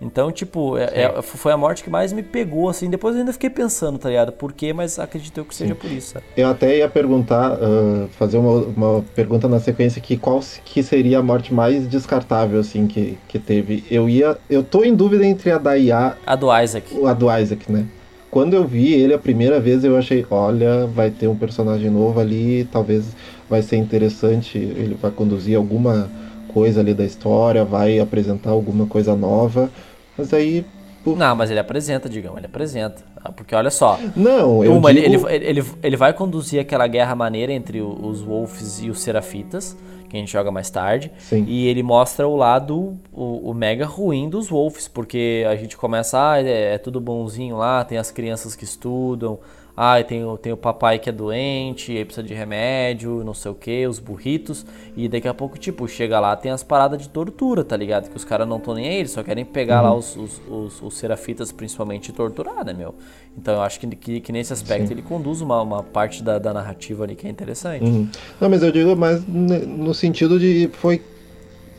[0.00, 2.90] Então, tipo, é, é, foi a morte que mais me pegou, assim.
[2.90, 4.30] Depois eu ainda fiquei pensando, tá ligado?
[4.30, 4.72] Por quê?
[4.72, 5.80] Mas acredito que seja Sim.
[5.80, 6.12] por isso.
[6.12, 6.26] Sabe?
[6.36, 11.18] Eu até ia perguntar, uh, fazer uma, uma pergunta na sequência que qual que seria
[11.18, 13.84] a morte mais descartável, assim, que, que teve.
[13.90, 14.36] Eu ia.
[14.50, 16.16] Eu tô em dúvida entre a da IA.
[16.26, 17.06] A do Isaac.
[17.06, 17.86] A do Isaac, né?
[18.30, 22.20] Quando eu vi ele a primeira vez, eu achei, olha, vai ter um personagem novo
[22.20, 23.16] ali, talvez
[23.48, 26.10] vai ser interessante, ele vai conduzir alguma
[26.56, 29.70] coisa ali da história, vai apresentar alguma coisa nova,
[30.16, 30.64] mas aí
[31.04, 33.02] Não, mas ele apresenta, digamos, ele apresenta.
[33.22, 33.98] Ah, Porque olha só.
[34.16, 38.22] Não, eu Uma, ele- digo- ele, ele, ele vai conduzir aquela guerra maneira entre os
[38.22, 39.76] Wolves e os Serafitas,
[40.08, 41.12] que a gente joga mais tarde.
[41.18, 41.44] Sim.
[41.46, 46.18] E ele mostra o lado, o, o mega ruim dos Wolves, porque a gente começa,
[46.32, 49.38] ah, é, é tudo bonzinho lá, tem as crianças que estudam,
[49.76, 53.50] ah, tem, o- tem o papai que é doente, aí precisa de remédio, não sei
[53.50, 54.64] o que, os burritos.
[54.96, 58.08] E daqui a pouco, tipo, chega lá, tem as paradas de tortura, tá ligado?
[58.08, 59.98] Que os caras não estão nem aí, eles só querem pegar lá Uhum.
[59.98, 62.94] os, os, os, os serafitas, principalmente, e torturar, né, meu?
[63.36, 64.94] Então eu acho que, que, que nesse aspecto Sim.
[64.94, 67.84] ele conduz uma, uma parte da, da narrativa ali que é interessante.
[67.84, 68.08] Uhum.
[68.40, 70.68] Não, mas eu digo mais no sentido de.
[70.72, 71.02] Foi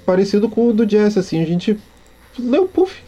[0.06, 1.78] parecido com o do Jess, assim, a gente
[2.38, 3.02] leu puff.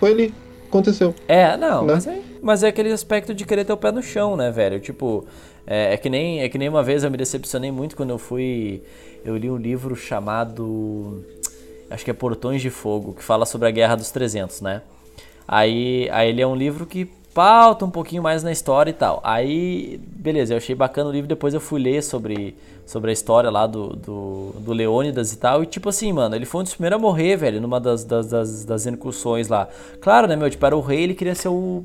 [0.00, 0.34] Foi ali.
[0.72, 1.14] Aconteceu.
[1.28, 1.92] É, não, Né?
[1.92, 4.80] mas, é, mas é aquele aspecto de querer ter o pé no chão, né, velho?
[4.80, 5.26] Tipo,
[5.66, 8.16] é, é que nem, é que nem uma vez eu me decepcionei muito quando eu
[8.18, 8.82] fui.
[9.22, 11.22] Eu li um livro chamado.
[11.90, 14.80] Acho que é Portões de Fogo, que fala sobre a Guerra dos 300, né?
[15.46, 19.20] Aí, aí ele é um livro que pauta um pouquinho mais na história e tal.
[19.24, 22.54] Aí, beleza, eu achei bacana o livro, depois eu fui ler sobre,
[22.84, 25.62] sobre a história lá do, do, do Leônidas e tal.
[25.62, 28.28] E tipo assim, mano, ele foi um dos primeiros a morrer, velho, numa das, das,
[28.28, 29.68] das, das incursões lá.
[30.00, 31.84] Claro, né, meu, tipo, era o rei, ele queria ser o,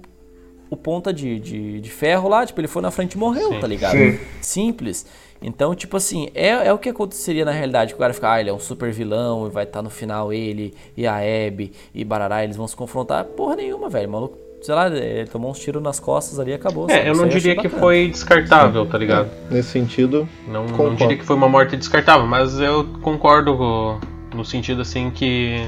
[0.69, 3.59] o ponta de, de, de ferro lá, tipo, ele foi na frente e morreu, Sim.
[3.59, 3.97] tá ligado?
[3.97, 4.19] Sim.
[4.41, 5.05] Simples.
[5.41, 8.39] Então, tipo assim, é, é o que aconteceria na realidade, que o cara fica, ah,
[8.41, 12.03] ele é um super vilão, e vai estar no final ele e a Abby e
[12.03, 13.23] Barará, eles vão se confrontar.
[13.23, 16.53] Porra nenhuma, velho, o maluco, sei lá, ele tomou uns tiros nas costas ali e
[16.53, 16.89] acabou.
[16.89, 16.99] sabe?
[17.01, 17.79] É, eu não diria que bacana.
[17.81, 19.29] foi descartável, tá ligado?
[19.49, 20.27] Nesse sentido.
[20.47, 23.99] Não, não diria que foi uma morte descartável, mas eu concordo com-
[24.35, 25.65] no sentido assim que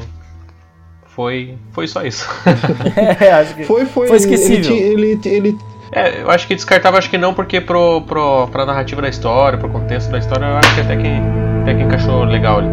[1.16, 2.28] foi foi só isso.
[3.20, 4.08] é, acho que Foi, foi.
[4.08, 4.76] foi ele- esquecível.
[4.76, 5.58] Ele, ele, ele,
[5.92, 9.58] É, eu acho que descartável, acho que não, porque pro, pro, pra narrativa da história,
[9.58, 11.08] pro contexto da história, eu acho que até que,
[11.62, 12.68] até que encaixou legal ali.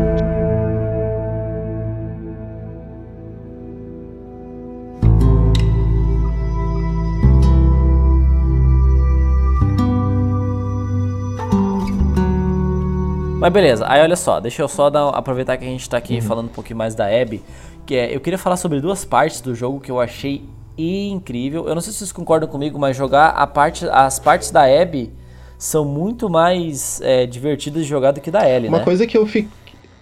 [13.46, 16.02] Mas beleza, aí olha só, deixa eu só dar- aproveitar que a gente tá Uhum.
[16.02, 17.40] aqui falando um pouquinho mais da Abby,
[17.86, 20.42] que é, eu queria falar sobre duas partes do jogo que eu achei
[20.76, 21.68] incrível.
[21.68, 25.12] Eu não sei se vocês concordam comigo, mas jogar a parte, as partes da Abby
[25.56, 28.84] são muito mais é, divertidas de jogar do que da Ellie, Uma né?
[28.84, 29.48] coisa que eu fi...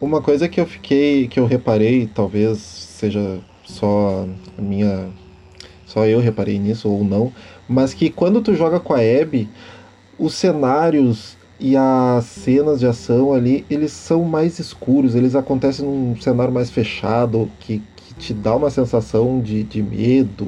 [0.00, 4.26] uma coisa que eu fiquei, que eu reparei, talvez seja só
[4.56, 5.10] a minha,
[5.84, 7.30] só eu reparei nisso ou não,
[7.68, 9.50] mas que quando tu joga com a Abby,
[10.18, 16.16] os cenários e as cenas de ação ali, eles são mais escuros, eles acontecem num
[16.20, 20.46] cenário mais fechado, que, que te dá uma sensação de, de medo,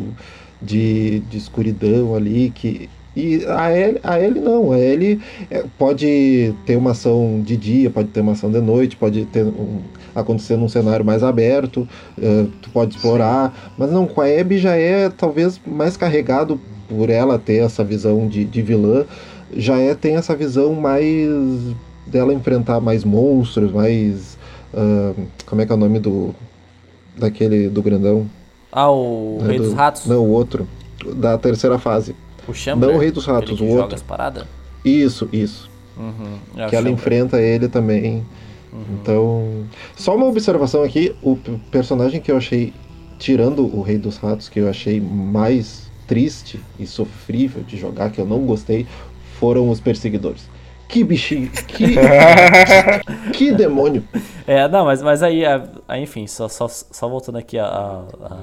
[0.60, 5.18] de, de escuridão ali, que e a Ellie, a Ellie não, a Ellie
[5.50, 9.42] é, pode ter uma ação de dia, pode ter uma ação de noite, pode ter
[9.42, 9.80] um,
[10.14, 11.88] acontecer num cenário mais aberto,
[12.20, 17.08] eh, tu pode explorar, mas não, com a Abby já é talvez mais carregado por
[17.08, 19.06] ela ter essa visão de, de vilã,
[19.54, 21.74] já é tem essa visão mais
[22.06, 24.36] dela enfrentar mais monstros, mais
[24.74, 25.12] ah,
[25.46, 26.34] como é que é o nome do
[27.16, 28.26] daquele do grandão?
[28.72, 30.06] Ah, o É Rei do- dos Ratos?
[30.06, 30.66] Não, o outro
[31.16, 32.14] da terceira fase.
[32.46, 32.88] O Chamber?
[32.88, 33.96] Não o Rei dos Ratos, o outro.
[34.84, 35.68] Isso, isso.
[35.96, 36.92] Uhum, é que ela Chamber.
[36.92, 38.24] enfrenta ele também.
[38.92, 39.64] Então,
[39.96, 41.36] só uma observação aqui, o
[41.70, 42.74] personagem que eu achei,
[43.18, 48.20] tirando o Rei dos Ratos, que eu achei mais triste e sofrível de jogar, que
[48.20, 48.86] eu não gostei,
[49.38, 50.48] foram os perseguidores.
[50.88, 51.96] Que bichinho, que,
[53.32, 54.04] que demônio.
[54.46, 58.04] É, não, mas, mas aí, a- aí, enfim, só, só, só voltando aqui a, a-
[58.22, 58.34] a-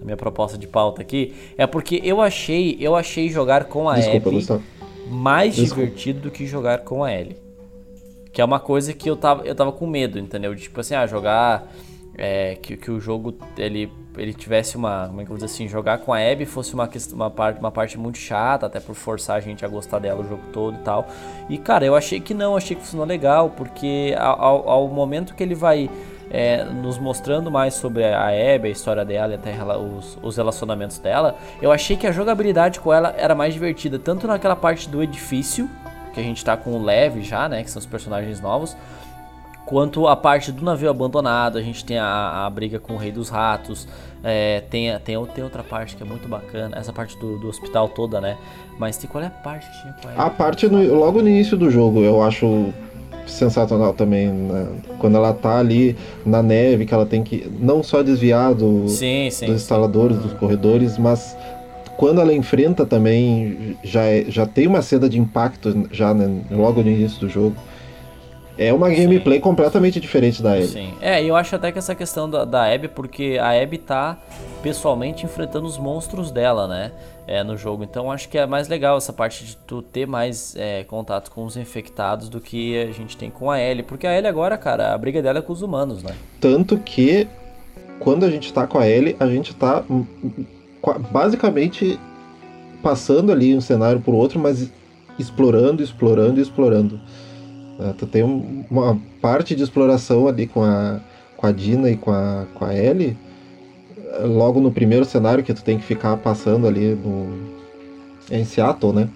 [0.00, 3.94] a minha proposta de pauta aqui, é porque eu achei, eu achei jogar com a
[3.96, 4.62] Desculpa, Abby Gustavo.
[5.08, 5.82] mais Desculpa.
[5.86, 7.36] divertido do que jogar com a Ellie.
[8.32, 10.54] Que é uma coisa que eu tava, eu tava com medo, entendeu?
[10.54, 11.72] De, tipo assim, ah, jogar.
[12.16, 15.06] É, que, que o jogo ele, ele tivesse uma.
[15.08, 15.68] Como é que eu vou dizer assim?
[15.68, 19.36] Jogar com a Abby fosse uma, uma, parte, uma parte muito chata, até por forçar
[19.36, 21.06] a gente a gostar dela o jogo todo e tal.
[21.48, 25.42] E cara, eu achei que não, achei que funcionou legal, porque ao, ao- momento que
[25.42, 25.90] ele vai.
[26.30, 30.98] é, nos mostrando mais sobre a Abby, a história dela e até os, os relacionamentos
[30.98, 35.02] dela, eu achei que a jogabilidade com ela era mais divertida, tanto naquela parte do
[35.02, 35.68] edifício,
[36.14, 38.74] que a gente tá com o Leve já, né, que são os personagens novos,
[39.66, 43.10] quanto a parte do navio abandonado, a gente tem a, a briga com o Rei
[43.10, 43.88] dos Ratos,
[44.22, 47.88] é, tem, tem, tem outra parte que é muito bacana, essa parte do, do hospital
[47.88, 48.36] toda, né,
[48.78, 51.28] mas tem qual é a parte que tinha com a A parte no- logo no
[51.28, 52.72] início do jogo eu acho
[53.26, 54.66] sensacional também, né?
[54.98, 55.96] quando ela tá ali
[56.26, 60.34] na neve, que ela tem que não só desviar do, Sim, sim, dos instaladores, dos
[60.34, 61.34] corredores, mas
[61.96, 66.82] quando ela enfrenta também já, é- já tem uma cena de impacto já né, logo
[66.82, 67.56] no início do jogo.
[68.56, 70.68] É uma gameplay completamente diferente da Ellie.
[70.68, 70.94] Sim.
[71.00, 74.16] É, e eu acho até que essa questão da, da Abby, porque a Abby tá
[74.62, 76.92] pessoalmente enfrentando os monstros dela, né?
[77.26, 77.82] É, no jogo.
[77.82, 81.44] Então acho que é mais legal essa parte de tu ter mais é, contato com
[81.44, 83.82] os infectados do que a gente tem com a Ellie.
[83.82, 86.14] Porque a Ellie agora, cara, a briga dela é com os humanos, né?
[86.38, 87.26] Tanto que
[87.98, 90.04] quando a gente tá com a Ellie, a gente tá hum,
[91.10, 91.98] basicamente
[92.82, 94.70] passando ali um cenário por outro, mas
[95.18, 97.00] explorando, explorando, explorando.
[97.80, 101.00] É, tu tem um- uma parte de exploração ali com a,
[101.36, 103.16] com a Dina e com a, com a Ellie,
[104.24, 107.26] logo no primeiro cenário que tu tem que ficar passando ali no,
[108.30, 109.08] em Seattle, né?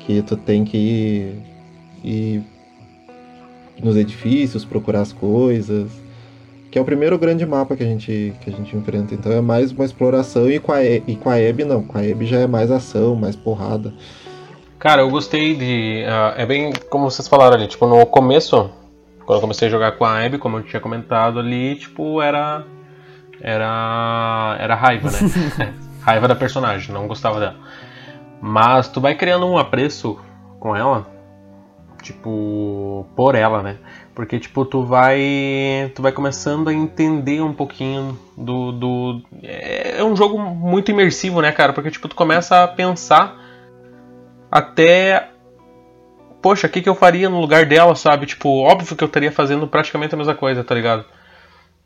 [0.00, 1.34] Que tu tem que ir,
[2.02, 2.42] ir
[3.82, 5.90] nos edifícios, procurar as coisas.
[6.70, 9.14] Que é o primeiro grande mapa que a gente, que a gente enfrenta.
[9.14, 11.82] Então é mais uma exploração e com a, e com a Abby não.
[11.82, 13.92] Com a Abby já é mais ação, mais porrada.
[14.78, 16.04] Cara, eu gostei de.
[16.06, 18.70] ah, é bem como vocês falaram ali, tipo, no começo,
[19.26, 22.64] quando eu comecei a jogar com a Abby, como eu tinha comentado ali, tipo, era.
[23.40, 24.56] Era.
[24.60, 25.74] Era raiva, né?
[26.00, 27.56] raiva da personagem, não gostava dela.
[28.40, 30.16] Mas tu vai criando um apreço
[30.60, 31.08] com ela,
[32.00, 33.78] tipo, por ela, né?
[34.14, 35.90] Porque, tipo, tu vai.
[35.92, 38.70] Tu vai começando a entender um pouquinho do.
[38.70, 41.72] do é é um jogo muito imersivo, né, cara?
[41.72, 43.47] Porque, tipo, tu começa a pensar
[44.50, 45.28] até.
[46.40, 48.26] Poxa, o que, que eu faria no lugar dela, sabe?
[48.26, 51.04] Tipo, óbvio que eu estaria fazendo praticamente a mesma coisa, tá ligado?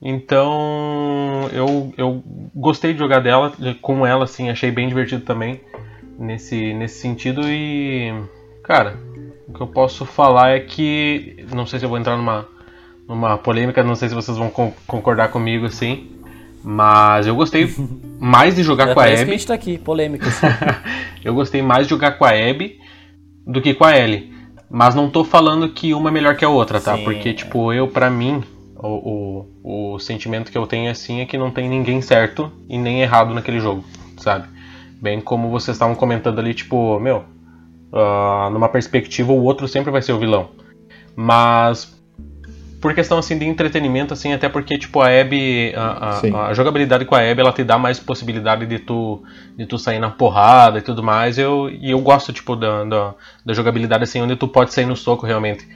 [0.01, 2.23] Então, eu, eu
[2.55, 5.61] gostei de jogar dela, com ela, assim, achei bem divertido também
[6.19, 8.13] nesse, nesse sentido e.
[8.65, 8.97] Cara,
[9.49, 11.47] o que eu posso falar é que.
[11.55, 12.47] Não sei se eu vou entrar numa,
[13.09, 16.11] numa polêmica, não sei se vocês vão con- concordar comigo, assim.
[16.65, 17.73] Mas eu gostei
[18.21, 19.33] mais de jogar É com a isso que a Abby.
[19.33, 20.41] gente tá aqui, polêmicas.
[21.25, 22.79] Eu gostei mais de jogar com a Abby
[23.47, 24.33] do que com a Ellie.
[24.71, 26.97] Mas não tô falando que uma é melhor que a outra, tá?
[26.97, 28.43] Sim, Porque, tipo, eu, pra mim,
[28.77, 32.79] o, o, o sentimento que eu tenho assim é que não tem ninguém certo e
[32.79, 33.85] nem errado naquele jogo,
[34.19, 34.49] sabe?
[35.01, 37.25] Bem como vocês estavam comentando ali, tipo, meu,
[37.93, 40.49] ah, numa perspectiva, o outro sempre vai ser o vilão.
[41.15, 41.92] Mas
[42.83, 47.05] por questão assim de entretenimento, assim, até porque tipo a Abby, a, a, a jogabilidade
[47.05, 49.23] com a Abby, ela te dá mais possibilidade de tu
[49.57, 51.39] de tu sair na porrada e tudo mais.
[51.39, 53.15] Eu e eu gosto tipo da, da,
[53.47, 55.67] da jogabilidade assim onde tu pode sair no soco realmente.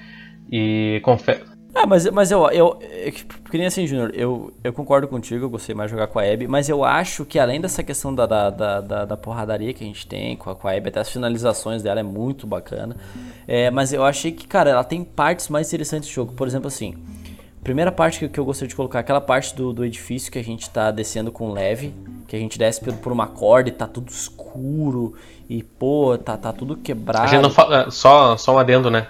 [0.50, 5.06] E confesso Ah, mas, mas eu, eu, eu que nem assim, Júnior, eu, eu concordo
[5.06, 7.82] contigo, eu gostei mais de jogar com a Abby, mas eu acho que além dessa
[7.82, 10.72] questão da, da, da, da, da porradaria que a gente tem com a, com a
[10.72, 12.96] Abby, até as finalizações dela é muito bacana,
[13.46, 16.66] é, mas eu achei que, cara, ela tem partes mais interessantes do jogo, por exemplo
[16.66, 16.94] assim,
[17.62, 20.44] primeira parte que, que eu gostaria de colocar, aquela parte do, do edifício que a
[20.44, 21.94] gente tá descendo com leve,
[22.26, 25.12] que a gente desce por, por uma corda e tá tudo escuro,
[25.46, 27.26] e pô, tá, tá tudo quebrado.
[27.26, 29.08] a gente não fala só só um adendo, né?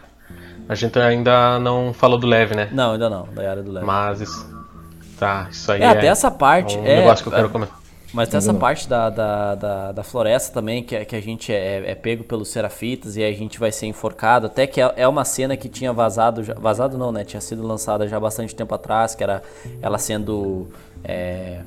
[0.69, 2.69] A gente ainda não falou do leve, né?
[2.73, 3.87] Não, ainda não, da área do leve.
[3.87, 4.47] Mas isso,
[5.19, 6.77] tá, isso aí É, até essa parte.
[6.77, 7.79] um é, negócio que eu quero é, comentar.
[8.13, 8.59] Mas tem essa não.
[8.59, 12.25] parte da, da, da, da floresta também, que, é- que a gente é, é pego
[12.25, 14.47] pelos serafitas e a gente vai ser enforcado.
[14.47, 16.43] Até que é, é uma cena que tinha vazado.
[16.43, 17.25] já- vazado não, né?
[17.25, 19.43] Tinha sido lançada já há bastante tempo atrás, que era
[19.83, 20.69] ela sendo.
[21.05, 21.61] é,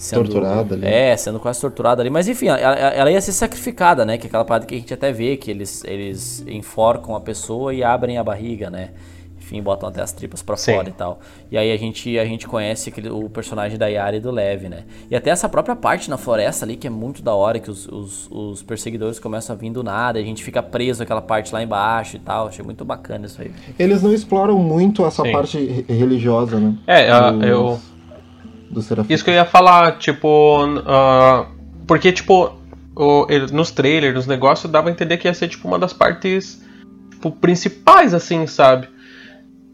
[0.00, 0.86] sendo- Torturada ali.
[0.86, 2.10] É, sendo quase torturada ali.
[2.10, 4.16] Mas enfim, ela, ela ia ser sacrificada, né?
[4.18, 7.72] Que é aquela parte que a gente até vê, que eles, eles enforcam a pessoa
[7.74, 8.90] e abrem a barriga, né?
[9.38, 10.74] Enfim, botam até as tripas pra Sim.
[10.74, 11.18] fora e tal.
[11.50, 14.68] E aí a gente, a gente conhece aquele, o personagem da Yara e do Lev,
[14.68, 14.84] né?
[15.10, 17.88] E até essa própria parte na floresta ali, que é muito da hora, que os,
[17.88, 21.52] os, os perseguidores começam a vir do nada, e a gente fica preso aquela parte
[21.52, 22.46] lá embaixo e tal.
[22.46, 23.50] Achei muito bacana isso aí.
[23.76, 25.32] Eles não exploram muito essa Sim.
[25.32, 26.76] parte re- religiosa, né?
[26.86, 27.08] É,
[27.50, 27.80] eu
[28.70, 29.12] Do Serafim.
[29.12, 30.58] Isso que eu ia falar, tipo.
[30.86, 31.46] ah,
[31.86, 32.52] porque, tipo,
[32.94, 35.92] o- ele- nos trailers, nos negócios, dava a entender que ia ser, tipo, uma das
[35.92, 36.62] partes
[37.10, 38.88] tipo, principais, assim, sabe?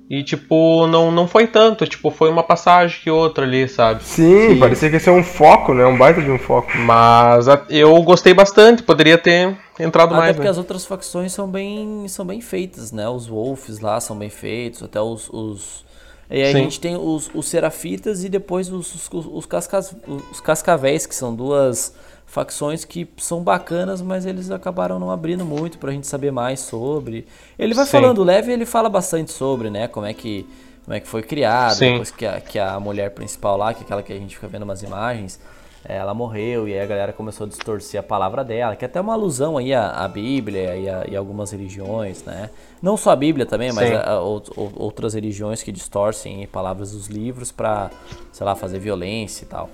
[0.09, 1.85] E, tipo, não, não foi tanto.
[1.86, 4.05] Tipo, foi uma passagem que outra ali, sabe?
[4.05, 5.85] Sim, E- parecia que ia ser um foco, né?
[5.85, 6.70] Um baita de um foco.
[6.78, 10.51] Mas a- eu gostei bastante, poderia ter entrado Até mais, porque né?
[10.51, 13.09] as outras facções são bem, são bem feitas, né?
[13.09, 15.28] Os Wolves lá são bem feitos, até os.
[15.32, 15.85] os...
[16.31, 19.94] E aí a gente tem os, os Serafitas e depois os, os, os, cascas,
[20.31, 21.94] os Cascavéis, que são duas
[22.27, 27.27] facções que são bacanas, mas eles acabaram não abrindo muito pra gente saber mais sobre.
[27.59, 27.93] Ele vai Sim.
[27.93, 29.86] falando, Leve ele fala bastante sobre, né?
[29.86, 30.47] Como é que,
[30.85, 31.93] como é que foi criado, Sim.
[31.93, 34.48] depois que a, que a mulher principal lá, que é aquela que a gente fica
[34.48, 35.39] vendo umas imagens,
[35.88, 39.00] ela morreu e aí a galera começou a distorcer a palavra dela, que é até
[39.00, 42.50] uma alusão aí à, à Bíblia e a, e algumas religiões, né?
[42.82, 46.92] Não só a Bíblia também, mas a- a out- ou- outras religiões que distorcem palavras
[46.92, 47.90] dos livros pra,
[48.32, 49.70] sei lá, fazer violência e tal.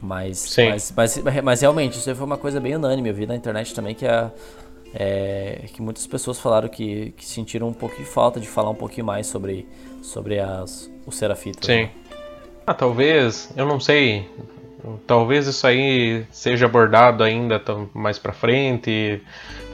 [0.00, 0.92] Mas, mas,
[1.22, 3.08] mas, mas realmente, isso foi uma coisa bem unânime.
[3.08, 4.30] Eu vi na internet também que a,
[4.92, 8.74] é, que muitas pessoas falaram que, que sentiram um pouco de falta de falar um
[8.74, 9.66] pouquinho mais sobre,
[10.02, 11.64] sobre as, o Serafita.
[11.64, 11.88] Sim.
[12.66, 14.28] Ah, talvez, eu não sei,
[15.06, 17.62] talvez isso aí seja abordado ainda
[17.92, 19.20] mais pra frente.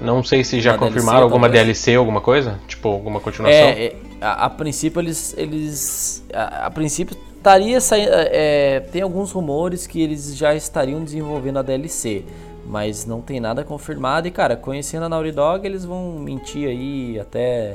[0.01, 1.65] Não sei se já Uma confirmaram DLC, alguma talvez.
[1.65, 3.59] DLC, alguma coisa, tipo alguma continuação.
[3.59, 9.33] É, é, a, a princípio eles, eles a, a princípio estaria saindo, é, tem alguns
[9.33, 12.25] rumores que eles já estariam desenvolvendo a DLC,
[12.67, 17.19] mas não tem nada confirmado e cara, conhecendo a Naughty Dog, eles vão mentir aí
[17.19, 17.75] até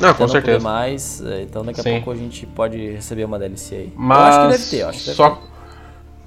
[0.00, 0.60] Não, até com poder certeza.
[0.64, 1.94] mais, é, então daqui a Sim.
[1.96, 3.92] pouco a gente pode receber uma DLC aí.
[3.96, 5.49] Mas eu acho que deve ter, acho que deve só, ter.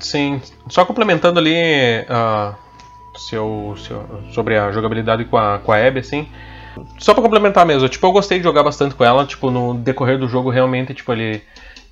[0.06, 1.56] Sim, só complementando ali
[2.10, 2.54] ah,
[3.16, 6.28] seu, seu- sobre a jogabilidade com a, com a Abby, assim.
[7.00, 10.18] Só pra complementar mesmo, tipo, eu gostei de jogar bastante com ela, tipo, no decorrer
[10.18, 11.42] do jogo realmente, tipo, ele.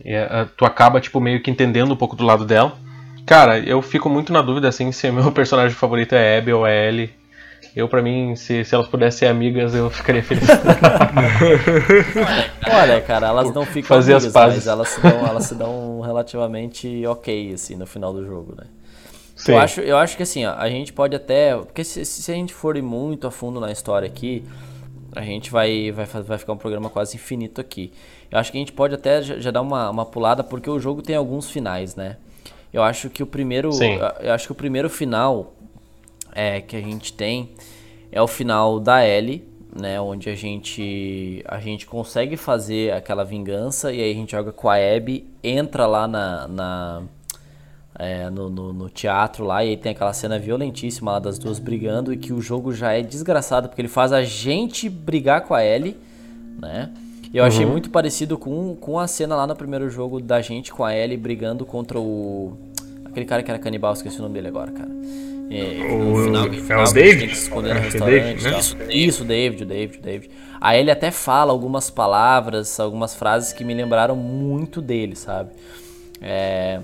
[0.03, 2.73] é, ah, tu acaba, tipo, meio que entendendo um pouco do lado dela.
[3.25, 6.87] Cara, eu fico muito na dúvida, assim, se meu personagem favorito é Abby ou é
[6.87, 7.11] Ellie.
[7.75, 10.43] Eu, pra mim, se, se elas pudessem ser amigas, eu ficaria feliz.
[12.69, 14.57] Olha, cara, elas não ficam Fazer as amigas, pazes.
[14.57, 18.65] mas elas se, dão, elas se dão relativamente ok, assim, no final do jogo, né?
[19.35, 19.53] Sim.
[19.53, 21.55] Eu acho, eu acho que assim, ó, a gente pode até.
[21.55, 24.43] Porque se, se a gente for ir muito a fundo na história aqui,
[25.15, 27.91] a gente vai, vai, vai ficar um programa quase infinito aqui.
[28.29, 30.77] Eu acho que a gente pode até já, já dar uma, uma pulada, porque o
[30.77, 32.17] jogo tem alguns finais, né?
[32.73, 33.71] Eu acho que o primeiro.
[33.71, 33.97] Sim.
[34.19, 35.53] Eu acho que o primeiro final
[36.33, 37.49] é, que a gente tem
[38.11, 39.43] é o final da Ellie,
[39.73, 39.99] né?
[40.01, 44.69] Onde a gente a gente consegue fazer aquela vingança e aí a gente joga com
[44.69, 47.01] a Abby, entra lá na, na
[47.97, 51.59] é, no, no, no teatro lá e aí tem aquela cena violentíssima lá das duas
[51.59, 55.53] brigando e que o jogo já é desgraçado porque ele faz a gente brigar com
[55.53, 55.97] a Ellie,
[56.59, 56.91] né?
[57.33, 57.71] E eu achei Uhum.
[57.71, 61.15] muito parecido com, com a cena lá no primeiro jogo da gente com a Ellie
[61.15, 62.57] brigando contra o
[63.05, 64.89] aquele cara que era canibal, esqueci o nome dele agora, cara.
[65.53, 67.19] É, O- final, é o final, David?
[67.19, 68.21] tem que se esconder no é restaurante.
[68.23, 68.49] David, né?
[68.51, 68.59] tal.
[68.59, 70.31] Isso, isso, David, o David, o David.
[70.61, 75.49] Aí ele até fala algumas palavras, algumas frases que me lembraram muito dele, sabe?
[76.21, 76.79] É,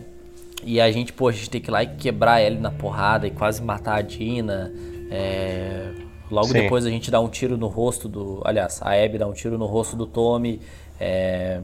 [0.63, 3.27] e a gente, pô, a gente tem que ir lá e quebrar ele na porrada
[3.27, 4.73] e quase matar a Dina.
[5.11, 5.91] É,
[6.29, 6.53] logo Sim.
[6.53, 8.41] depois a gente dá um tiro no rosto do.
[8.43, 10.59] Aliás, a Abby dá um tiro no rosto do Tommy.
[10.99, 11.61] é,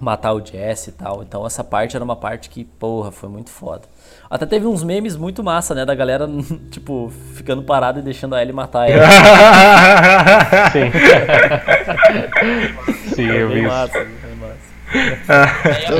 [0.00, 1.22] matar o Jesse e tal.
[1.22, 3.82] Então essa parte era uma parte que, porra, foi muito foda.
[4.28, 5.84] Até teve uns memes muito massa, né?
[5.84, 6.26] Da galera,
[6.70, 9.06] tipo, ficando parada e deixando a Ellie matar ela.
[10.72, 10.90] Sim.
[13.14, 13.68] Sim, eu vi isso.
[13.68, 14.06] massa,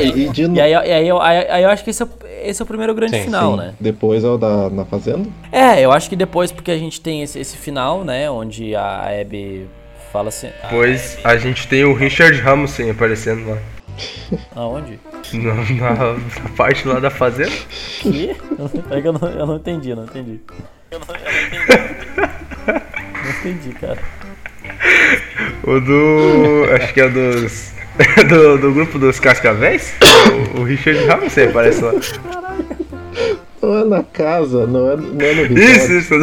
[0.02, 2.10] e- e de E aí, aí, eu- aí- aí eu acho que esse é, o-
[2.42, 3.58] esse é o primeiro grande Sim, final, sim.
[3.58, 3.74] né?
[3.78, 5.28] Depois é o da na fazenda?
[5.52, 8.28] É, eu acho que depois, porque a gente tem esse, esse final, né?
[8.30, 9.68] Onde a Abby
[10.12, 10.48] fala assim.
[10.62, 13.58] Depois a gente tem o Richard Ramsey aparecendo lá.
[14.54, 14.98] Aonde?
[15.32, 17.50] Na, na- na parte lá da fazenda.
[18.00, 18.30] Que?
[18.90, 20.40] É que eu não, eu não entendi, não entendi.
[20.90, 22.30] Eu não, eu não entendi.
[23.22, 23.98] Não entendi, cara.
[25.62, 26.64] O do.
[26.74, 27.72] Acho que é dos.
[28.28, 29.92] Do, do grupo dos Cascavéis?
[30.56, 31.92] O, o Richard Ramsey aparece lá.
[33.60, 35.60] Não é na casa, não é, não é no resort.
[35.60, 36.14] Isso, isso.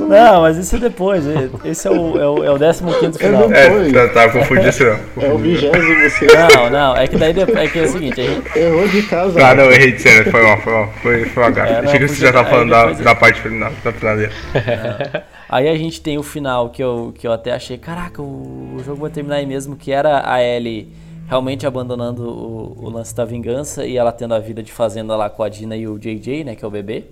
[0.00, 1.24] Não, mas isso é depois.
[1.64, 3.52] Esse é o, é o, é o 15 final.
[3.52, 5.24] É, tá, tá confundindo isso não.
[5.24, 6.26] É o vigésimo você.
[6.26, 9.02] Não, não, é que daí depois, é que é o seguinte, a gente, Errou de
[9.02, 9.46] casa.
[9.46, 10.92] Ah, não, eu errei de cena, foi mal, foi mal.
[11.02, 11.72] Foi, foi uma gafe.
[11.72, 14.32] É, Achei que você já tava aí falando da, depois- da parte final, da finaleira.
[15.48, 18.82] Aí a gente tem o final que eu, que eu até achei, caraca, o, o
[18.84, 20.88] jogo vai terminar aí mesmo, que era a Ellie
[21.26, 25.28] realmente abandonando o, o lance da vingança e ela tendo a vida de fazenda lá
[25.28, 27.04] com a Dina e o JJ, né, que é o bebê.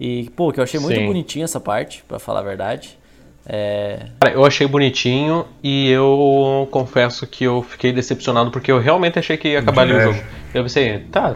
[0.00, 1.06] E, pô, que eu achei muito Sim.
[1.06, 2.98] bonitinho essa parte, pra falar a verdade.
[3.46, 4.06] É...
[4.20, 9.36] Cara, eu achei bonitinho e eu confesso que eu fiquei decepcionado porque eu realmente achei
[9.36, 10.18] que ia acabar ali o jogo.
[10.54, 11.34] Eu pensei, tá,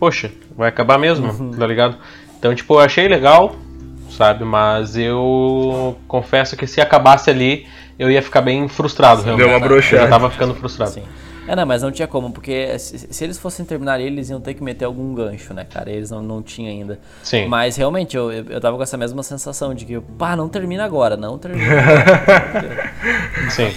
[0.00, 1.50] poxa, vai acabar mesmo, Uhum.
[1.52, 1.96] tá ligado?
[2.38, 3.54] Então, tipo, eu achei legal,
[4.10, 4.44] sabe?
[4.44, 7.66] Mas eu confesso que se acabasse ali,
[7.98, 9.56] eu ia ficar bem frustrado, Deu realmente.
[9.56, 9.96] uma broxada.
[9.96, 10.92] Eu já tava ficando frustrado.
[10.92, 11.04] Sim.
[11.46, 14.40] É, não, mas não tinha como, porque se, se eles fossem terminar ele, eles iam
[14.40, 15.90] ter que meter algum gancho, né, cara?
[15.90, 16.98] Eles não, não tinham ainda.
[17.22, 17.46] Sim.
[17.46, 20.84] Mas realmente, eu, eu eu tava com essa mesma sensação de que, pá, não termina
[20.84, 21.64] agora, não termina.
[23.50, 23.68] Sim.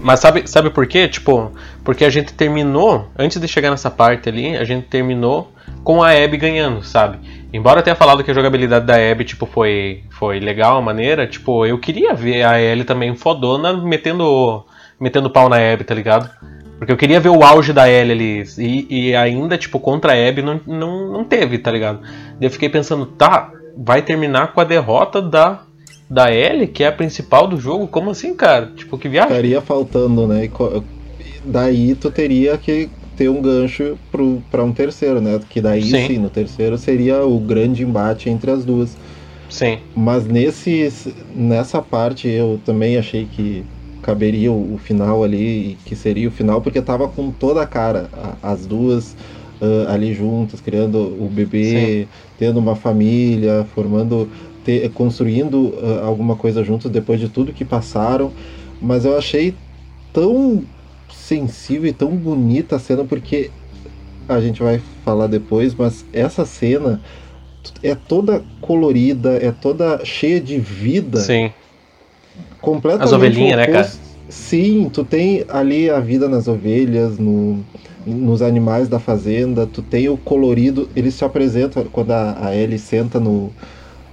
[0.00, 1.06] Mas sabe, sabe por quê?
[1.06, 1.52] Tipo,
[1.84, 6.10] porque a gente terminou, antes de chegar nessa parte ali, a gente terminou com a
[6.12, 7.18] Abby ganhando, sabe?
[7.52, 11.26] Embora eu tenha falado que a jogabilidade da Abby, tipo, foi, foi legal a maneira,
[11.26, 14.64] tipo, eu queria ver a Ellie também fodona metendo,
[14.98, 16.30] metendo pau na Abby, tá ligado?
[16.84, 18.44] Porque eu queria ver o auge da Ellie ali.
[18.58, 22.00] E, e ainda, tipo, contra a Abby não, não, não teve, tá ligado?
[22.38, 25.62] Eu fiquei pensando, tá, vai terminar com a derrota da,
[26.10, 27.88] da Ellie, que é a principal do jogo?
[27.88, 28.70] Como assim, cara?
[28.76, 29.30] Tipo, que viagem?
[29.30, 30.44] Estaria faltando, né?
[30.44, 30.50] E
[31.42, 35.40] Daí tu teria que ter um gancho pro, pra um terceiro, né?
[35.48, 36.06] Que daí Sim.
[36.06, 36.18] sim.
[36.18, 38.94] no terceiro seria o grande embate entre as duas.
[39.48, 39.78] Sim.
[39.96, 43.64] Mas nesse, nessa parte eu também achei que
[44.04, 48.10] caberia o, o final ali, que seria o final, porque tava com toda a cara,
[48.12, 49.16] a, as duas
[49.60, 52.08] uh, ali juntas, criando o bebê, Sim.
[52.38, 54.28] tendo uma família, formando,
[54.62, 58.30] ter, construindo uh, alguma coisa juntos depois de tudo que passaram.
[58.80, 59.54] Mas eu achei
[60.12, 60.62] tão
[61.10, 63.50] sensível e tão bonita a cena, porque
[64.28, 67.00] a gente vai falar depois, mas essa cena
[67.82, 71.20] é toda colorida, é toda cheia de vida.
[71.20, 71.50] Sim.
[72.64, 73.06] Completamente.
[73.06, 73.90] As ovelhinhas, né, cara?
[74.28, 77.62] Sim, tu tem ali a vida nas ovelhas, no,
[78.06, 82.78] nos animais da fazenda, tu tem o colorido, eles se apresentam quando a, a Ellie
[82.78, 83.52] senta no.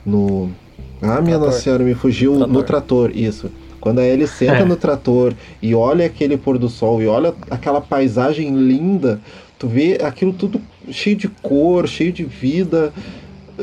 [0.06, 0.52] no
[1.02, 1.40] ah, minha trator.
[1.40, 2.54] nossa senhora, me fugiu trator.
[2.54, 3.50] no trator, isso.
[3.80, 4.66] Quando a Ellie senta é.
[4.66, 9.20] no trator e olha aquele pôr do sol e olha aquela paisagem linda,
[9.58, 10.62] tu vê aquilo tudo
[10.92, 12.94] cheio de cor, cheio de vida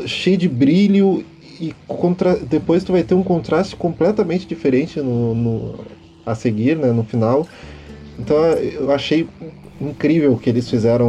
[0.07, 1.25] cheio de brilho
[1.61, 2.37] e contra...
[2.37, 5.85] depois tu vai ter um contraste completamente diferente no, no,
[6.25, 7.47] a seguir, né, no final.
[8.19, 9.29] Então eu achei
[9.81, 11.09] incrível o que eles fizeram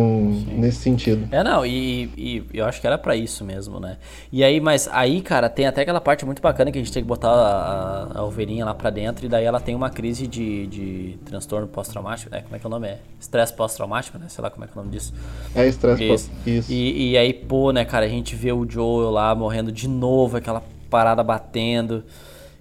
[0.51, 1.27] nesse sentido.
[1.31, 3.97] É, não, e, e eu acho que era para isso mesmo, né?
[4.31, 7.01] E aí, mas aí, cara, tem até aquela parte muito bacana que a gente tem
[7.01, 10.67] que botar a, a ovelhinha lá pra dentro e daí ela tem uma crise de,
[10.67, 12.41] de transtorno pós-traumático, né?
[12.41, 12.87] Como é que é o nome?
[12.87, 14.27] É estresse pós-traumático, né?
[14.29, 15.13] Sei lá como é que é o nome disso.
[15.55, 16.71] É estresse pós Isso.
[16.71, 20.37] E, e aí, pô, né, cara, a gente vê o Joel lá morrendo de novo,
[20.37, 22.03] aquela parada batendo.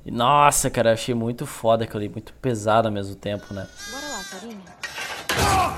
[0.04, 3.66] E, nossa, cara, achei muito foda aquilo ali, muito pesado ao mesmo tempo, né?
[3.90, 4.22] Bora lá,
[5.28, 5.72] carinha.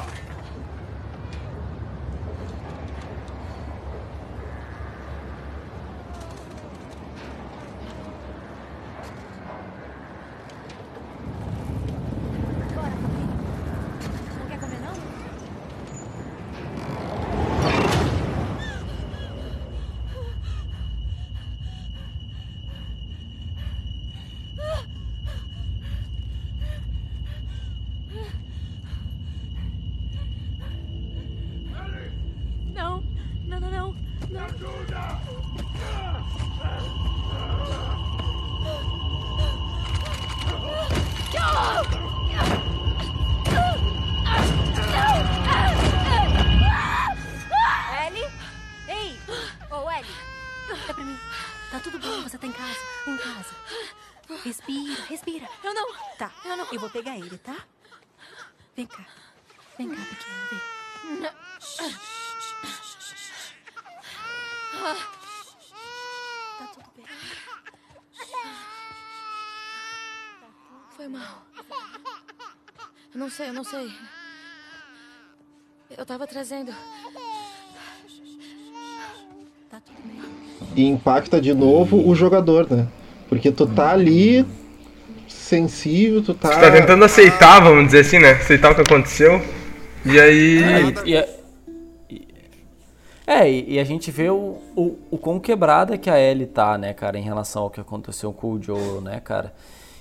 [73.31, 73.89] Não sei, eu não sei.
[75.97, 76.73] Eu tava trazendo.
[79.71, 80.21] Tá tudo bem.
[80.75, 82.89] E impacta de novo o jogador, né?
[83.29, 84.45] Porque tu tá ali
[85.29, 86.49] sensível, tu tá.
[86.49, 88.33] Tu tá tentando aceitar, vamos dizer assim, né?
[88.33, 89.41] Aceitar o que aconteceu.
[90.05, 90.63] E aí.
[90.65, 91.15] É, e,
[92.09, 92.21] e,
[93.29, 96.93] é, e a gente vê o, o, o quão quebrada que a Ellie tá, né,
[96.93, 99.55] cara, em relação ao que aconteceu com o Joel, né, cara?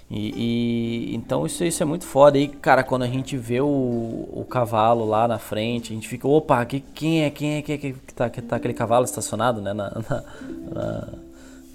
[0.10, 2.38] E, e, então isso, isso é muito foda.
[2.38, 6.28] E, cara, quando a gente vê o, o cavalo lá na frente, a gente fica,
[6.28, 9.62] opa, que, quem é, quem é, quem é que tá, que tá aquele cavalo estacionado,
[9.62, 9.72] né?
[9.72, 10.24] Na, na,
[10.74, 11.08] na,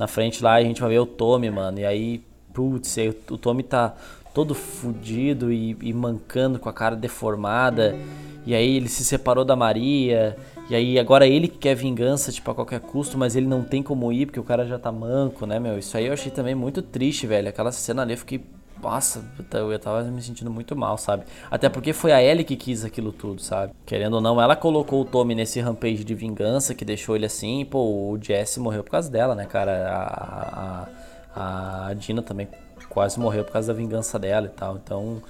[0.00, 1.78] na frente lá, a gente vai ver o Tommy, mano.
[1.78, 3.94] E aí, putz, aí, o Tommy tá
[4.34, 7.96] todo fudido e, e mancando com a cara deformada.
[8.44, 10.36] E aí ele se separou da Maria.
[10.68, 13.82] E aí agora ele que quer vingança, tipo, a qualquer custo, mas ele não tem
[13.82, 15.78] como ir porque o cara já tá manco, né, meu?
[15.78, 17.48] Isso aí eu achei também muito triste, velho.
[17.48, 18.42] Aquela cena ali eu fiquei.
[18.82, 21.24] Nossa, eu tava me sentindo muito mal, sabe?
[21.50, 23.72] Até porque foi a Ellie que quis aquilo tudo, sabe?
[23.86, 27.64] Querendo ou não, ela colocou o Tommy nesse rampage de vingança que deixou ele assim.
[27.64, 27.78] Pô,
[28.10, 29.88] o Jesse morreu por causa dela, né, cara?
[29.88, 30.88] A,
[31.34, 32.48] a, a Dina também
[32.94, 34.76] quase morreu por causa da vingança dela e tal.
[34.82, 35.20] Então,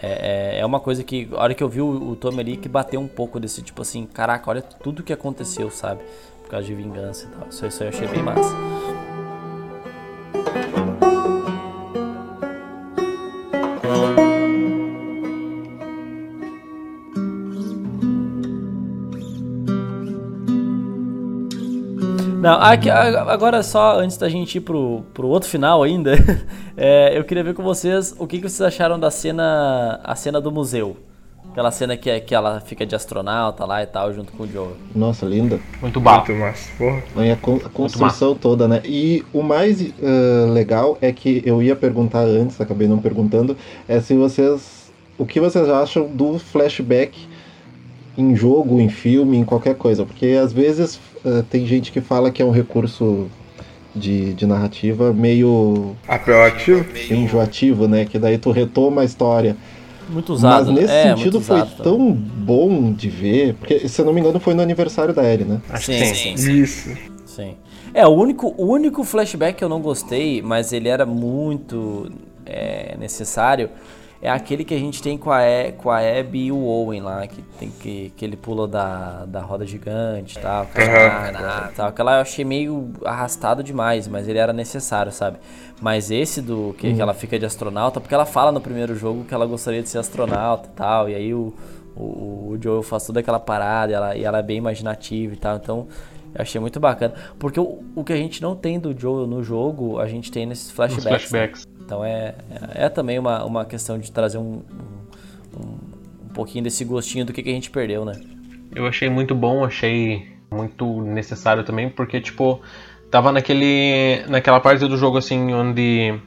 [0.00, 2.56] é, é, é uma coisa que, a hora que eu vi o, o Tommy ali,
[2.56, 6.00] que bateu um pouco desse tipo assim: caraca, olha tudo que aconteceu, sabe?
[6.42, 7.48] Por causa de vingança e tal.
[7.48, 8.54] Isso, isso eu achei bem massa.
[22.48, 26.14] Não, aqui, agora só antes da gente ir pro, pro outro final ainda,
[26.74, 30.40] é, eu queria ver com vocês o que, que vocês acharam da cena, a cena
[30.40, 30.96] do museu.
[31.50, 34.46] Aquela cena que, é, que ela fica de astronauta lá e tal, junto com o
[34.46, 34.68] Joe.
[34.94, 35.60] Nossa, linda.
[35.82, 36.14] Muito bom.
[36.14, 37.02] Muito massa, porra.
[37.16, 38.80] E a, a construção toda, né?
[38.82, 43.56] E o mais uh, legal é que eu ia perguntar antes, acabei não perguntando,
[43.86, 44.90] é se vocês.
[45.18, 47.28] O que vocês acham do flashback
[48.18, 50.04] em jogo, em filme, em qualquer coisa?
[50.04, 53.28] Porque às vezes uh, tem gente que fala que é um recurso
[53.94, 55.96] de, de narrativa meio.
[56.06, 56.84] Apelativo?
[57.10, 58.04] Enjoativo, né?
[58.04, 59.56] Que daí tu retoma a história.
[60.08, 60.72] Muito usado.
[60.72, 63.54] Mas nesse é, sentido foi usado tão bom de ver.
[63.54, 65.60] Porque, se eu não me engano, foi no aniversário da Ellie, né?
[65.76, 66.52] Sim, sim, sim.
[66.52, 66.90] Isso.
[67.24, 67.54] Sim.
[67.94, 72.10] É, o único, o único flashback que eu não gostei, mas ele era muito
[72.44, 73.70] é, necessário,
[74.20, 77.02] é aquele que a gente tem com a, e, com a Abby e o Owen
[77.02, 81.74] lá, que, tem que, que ele pula da, da roda gigante e tal, uhum.
[81.76, 81.88] tal.
[81.88, 85.38] Aquela eu achei meio arrastado demais, mas ele era necessário, sabe?
[85.80, 86.96] Mas esse do que, uhum.
[86.96, 89.88] que ela fica de astronauta, porque ela fala no primeiro jogo que ela gostaria de
[89.88, 91.54] ser astronauta e tal, e aí o,
[91.94, 95.36] o, o Joel faz toda aquela parada e ela, e ela é bem imaginativa e
[95.36, 95.86] tal, então
[96.34, 97.14] eu achei muito bacana.
[97.38, 100.44] Porque o, o que a gente não tem do Joel no jogo, a gente tem
[100.44, 101.04] nesses flashbacks.
[101.04, 101.10] Né?
[101.18, 101.66] flashbacks.
[101.66, 101.77] Né?
[101.88, 104.62] Então é, é, é, também uma, uma questão de trazer um,
[105.56, 108.12] um, um pouquinho desse gostinho do que, que a gente perdeu, né?
[108.76, 112.60] Eu achei muito bom, achei muito necessário também, porque, tipo,
[113.10, 116.20] tava naquele, naquela parte do jogo, assim, onde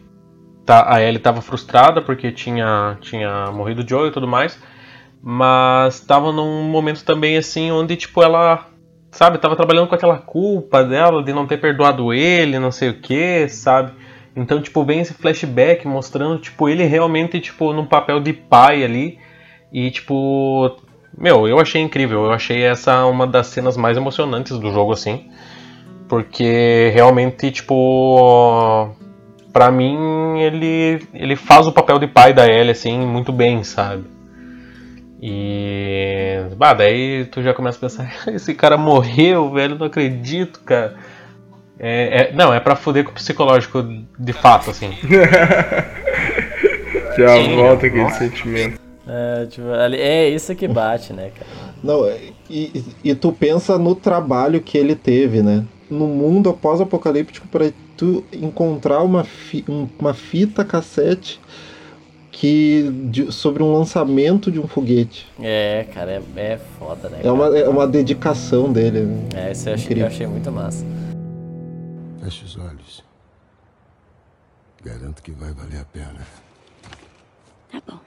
[0.66, 4.60] tá, a Ellie tava frustrada porque tinha, tinha morrido o Joe e tudo mais,
[5.22, 8.66] mas tava num momento também, assim, onde, tipo, ela,
[9.12, 13.00] sabe, tava trabalhando com aquela culpa dela de não ter perdoado ele, não sei o
[13.00, 14.01] que, sabe?
[14.36, 19.20] Então, tipo, vem esse flashback mostrando, tipo, ele realmente, tipo, num papel de pai ali.
[19.72, 20.78] E, tipo,
[21.18, 22.26] meu, eu achei incrível.
[22.26, 25.30] Eu achei essa uma das cenas mais emocionantes do jogo, assim.
[26.08, 28.90] Porque realmente, tipo,
[29.52, 34.06] pra mim, ele, ele faz o papel de pai da Ellie, assim, muito bem, sabe?
[35.22, 36.48] E.
[36.58, 40.96] Bah, daí tu já começa a pensar: esse cara morreu, velho, não acredito, cara.
[41.84, 43.84] É, é, não, é pra foder com o psicológico
[44.20, 44.92] de fato, assim.
[47.18, 48.20] Já Sim, volta aquele nossa.
[48.20, 48.80] sentimento.
[49.08, 51.50] É, tipo, é isso que bate, né, cara?
[51.84, 52.08] Não,
[52.48, 55.66] e, e tu pensa no trabalho que ele teve, né?
[55.90, 59.66] No mundo pós-apocalíptico para tu encontrar uma, fi,
[60.00, 61.42] uma fita cassete
[62.32, 65.28] que de, sobre um lançamento de um foguete.
[65.42, 67.22] É, cara, é, é foda, né?
[67.24, 69.02] É uma, é uma dedicação dele.
[69.02, 69.28] Né?
[69.36, 70.86] É, isso eu achei, eu achei muito massa.
[72.22, 73.04] Feche os olhos.
[74.84, 76.22] Garanto que vai valer a pena.
[77.72, 78.00] Tá bom.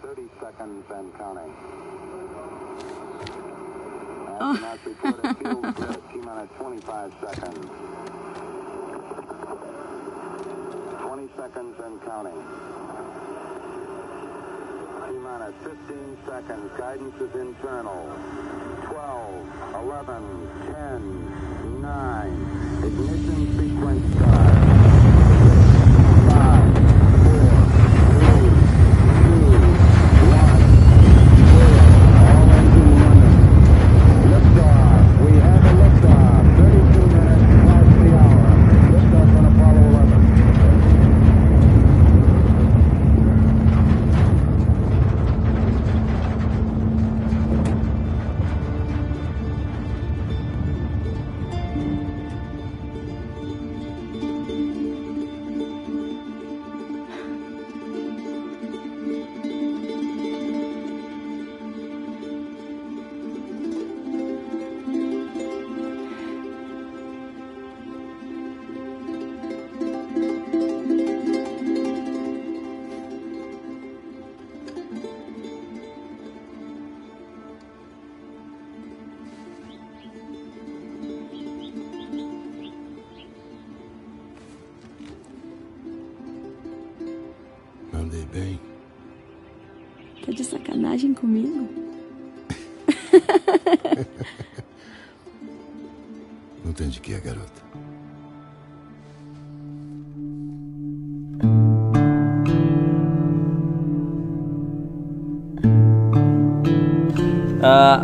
[0.00, 1.52] Thirty seconds and counting.
[4.40, 4.54] Oh.
[4.54, 6.02] Astronauts report a fuel split.
[6.10, 7.66] T-minus 25 seconds.
[11.02, 12.40] 20 seconds and counting.
[15.04, 16.70] T-minus 15 seconds.
[16.78, 18.67] Guidance is internal.
[18.88, 22.82] 12, 11, 10, 9.
[22.84, 24.57] Ignition sequence start.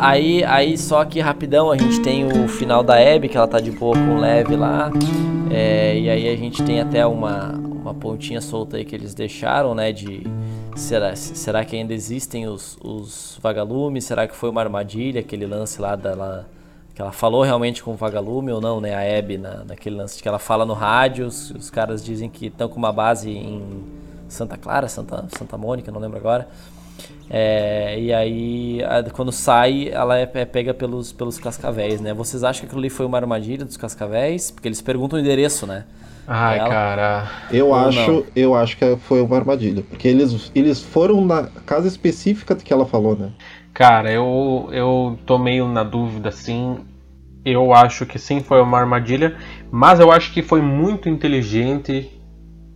[0.05, 3.61] Aí, aí só que rapidão a gente tem o final da Abby, que ela tá
[3.61, 4.91] de boa com o Leve lá.
[5.51, 9.75] É, e aí a gente tem até uma, uma pontinha solta aí que eles deixaram,
[9.75, 9.93] né?
[9.93, 10.23] De
[10.77, 14.05] será, será que ainda existem os, os vagalumes?
[14.05, 16.49] Será que foi uma armadilha, aquele lance lá dela.
[16.95, 18.95] Que ela falou realmente com o vagalume ou não, né?
[18.95, 22.47] A Abby, na, naquele lance que ela fala no rádio, os, os caras dizem que
[22.47, 23.83] estão com uma base em
[24.29, 26.49] Santa Clara, Santa, Santa Mônica, não lembro agora.
[27.29, 28.81] É, e aí,
[29.13, 32.13] quando sai, ela é, é, pega pelos, pelos cascavéis, né?
[32.13, 34.51] Vocês acham que aquilo ali foi uma armadilha dos cascavéis?
[34.51, 35.85] Porque eles perguntam o endereço, né?
[36.27, 37.29] Ai, cara.
[37.51, 39.83] Eu acho, eu acho que foi uma armadilha.
[39.83, 43.31] Porque eles, eles foram na casa específica que ela falou, né?
[43.73, 46.79] Cara, eu, eu tô meio na dúvida, assim.
[47.45, 49.37] Eu acho que sim, foi uma armadilha,
[49.71, 52.11] mas eu acho que foi muito inteligente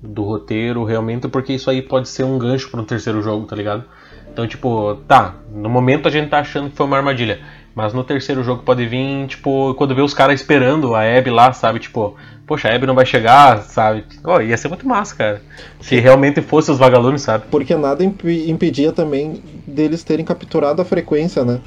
[0.03, 3.57] do roteiro, realmente, porque isso aí pode ser um gancho para um terceiro jogo, tá
[3.57, 3.85] ligado?
[4.33, 7.41] Então, tipo, tá, no momento a gente tá achando que foi uma armadilha,
[7.75, 11.53] mas no terceiro jogo pode vir, tipo, quando vê os caras esperando a Abby lá,
[11.53, 11.79] sabe?
[11.79, 14.05] Tipo, poxa, a Abby não vai chegar, sabe?
[14.25, 15.43] Oh, ia ser muito massa, cara.
[15.81, 17.45] Se realmente fosse os vagalumes, sabe?
[17.51, 21.61] Porque nada imp impedia também deles terem capturado a frequência, né?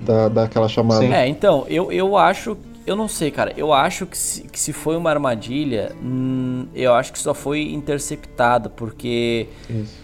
[0.00, 1.00] Da, daquela chamada.
[1.00, 1.12] Sim.
[1.12, 2.56] É, então, eu, eu acho
[2.86, 3.52] eu não sei, cara.
[3.56, 7.72] Eu acho que se, que se foi uma armadilha, hum, eu acho que só foi
[7.72, 9.46] interceptada, porque.
[9.70, 10.01] Isso.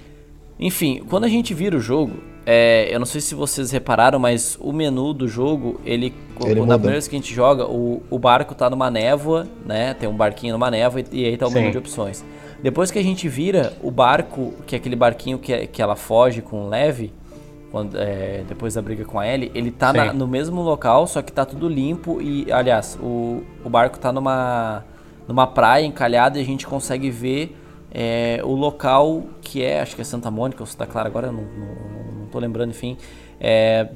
[0.59, 2.15] Enfim, quando a gente vira o jogo,
[2.45, 6.15] é, eu não sei se vocês repararam, mas o menu do jogo, ele.
[6.45, 9.95] ele na primeira vez que a gente joga, o, o barco tá numa névoa, né?
[9.95, 11.57] Tem um barquinho numa névoa e, e aí tá o Sim.
[11.57, 12.25] menu de opções.
[12.63, 16.43] Depois que a gente vira, o barco, que é aquele barquinho que, que ela foge
[16.43, 17.13] com leve,
[17.71, 21.21] quando, é, depois da briga com a Ellie, ele tá na, no mesmo local, só
[21.23, 24.85] que tá tudo limpo e, aliás, o, o barco tá numa,
[25.29, 27.55] numa praia encalhada e a gente consegue ver
[27.93, 31.32] é, o local que é, acho que é Santa Mônica ou Santa Clara, agora eu
[31.32, 32.97] não, não, não tô lembrando, enfim,
[33.40, 33.89] é,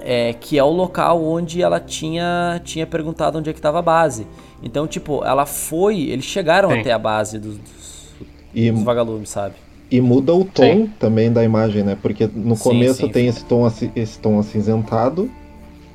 [0.00, 3.82] é, que é o local onde ela tinha, tinha perguntado onde é que tava a
[3.82, 4.26] base.
[4.62, 6.80] Então, tipo, ela foi, eles chegaram Sim.
[6.80, 8.14] até a base dos, dos,
[8.54, 8.70] e...
[8.70, 9.54] dos vagalumes, sabe?
[9.90, 10.92] E muda o tom sim.
[10.98, 11.96] também da imagem, né?
[12.00, 15.30] Porque no sim, começo sim, tem esse tom, esse tom acinzentado,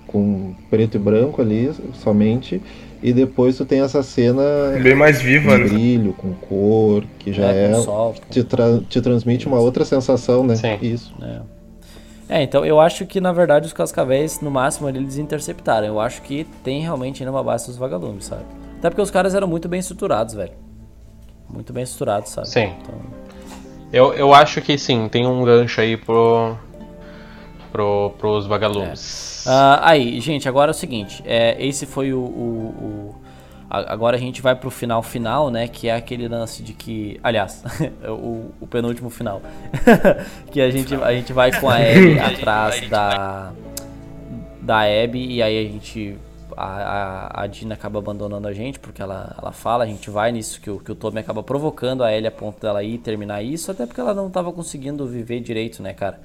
[0.07, 2.59] com preto e branco ali somente.
[3.03, 4.41] E depois tu tem essa cena.
[4.81, 5.63] Bem mais viva, com né?
[5.65, 7.71] brilho, com cor, que já é.
[7.71, 10.55] é sol, te, tra te transmite uma outra sensação, né?
[10.55, 10.77] Sim.
[10.81, 11.13] Isso.
[11.21, 11.41] É.
[12.29, 15.85] É, então eu acho que na verdade os cascavéis, no máximo, eles interceptaram.
[15.85, 18.45] Eu acho que tem realmente ainda uma base dos vagalumes, sabe?
[18.79, 20.53] Até porque os caras eram muito bem estruturados, velho.
[21.49, 22.47] Muito bem estruturados, sabe?
[22.47, 22.71] Sim.
[22.81, 22.95] Então...
[23.91, 26.55] Eu, eu acho que sim, tem um gancho aí pro,
[27.71, 29.29] pro, pros vagalumes.
[29.29, 29.32] É.
[29.45, 33.15] Uh, aí, gente, agora é o seguinte: é, esse foi o, o, o,
[33.69, 35.67] Agora a gente vai pro final final, né?
[35.67, 37.19] Que é aquele lance de que.
[37.23, 37.63] Aliás,
[38.07, 39.41] o, o penúltimo final.
[40.51, 43.51] que a gente, a gente vai com a Abby atrás da.
[44.61, 46.17] Da Abby e aí a gente
[46.55, 50.31] a, a, a Dina acaba abandonando a gente, porque ela, ela fala, a gente vai
[50.31, 53.43] nisso que o, que o Tommy acaba provocando a Ellie a ponto dela ir terminar
[53.43, 56.19] isso, até porque ela não estava conseguindo viver direito, né, cara?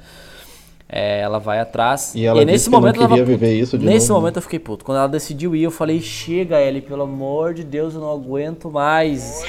[0.90, 2.14] É, ela vai atrás.
[2.14, 4.38] E ela e nesse momento não queria viver isso de Nesse novo, momento né?
[4.38, 4.86] eu fiquei puto.
[4.86, 8.70] Quando ela decidiu ir, eu falei: chega, Ellie, pelo amor de Deus, eu não aguento
[8.70, 9.42] mais.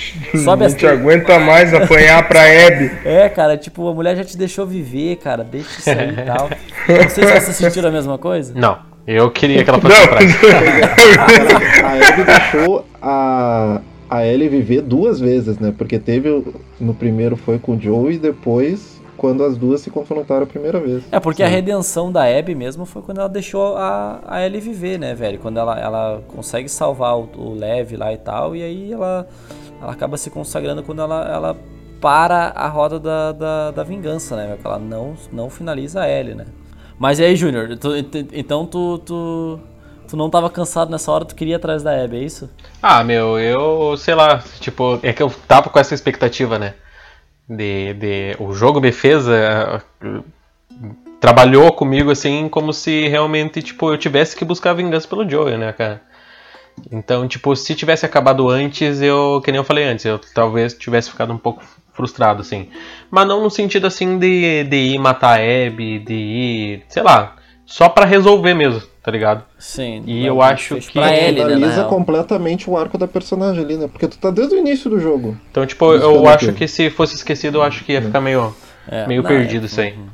[0.44, 2.90] Sobe não te aguenta mais apanhar pra Abby.
[3.06, 6.50] É, cara, tipo, a mulher já te deixou viver, cara, deixa isso aí e tal.
[6.50, 8.54] Não sei se vocês sentiram a mesma coisa.
[8.54, 8.78] Não.
[9.08, 10.20] Eu queria que ela fosse pra
[11.88, 15.74] A Abby deixou a, a Ellie viver duas vezes, né?
[15.76, 16.44] Porque teve.
[16.80, 20.80] No primeiro foi com o Joe e depois quando as duas se confrontaram a primeira
[20.80, 21.04] vez.
[21.12, 21.48] É, porque Sim.
[21.48, 25.38] a redenção da Abby mesmo foi quando ela deixou a, a Ellie viver, né, velho?
[25.40, 29.28] Quando ela, ela consegue salvar o, o Lev lá e tal, e aí ela,
[29.82, 31.58] ela acaba se consagrando quando ela, ela
[32.00, 34.58] para a roda da, da, da vingança, né?
[34.64, 36.46] Ela não, não finaliza a Ellie, né?
[36.98, 37.78] Mas e aí, Júnior?
[38.32, 39.60] Então tu, tu,
[40.08, 42.50] tu não tava cansado nessa hora, tu queria ir atrás da Abby, é isso?
[42.82, 46.74] Ah, meu, eu sei lá, tipo, é que eu tava com essa expectativa, né?
[47.50, 49.26] De, de o jogo me fez.
[49.28, 50.24] Uh,
[51.20, 55.74] trabalhou comigo assim como se realmente, tipo, eu tivesse que buscar vingança pelo Joey, né,
[55.74, 56.02] cara?
[56.92, 61.12] Então, tipo, se tivesse acabado antes, eu, que nem eu falei antes, eu talvez tivesse
[61.12, 61.62] ficado um pouco
[61.92, 62.70] frustrado, assim.
[63.12, 67.36] Mas não no sentido, assim, de, de ir matar a Abby, de ir, sei lá,
[67.70, 69.44] só para resolver mesmo, tá ligado?
[69.60, 70.04] Sim.
[70.08, 70.94] E eu acho que...
[70.94, 73.88] Pra ele, né, completamente o arco da personagem ali, né?
[73.88, 75.38] Porque tu tá desde o início do jogo.
[75.52, 78.56] Então, tipo, eu acho que se fosse esquecido, eu acho que ia ficar meio,
[78.88, 79.94] é, meio não, perdido é, isso aí.
[79.94, 80.08] Uhum.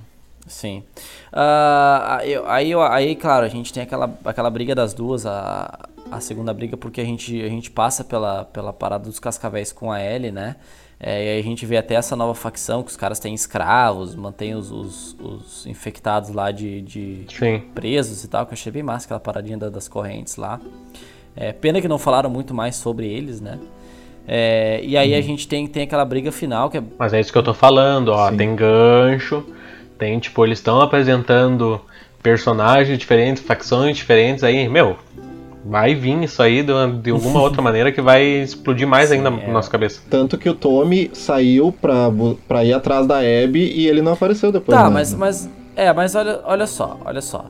[0.45, 0.83] Sim.
[1.31, 5.79] Uh, aí, aí, aí, claro, a gente tem aquela, aquela briga das duas, a,
[6.11, 9.91] a segunda briga, porque a gente, a gente passa pela, pela parada dos cascavéis com
[9.93, 10.57] a Ellie, né?
[10.99, 14.15] É, e aí a gente vê até essa nova facção que os caras têm escravos,
[14.15, 17.25] mantém os, os, os infectados lá de, de
[17.73, 20.59] presos e tal, que eu achei bem massa aquela paradinha da, das correntes lá.
[21.35, 23.59] É, pena que não falaram muito mais sobre eles, né?
[24.27, 25.13] É, e aí hum.
[25.13, 25.23] a uhum.
[25.23, 26.83] gente tem, tem aquela briga final que é...
[26.97, 28.37] Mas é isso que eu tô falando, ó, Sim.
[28.37, 29.45] tem gancho,
[29.97, 31.79] tem tipo, eles estão apresentando
[32.23, 34.97] personagens diferentes, facções diferentes aí, meu,
[35.65, 36.71] vai vir isso aí de,
[37.01, 39.47] de alguma outra maneira que vai explodir mais Sim, ainda é.
[39.47, 39.99] na nossa cabeça.
[40.09, 42.09] Tanto que o Tommy saiu pra,
[42.47, 44.77] pra ir atrás da Abby e ele não apareceu depois.
[44.77, 44.93] Tá, né?
[44.93, 45.49] mas, mas.
[45.75, 47.45] É, mas olha, olha só, olha só.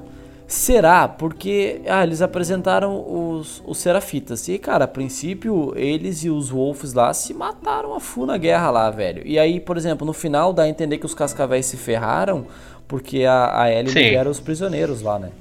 [0.47, 1.07] Será?
[1.07, 4.47] Porque ah, eles apresentaram os, os Serafitas.
[4.47, 8.69] E, cara, a princípio, eles e os Wolves lá se mataram a full na guerra
[8.69, 9.23] lá, velho.
[9.25, 12.45] E aí, por exemplo, no final dá a entender que os Cascavéis se ferraram
[12.87, 15.31] porque a, a Ellie libera os prisioneiros lá, né?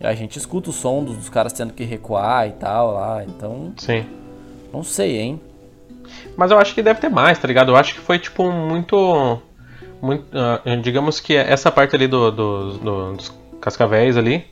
[0.00, 3.72] A gente escuta o som dos, dos caras tendo que recuar e tal lá, então.
[3.76, 4.04] Sim.
[4.72, 5.40] Não sei, hein?
[6.36, 7.72] Mas eu acho que deve ter mais, tá ligado?
[7.72, 9.40] Eu acho que foi, tipo, muito.
[10.00, 14.44] muito ah, digamos que essa parte ali do, do- do- dos cascavéis ali,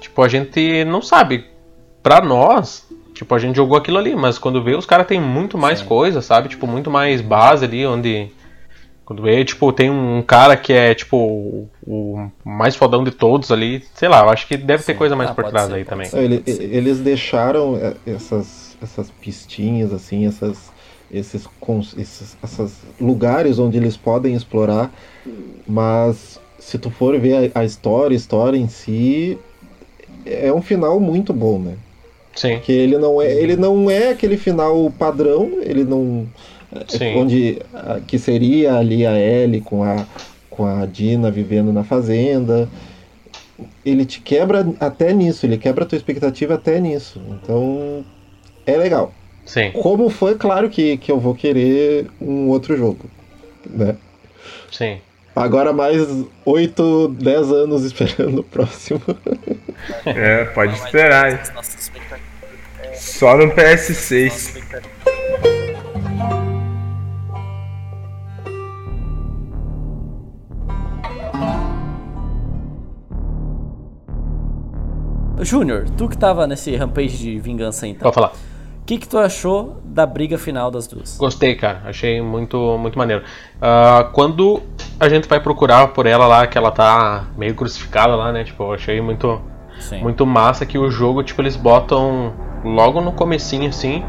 [0.00, 1.44] tipo, a gente não sabe.
[2.02, 5.56] Pra nós, tipo, a gente jogou aquilo ali, mas quando vê, os caras têm muito
[5.58, 6.48] mais coisa, sabe?
[6.50, 8.30] Tipo, muito mais base ali, onde.
[9.04, 13.50] Quando vê, tipo, tem um cara que é, tipo, o, o mais fodão de todos
[13.52, 13.82] ali.
[13.94, 16.10] Sei lá, eu acho que deve ter coisa mais Ah, por trás ser, aí também.
[16.10, 20.72] Não, ele- eles deixaram é, essas, essas pistinhas, assim, essas,
[21.10, 21.46] esses,
[21.98, 24.90] esses essas lugares onde eles podem explorar,
[25.66, 29.38] mas se tu for ver a, a história, a história em si,
[30.24, 31.76] é um final muito bom, né?
[32.34, 32.56] Sim.
[32.56, 36.28] Porque ele não é, ele não é aquele final padrão, ele não.
[36.74, 37.16] É, Sim.
[37.16, 37.58] Onde.
[37.72, 40.04] a- que seria ali a Ellie com a,
[40.50, 42.68] com a Dina vivendo na fazenda.
[43.84, 47.20] Ele te quebra até nisso, ele quebra a tua expectativa até nisso.
[47.30, 48.04] Então.
[48.66, 49.12] É legal.
[49.44, 49.70] Sim.
[49.72, 53.04] Como foi, claro que, que eu vou querer um outro jogo.
[53.68, 53.94] Né?
[54.72, 54.98] Sim.
[55.36, 56.00] Agora mais
[56.44, 59.02] 8, 10 anos esperando o próximo.
[60.06, 61.42] É, pode esperar.
[62.94, 64.62] Só no PS6.
[75.44, 78.02] Júnior, tu que tava nesse rampage de vingança então.
[78.02, 78.32] Pode falar.
[78.84, 81.16] O que, que tu achou da briga final das duas?
[81.16, 81.80] Gostei, cara.
[81.86, 83.22] Achei muito, muito maneiro.
[83.58, 84.62] Ah, quando
[85.00, 88.44] a gente vai procurar por ela lá, que ela tá meio crucificada lá, né?
[88.44, 89.40] Tipo, eu achei muito,
[89.80, 90.02] Sim.
[90.02, 94.04] muito massa que o jogo, tipo, eles botam logo no comecinho, assim,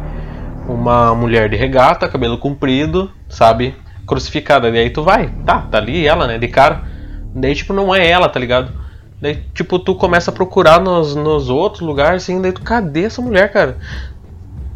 [0.67, 3.75] uma mulher de regata, cabelo comprido, sabe?
[4.05, 4.67] Crucificada.
[4.69, 6.37] E aí tu vai, tá, tá ali ela, né?
[6.37, 6.83] De cara.
[7.33, 8.73] Daí, tipo, não é ela, tá ligado?
[9.25, 13.23] Daí, tipo, tu começa a procurar nos, nos outros lugares, assim, daí tu, cadê essa
[13.23, 13.79] mulher, cara?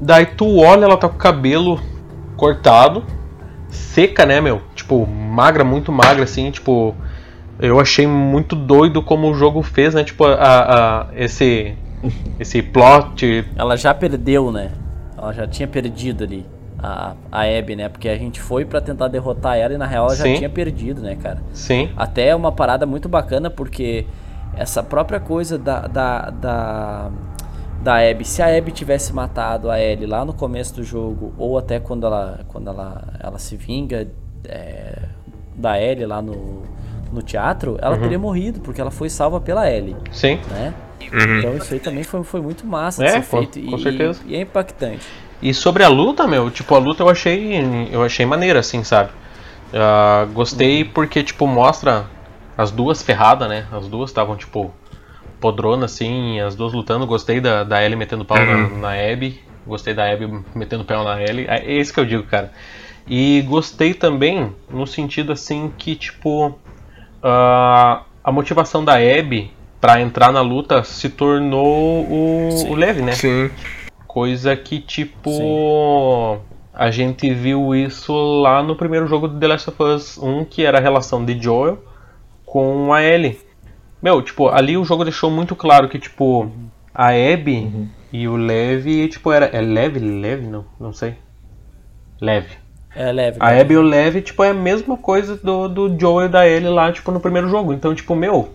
[0.02, 1.80] Daí tu olha, ela tá com o cabelo
[2.36, 3.04] cortado,
[3.70, 4.60] seca, né, meu?
[4.74, 6.96] Tipo, magra, muito magra, assim, tipo.
[7.60, 10.04] Eu achei muito doido como o jogo fez, né?
[10.04, 11.76] Tipo, a, a- esse.
[12.40, 13.46] Esse plot.
[13.56, 14.72] Ela já perdeu, né?
[15.16, 16.44] Ela já tinha perdido ali
[16.82, 17.88] a, a Abby, né?
[17.88, 20.36] Porque a gente foi pra tentar derrotar ela e na real ela já Sim.
[20.36, 21.44] tinha perdido, né, cara?
[21.54, 21.90] Sim.
[21.98, 24.06] Até é uma parada muito bacana porque
[24.56, 27.10] essa própria coisa da, da, da,
[27.82, 31.58] da Abby, se a Abby tivesse matado a Ellie lá no começo do jogo, ou
[31.58, 34.08] até quando ela, quando ela, ela se vinga
[34.46, 34.98] é,
[35.56, 36.64] da Ellie lá no,
[37.12, 38.02] no teatro, ela Uhum.
[38.02, 39.96] teria morrido, porque ela foi salva pela Ellie.
[40.12, 40.40] Sim.
[40.50, 40.74] Né?
[41.14, 41.40] Uhum.
[41.40, 43.70] Então isso aí também foi, foi muito massa É, de ser com- feito.
[43.70, 44.22] com e, certeza.
[44.28, 45.08] E é impactante.
[45.42, 47.54] E sobre a luta, meu, tipo, a luta eu achei.
[47.94, 49.10] Eu achei maneira, assim, sabe?
[49.74, 52.06] Ah, gostei porque, tipo, mostra
[52.60, 53.66] as duas ferradas, né?
[53.72, 54.74] As duas estavam, tipo,
[55.40, 57.08] podrona, assim, as duas lutando.
[57.08, 58.80] Gostei da, da Ellie metendo pau na, Uhum.
[58.80, 59.40] na Abby.
[59.66, 61.46] Gostei da Abby metendo pau na Ellie.
[61.48, 62.52] É esse que eu digo, cara.
[63.08, 66.60] E gostei também no sentido, assim, que, tipo.
[67.24, 73.14] ah, a motivação da Abby pra entrar na luta se tornou o, o Lev, né?
[73.14, 73.50] Sim.
[74.06, 76.38] Coisa que, tipo.
[76.74, 80.66] A gente viu isso lá no primeiro jogo do The Last of Us 1, que
[80.66, 81.88] era a relação de Joel
[82.50, 83.40] com a Ellie.
[84.02, 86.52] Meu, tipo, ali o jogo deixou muito claro que, tipo,
[86.94, 89.46] a Abby e o Lev, tipo, era.
[89.46, 89.98] É Lev?
[89.98, 90.42] Lev?
[90.42, 91.16] Não, não sei.
[92.20, 92.48] Lev.
[92.96, 93.38] É leve.
[93.40, 96.48] A Abby e o Lev, tipo, é a mesma coisa do, do Joel e da
[96.48, 97.72] Ellie lá, tipo, no primeiro jogo.
[97.72, 98.50] Então, tipo, meu.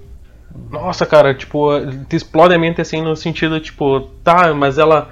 [0.71, 1.69] Nossa, cara, tipo,
[2.09, 5.09] te explode a mente assim no sentido, tipo, tá, mas ela.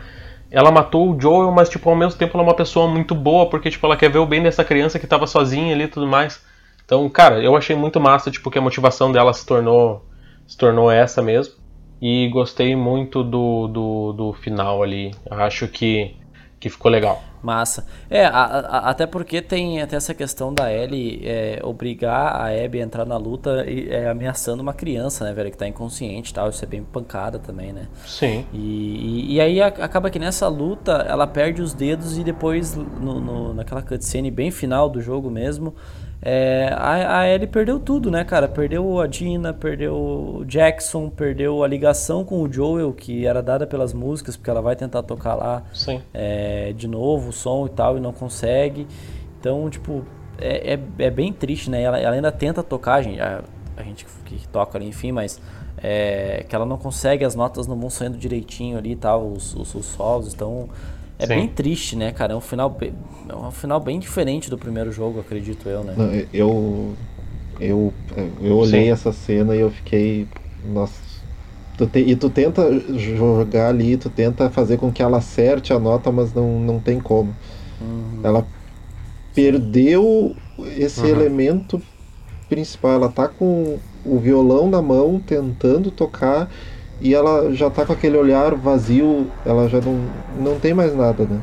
[0.51, 3.49] Ela matou o Joel, mas, tipo, ao mesmo tempo ela é uma pessoa muito boa,
[3.49, 6.07] porque, tipo, ela quer ver o bem dessa criança que tava sozinha ali e tudo
[6.07, 6.43] mais.
[6.93, 10.05] Então, cara, eu achei muito massa, tipo, que a motivação dela se tornou.
[10.47, 11.55] Se tornou essa mesmo.
[12.03, 15.11] E gostei muito do, do, do final ali.
[15.31, 16.15] Acho que,
[16.61, 17.23] que ficou legal.
[17.43, 17.87] Massa.
[18.11, 22.81] É, a- a- até porque tem até essa questão da Ellie é, obrigar a Abby
[22.81, 26.35] a entrar na luta e, é, ameaçando uma criança, né, velho, que tá inconsciente e
[26.35, 26.51] tal.
[26.51, 27.89] Isso é bem pancada também, né?
[28.05, 28.45] Sim.
[28.53, 32.77] E, e, e aí a- acaba que nessa luta ela perde os dedos e depois,
[32.77, 35.75] no, no- naquela cutscene bem final do jogo mesmo,
[36.25, 38.47] é, a, a Ellie perdeu tudo, né, cara?
[38.47, 43.67] Perdeu a Dina, perdeu o Jackson, perdeu a ligação com o Joel, que era dada
[43.67, 46.01] pelas músicas, porque ela vai tentar tocar lá Sim.
[46.15, 48.87] é, de novo o som e tal e não consegue.
[49.41, 50.05] Então, tipo,
[50.39, 51.83] é, é, é bem triste, né?
[51.83, 53.43] Ela, ela ainda tenta tocar, a gente, a,
[53.77, 55.41] a gente que que toca ali, enfim, mas
[55.77, 59.55] é, que ela não consegue, as notas não vão saindo direitinho ali e tal, os,
[59.55, 60.69] os, os solos, então
[61.23, 61.29] é Sim.
[61.29, 62.33] bem triste, né, cara?
[62.33, 62.95] É um final bem,
[63.29, 65.97] é um final bem diferente do primeiro jogo, acredito eu, né?
[65.97, 66.99] Não, Eu,
[67.59, 67.99] Eu,
[68.41, 68.93] eu olhei Sim.
[68.93, 70.31] essa cena e eu fiquei.
[70.59, 71.03] Nossa.
[71.77, 72.63] Tu te- e tu tenta
[72.99, 77.01] jogar ali, tu tenta fazer com que ela acerte a nota, mas não, não tem
[77.01, 77.39] como.
[78.23, 78.51] Ela
[79.35, 80.37] perdeu
[80.77, 81.09] esse Uhum.
[81.09, 81.85] elemento
[82.49, 82.93] principal.
[82.95, 86.51] Ela tá com o violão na mão, tentando tocar,
[87.01, 90.01] e ela já tá com aquele olhar vazio, ela já não,
[90.39, 91.41] não tem mais nada, né?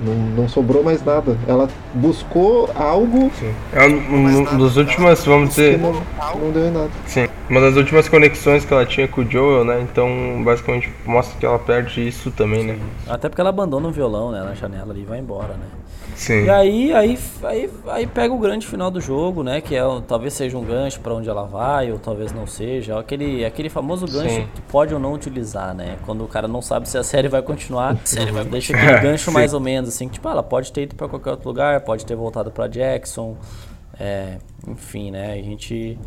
[0.00, 1.38] Não, não sobrou mais nada.
[1.46, 3.30] Ela buscou algo.
[3.72, 5.78] É um, um dos últimos, vamos dizer.
[5.78, 6.90] Não, não deu em nada.
[7.06, 9.80] Sim, uma das últimas conexões que ela tinha com o Joel, né?
[9.80, 10.08] Então,
[10.44, 12.78] basicamente, mostra que ela perde isso também, né?
[13.08, 15.66] Até porque ela abandona o violão, né, na janela ali e vai embora, né?
[16.16, 16.44] Sim.
[16.44, 19.60] E aí, aí, aí, aí pega o grande final do jogo, né?
[19.60, 22.98] Que é talvez seja um gancho pra onde ela vai, ou talvez não seja.
[22.98, 24.48] Aquele, aquele famoso gancho Sim.
[24.54, 25.98] que pode ou não utilizar, né?
[26.06, 29.30] Quando o cara não sabe se a série vai continuar, série vai deixa aquele gancho
[29.30, 31.82] mais ou menos assim, que, tipo, ah, ela pode ter ido pra qualquer outro lugar,
[31.82, 33.36] pode ter voltado pra Jackson,
[34.00, 35.34] é, enfim, né?
[35.34, 35.98] A gente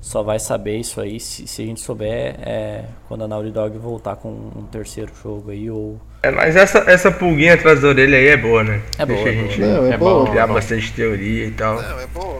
[0.00, 3.78] só vai saber isso aí se, se a gente souber é, quando a Naughty Dog
[3.78, 8.16] voltar com um terceiro jogo aí, ou É, mas essa, essa pulguinha atrás da orelha
[8.16, 8.80] aí é boa, né?
[8.96, 9.72] É boa, Deixa é a gente boa.
[9.72, 10.30] Não, é boa.
[10.30, 10.54] criar É boa.
[10.58, 11.80] bastante teoria e tal.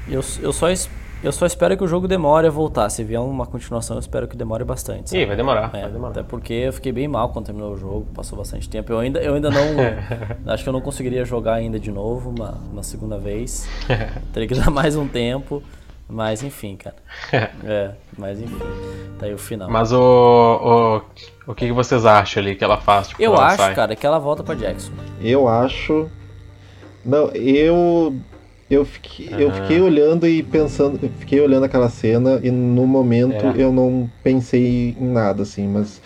[0.09, 0.69] Eu, eu, só,
[1.25, 2.89] eu só espero que o jogo demore a voltar.
[2.91, 5.11] Se vier uma continuação, eu espero que demore bastante.
[5.11, 5.23] sabe?
[5.23, 6.13] Ih, vai demorar, É, vai demorar.
[6.13, 8.93] Até porque eu fiquei bem mal quando terminou o jogo, passou bastante tempo.
[8.93, 9.67] Eu ainda, eu ainda não.
[10.53, 13.67] acho que eu não conseguiria jogar ainda de novo, uma, uma segunda vez.
[14.33, 15.61] Teria que dar mais um tempo.
[16.13, 16.97] Mas enfim, cara.
[17.65, 18.59] É, mas enfim.
[19.19, 19.71] Tá aí o final.
[19.71, 19.99] Mas o,
[21.47, 23.09] o, o que, que vocês acham ali que ela faz?
[23.09, 23.75] Tipo, eu acho, sai?
[23.75, 24.93] cara, que ela volta pra Jackson.
[25.21, 26.11] Eu acho.
[27.05, 28.15] Não, eu.
[28.69, 29.57] Eu fiquei, eu Aham.
[29.63, 30.99] fiquei olhando e pensando.
[31.03, 33.63] Eu fiquei olhando aquela cena e no momento É.
[33.63, 36.01] eu não pensei em nada, assim, mas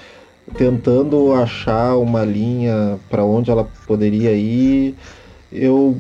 [0.56, 4.94] tentando achar uma linha pra onde ela poderia ir,
[5.50, 5.96] eu.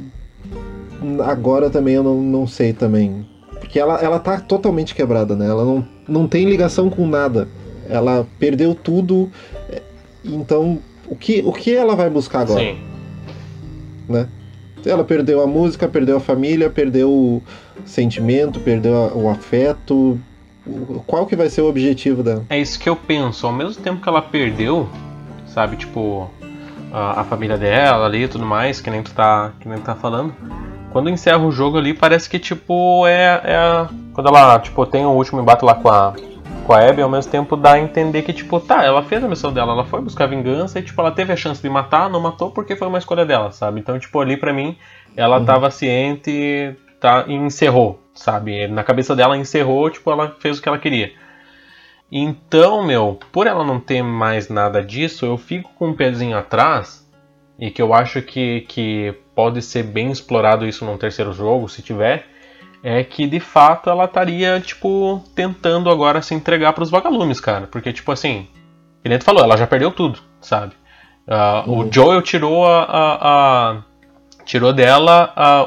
[1.24, 3.26] Agora também eu não, não sei também.
[3.66, 5.44] Porque ela, ela tá totalmente quebrada, né?
[5.46, 7.48] Ela não, não tem ligação com nada.
[7.88, 9.28] Ela perdeu tudo.
[9.68, 9.82] é,
[10.24, 10.78] Então,
[11.08, 12.60] o que, o que ela vai buscar agora?
[12.60, 12.78] Sim.
[14.08, 14.28] né?
[14.84, 17.42] Ela perdeu a música, perdeu a família, perdeu o
[17.84, 20.16] sentimento, perdeu a- o afeto.
[21.08, 22.44] Qual que vai ser o objetivo dela?
[22.48, 23.46] É isso que eu penso.
[23.48, 24.88] Ao mesmo tempo que ela perdeu,
[25.48, 26.30] sabe, tipo,
[26.92, 29.84] a, a família dela ali e tudo mais, que nem tu tá, que nem tu
[29.84, 30.32] tá falando.
[30.96, 35.04] Quando encerra o jogo ali, parece que, tipo, é, é a- Quando ela, tipo, tem
[35.04, 36.14] o último embate lá com a,
[36.64, 39.28] com a Abby, ao mesmo tempo dá a entender que, tipo, tá, ela fez a
[39.28, 42.18] missão dela, ela foi buscar vingança e, tipo, ela teve a chance de matar, não
[42.18, 43.78] matou porque foi uma escolha dela, sabe?
[43.78, 44.74] Então, tipo, ali pra mim,
[45.14, 48.66] ela tava ciente tá, e encerrou, sabe?
[48.66, 51.12] Na cabeça dela encerrou, tipo, ela fez o que ela queria.
[52.10, 57.06] Então, meu, por ela não ter mais nada disso, eu fico com um pezinho atrás
[57.58, 61.82] e que eu acho que, que pode ser bem explorado isso num terceiro jogo, se
[61.82, 62.26] tiver,
[62.82, 67.66] é que de fato ela estaria, tipo, tentando agora se entregar pros vagalumes, cara.
[67.66, 68.48] Porque, tipo assim,
[69.02, 70.72] que nem tu falou, ela já perdeu tudo, sabe?
[71.28, 73.18] Ah, O Joel tirou a, a-
[73.72, 73.82] a-
[74.44, 75.66] tirou dela a,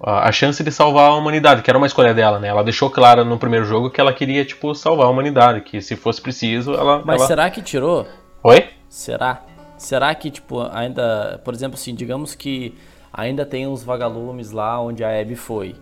[0.00, 2.48] a, a chance de salvar a humanidade, que era uma escolha dela, né?
[2.48, 5.96] Ela deixou claro no primeiro jogo que ela queria, tipo, salvar a humanidade, que se
[5.96, 7.02] fosse preciso, ela.
[7.04, 8.06] Mas ela- será que tirou?
[8.42, 8.66] Oi?
[8.88, 9.42] Será?
[9.78, 11.40] Será que, tipo, ainda.
[11.44, 12.74] Por exemplo, assim, digamos que
[13.12, 15.74] ainda tem uns vagalumes lá onde a Abby foi.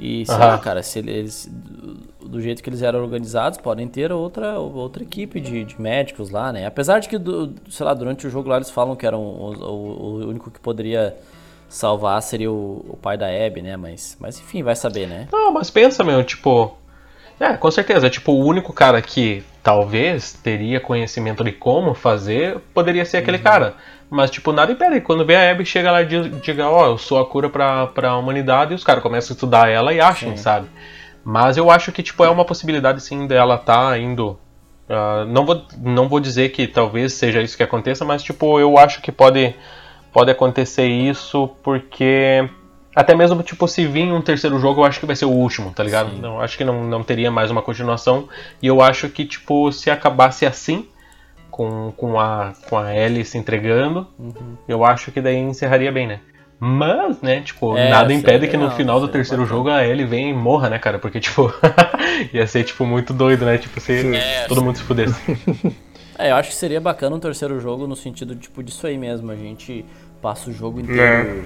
[0.00, 0.58] E sei lá, Aham.
[0.58, 1.48] cara, se eles.
[2.20, 6.50] Do jeito que eles eram organizados, podem ter outra, outra equipe de, de médicos lá,
[6.52, 6.66] né?
[6.66, 9.20] Apesar de que, do- sei lá, durante o jogo lá eles falam que era o,
[9.20, 11.14] o- o único que poderia
[11.68, 13.76] salvar seria o, o pai da Abby, né?
[13.76, 15.28] Mas, mas enfim, vai saber, né?
[15.30, 16.74] Não, mas pensa, meu, tipo.
[17.38, 18.08] É, com certeza.
[18.08, 23.74] Tipo, o único cara que talvez teria conhecimento de como fazer poderia ser aquele cara.
[24.10, 25.00] Mas, tipo, nada impede.
[25.00, 28.16] Quando vê a Abby, chega lá e diga: Ó, eu sou a cura pra, pra
[28.16, 30.36] humanidade, e os caras começam a estudar ela e acham, Sim.
[30.36, 30.68] sabe?
[31.24, 34.38] Mas eu acho que, tipo, é uma possibilidade, sim, dela tá indo.
[34.88, 38.76] ah, não, vou, não vou dizer que talvez seja isso que aconteça, mas, tipo, eu
[38.76, 39.54] acho que pode,
[40.12, 42.48] pode acontecer isso porque.
[42.94, 45.70] Até mesmo, tipo, se vir um terceiro jogo, eu acho que vai ser o último,
[45.72, 46.12] tá ligado?
[46.20, 48.28] Não, acho que não, não teria mais uma continuação.
[48.60, 50.86] E eu acho que, tipo, se acabasse assim,
[51.50, 54.56] com, com, a, com a Ellie se entregando, Uhum.
[54.68, 56.20] eu acho que daí encerraria bem, né?
[56.60, 60.06] Mas, né, tipo, É, nada impede que no não, final do terceiro jogo a Ellie
[60.06, 60.98] venha e morra, né, cara?
[60.98, 61.52] Porque, tipo,
[62.32, 63.58] ia ser, tipo, muito doido, né?
[63.58, 65.20] Tipo, se É, todo mundo se pudesse.
[66.18, 69.32] É, eu acho que seria bacana um terceiro jogo no sentido, tipo, disso aí mesmo.
[69.32, 69.84] A gente
[70.20, 71.42] passa o jogo inteiro É.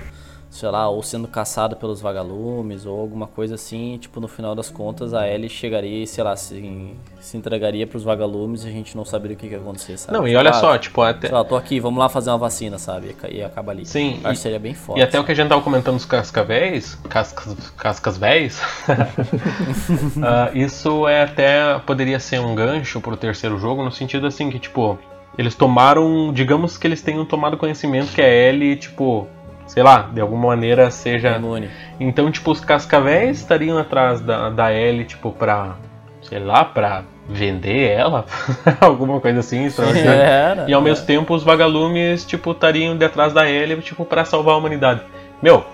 [0.51, 4.71] sei lá, ou sendo caçada pelos vagalumes, ou alguma coisa assim, tipo, no final das
[4.71, 8.97] contas a Ellie chegaria e, sei lá, se, se entregaria pros vagalumes e a gente
[8.97, 10.17] não saberia o que, que ia acontecer, sabe?
[10.17, 11.29] Não, e olha ah, só, tipo, até.
[11.29, 13.15] Sei lá, tô aqui, vamos lá fazer uma vacina, sabe?
[13.29, 13.85] E acaba ali.
[13.85, 15.01] Sim, Acho e- seria bem forte.
[15.01, 18.61] E até o que a gente tava comentando dos cascavéis, cascas, cascas véis,
[20.23, 24.59] ah, isso é até poderia ser um gancho pro terceiro jogo, no sentido assim que,
[24.59, 24.99] tipo,
[25.37, 29.29] eles tomaram, digamos que eles tenham tomado conhecimento que a Ellie, tipo,
[29.67, 31.41] sei lá, de alguma maneira seja.
[31.99, 35.77] Então, tipo, os cascavéis estariam atrás da, da Ellie, tipo, pra,
[36.23, 38.25] sei lá, pra vender ela,
[38.81, 39.69] alguma coisa assim.
[40.07, 40.85] Era, e ao é.
[40.85, 45.03] mesmo tempo os vagalumes, tipo, estariam detrás da Ellie, tipo, pra salvar a humanidade.
[45.43, 45.65] Meu,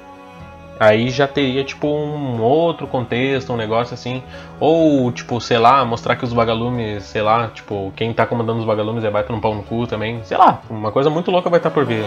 [0.81, 4.23] aí já teria, tipo, um outro contexto, um negócio assim.
[4.59, 8.65] Ou, tipo, sei lá, mostrar que os vagalumes, sei lá, tipo, quem tá comandando os
[8.65, 10.21] vagalumes é baita no pau no cu também.
[10.25, 12.05] Sei lá, uma coisa muito louca vai estar por vir.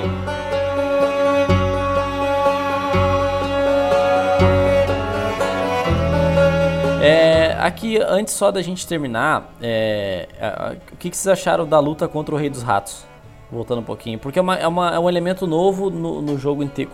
[7.06, 11.68] É, aqui, antes só da gente terminar, é, a- a- o que, que vocês acharam
[11.68, 13.06] da luta contra o Rei dos Ratos?
[13.52, 14.18] Voltando um pouquinho.
[14.20, 16.92] Porque é, uma- é uma- é um elemento novo no, no jogo inteiro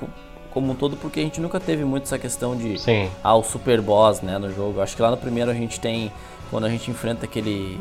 [0.54, 3.10] como um todo, porque a gente nunca teve muito essa questão de Sim.
[3.24, 4.82] ah, o super boss né, no jogo.
[4.82, 6.12] Acho que lá no primeiro a gente tem,
[6.50, 7.80] quando a gente enfrenta aquele,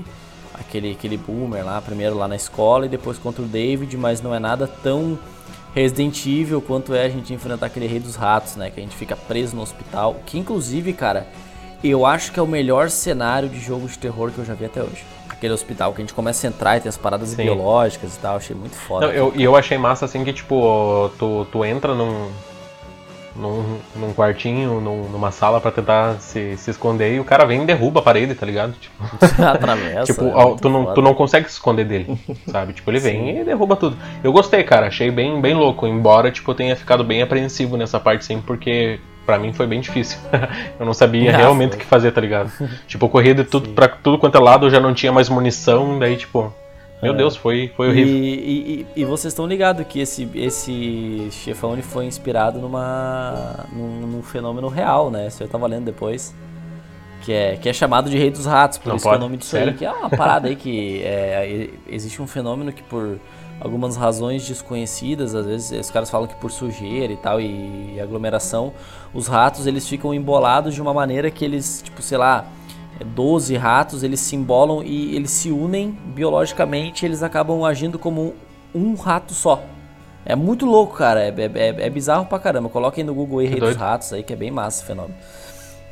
[0.55, 4.33] aquele, aquele boomer lá, primeiro lá na escola e depois contra o David, mas não
[4.33, 5.19] é nada tão
[5.75, 8.71] Resident Evil quanto é a gente enfrentar aquele Rei dos Ratos, né?
[8.71, 10.17] Que a gente fica preso no hospital.
[10.25, 11.27] Que inclusive, cara,
[11.83, 14.65] eu acho que é o melhor cenário de jogo de terror que eu já vi
[14.67, 15.05] até hoje.
[15.29, 17.43] Aquele hospital que a gente começa a entrar e tem as paradas Sim.
[17.45, 19.07] biológicas e tal, achei muito foda.
[19.07, 22.29] Não, eu, e eu achei massa assim que, tipo, tu, tu entra num,
[23.35, 27.63] num, num quartinho, num- numa sala pra tentar se, se esconder e o cara vem
[27.63, 28.75] e derruba a parede, tá ligado?
[28.75, 28.95] Tipo,
[29.43, 30.95] Atravessa, tipo é tu, não, foda.
[30.95, 32.75] tu não consegue se esconder dele, sabe?
[32.75, 33.41] Tipo, ele vem Sim.
[33.41, 33.97] e derruba tudo.
[34.23, 37.99] Eu gostei, cara, achei bem, bem louco, embora, tipo, eu tenha ficado bem apreensivo nessa
[37.99, 39.01] parte, sim, porque
[39.31, 40.19] pra mim foi bem difícil.
[40.79, 42.51] eu não sabia Ah, realmente o que fazer, tá ligado?
[42.89, 46.17] tipo, de tudo, pra tudo quanto é lado, eu já não tinha mais munição, daí,
[46.17, 46.53] tipo,
[47.01, 47.17] meu É.
[47.17, 48.13] Deus, foi, foi horrível.
[48.13, 54.23] E, e, e- vocês estão ligados que esse, esse chefão foi inspirado numa, num, num
[54.23, 55.29] fenômeno real, né?
[55.29, 56.35] Isso eu tava lendo depois.
[57.23, 59.15] Que é, que é chamado de Rei dos Ratos, por Não isso que é o
[59.15, 59.23] pode?
[59.25, 59.73] nome disso Sério?
[59.73, 59.79] aí.
[59.79, 63.19] Que é uma parada aí que é, existe um fenômeno que por
[63.61, 68.73] algumas razões desconhecidas, às vezes os caras falam que por sujeira e tal, e, aglomeração,
[69.13, 72.47] os ratos eles ficam embolados de uma maneira que eles, tipo, sei lá,
[72.99, 78.35] é, 12 ratos, eles se embolam e eles se unem biologicamente, eles acabam agindo como
[78.75, 79.63] um, um rato só.
[80.25, 81.21] É muito louco, cara.
[81.23, 82.69] É, é- é- é bizarro pra caramba.
[82.69, 83.75] Coloquem no Google aí Rei dos.
[83.75, 85.15] Ratos aí, que é bem massa esse fenômeno.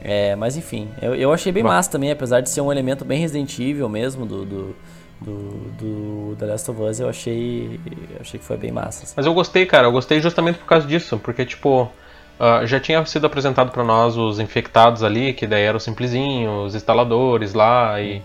[0.02, 1.70] É, mas enfim, eu, eu achei bem Bom.
[1.70, 4.76] massa também, apesar de ser um elemento bem Resident Evil mesmo do, do,
[5.20, 5.34] do,
[5.78, 7.80] do The Last of Us, eu achei,
[8.10, 9.04] eu achei que foi bem massa.
[9.04, 9.14] assim.
[9.16, 9.86] Mas eu gostei, cara.
[9.86, 11.18] Eu gostei justamente por causa disso.
[11.18, 11.90] Porque, tipo,
[12.38, 16.74] ah, já tinha sido apresentado pra nós os infectados ali, que daí eram simplesinhos, os
[16.74, 18.22] instaladores lá e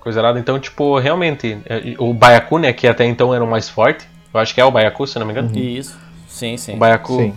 [0.00, 0.38] coisa errada.
[0.38, 4.06] Então, tipo, realmente, eh, o Baiacu, né, que até então era o mais forte.
[4.32, 5.50] Eu acho que é o Baiacu, se não me engano.
[5.58, 5.98] Isso,
[6.28, 6.74] sim, sim.
[6.74, 7.34] O Baiacu, Sim.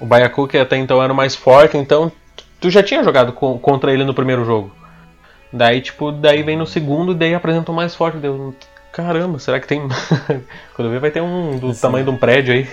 [0.00, 2.12] o Baiacu que até então era o mais forte, então
[2.60, 4.70] tu já tinha jogado co- contra ele no primeiro jogo.
[5.54, 8.18] Daí, tipo, daí vem no segundo e daí apresenta o mais forte.
[8.18, 8.52] Deu,
[8.92, 9.80] caramba, será que tem.
[10.74, 12.66] Quando eu ver, vai ter um do tamanho de um prédio aí.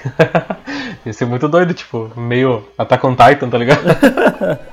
[1.05, 3.81] Ia ser muito doido, tipo, meio Attack on Titan, tá ligado?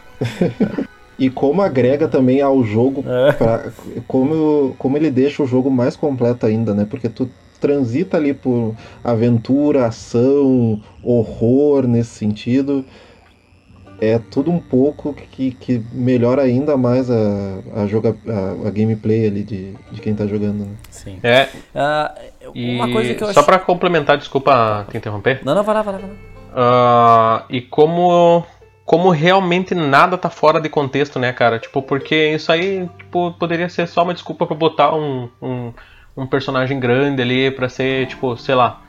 [1.18, 3.04] E como agrega também ao jogo,
[3.36, 3.72] pra-
[4.06, 6.86] como, como ele deixa o jogo mais completo ainda, né?
[6.88, 7.28] Porque tu
[7.60, 8.72] transita ali por
[9.02, 12.84] aventura, ação, horror nesse sentido.
[14.00, 19.26] É tudo um pouco que, que melhora ainda mais a, a, joga, a, a gameplay
[19.26, 20.64] ali de, de quem tá jogando.
[20.66, 20.72] Né?
[20.90, 21.18] Sim.
[21.22, 21.48] É.
[22.54, 25.40] E uma coisa que eu só achei- pra complementar, desculpa te interromper.
[25.44, 26.16] Não, não, vai lá, vai lá, vai lá.
[26.54, 28.44] Ah, e como
[28.84, 31.58] como realmente nada tá fora de contexto, né, cara?
[31.58, 35.72] Tipo, porque isso aí tipo, poderia ser só uma desculpa pra botar um, um,
[36.16, 38.80] um personagem grande ali pra ser, tipo, sei lá.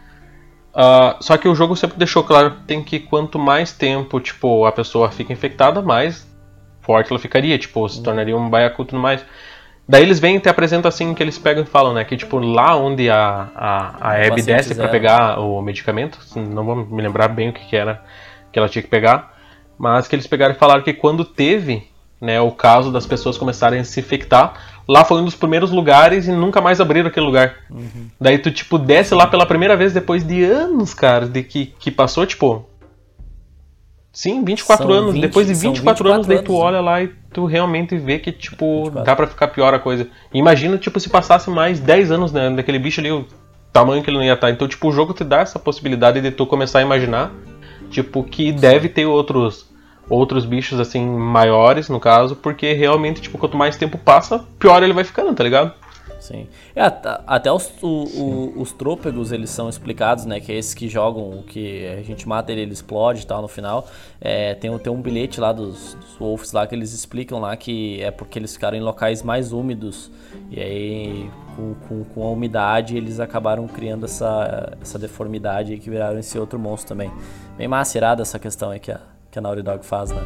[0.82, 4.66] Ah, só que o jogo sempre deixou claro que tem que quanto mais tempo, tipo,
[4.66, 6.26] a pessoa fica infectada, mais
[6.80, 9.26] forte ela ficaria, tipo, se tornaria um baiacu e tudo mais.
[9.86, 12.06] Daí eles vêm e te apresentam assim que eles pegam e falam, né?
[12.06, 14.90] Que tipo, lá onde a, a, a Abby desce zero.
[14.90, 18.02] pegar o medicamento, não vou me lembrar bem o que, que era
[18.50, 19.38] que ela tinha que pegar,
[19.78, 21.90] mas que eles pegaram e falaram que quando teve
[22.22, 24.54] né, o caso das pessoas começarem a se infectar,
[24.90, 27.58] lá foi um dos primeiros lugares e nunca mais abriram aquele lugar.
[28.20, 31.92] Daí tu, tipo, desce lá pela primeira vez depois de anos, cara, de que, que
[31.92, 32.68] passou, tipo.
[34.12, 35.14] Sim, 24 São anos.
[35.14, 36.68] 20 depois de são 24, anos, 24 daí tu anos, né?
[36.68, 40.08] olha lá e tu realmente vê que, tipo, dá pra ficar pior a coisa.
[40.34, 43.28] Imagina, tipo, se passasse mais 10 anos né, daquele bicho ali, o
[43.72, 44.50] tamanho que ele não ia estar.
[44.50, 47.32] Então, tipo, o jogo te dá essa possibilidade de tu começar a imaginar
[47.90, 49.68] Tipo, que deve ter outros
[50.10, 54.94] outros bichos assim maiores, no caso, porque realmente, tipo, quanto mais tempo passa, pior ele
[54.94, 55.74] vai ficando, tá ligado?
[56.20, 56.48] Sim.
[56.76, 60.40] É, at- até os, o- o- os trôpegos, eles são explicados, né?
[60.42, 63.42] Que é esses que jogam, o que a gente mata ele, ele explode e tal
[63.42, 63.88] no final.
[64.20, 68.02] É, tem, tem um bilhete lá dos, dos Wolves lá que eles explicam lá que
[68.04, 70.12] é porque eles ficaram em locais mais úmidos.
[70.52, 75.90] E aí, com, com, com a umidade, eles acabaram criando essa, essa deformidade aí que
[75.90, 77.10] viraram esse outro monstro também.
[77.58, 79.00] Bem massa, irada essa questão aí que a,
[79.32, 80.22] que a Naughty Dog faz, né?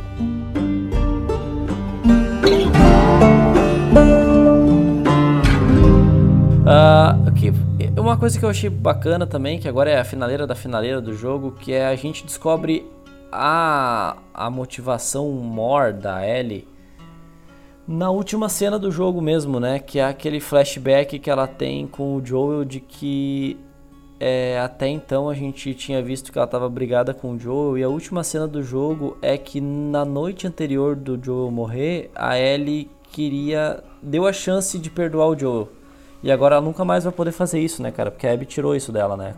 [6.66, 7.52] Ah, que-
[8.00, 11.14] uma coisa que eu achei bacana também, que agora é a finaleira da finaleira do
[11.14, 12.86] jogo, que é a gente descobre
[13.32, 16.68] a, a motivação mor da Ellie
[17.86, 19.78] na última cena do jogo mesmo, né?
[19.80, 23.58] Que é aquele flashback que ela tem com o Joel de que
[24.26, 27.84] é, até então a gente tinha visto que ela estava brigada com o Joel e
[27.84, 32.90] a última cena do jogo é que na noite anterior do Joel morrer, a Ellie
[33.12, 35.68] queria deu a chance de perdoar o Joel.
[36.24, 38.10] E agora ela nunca mais vai poder fazer isso, né, cara?
[38.10, 39.36] Porque a Abby tirou isso dela, né?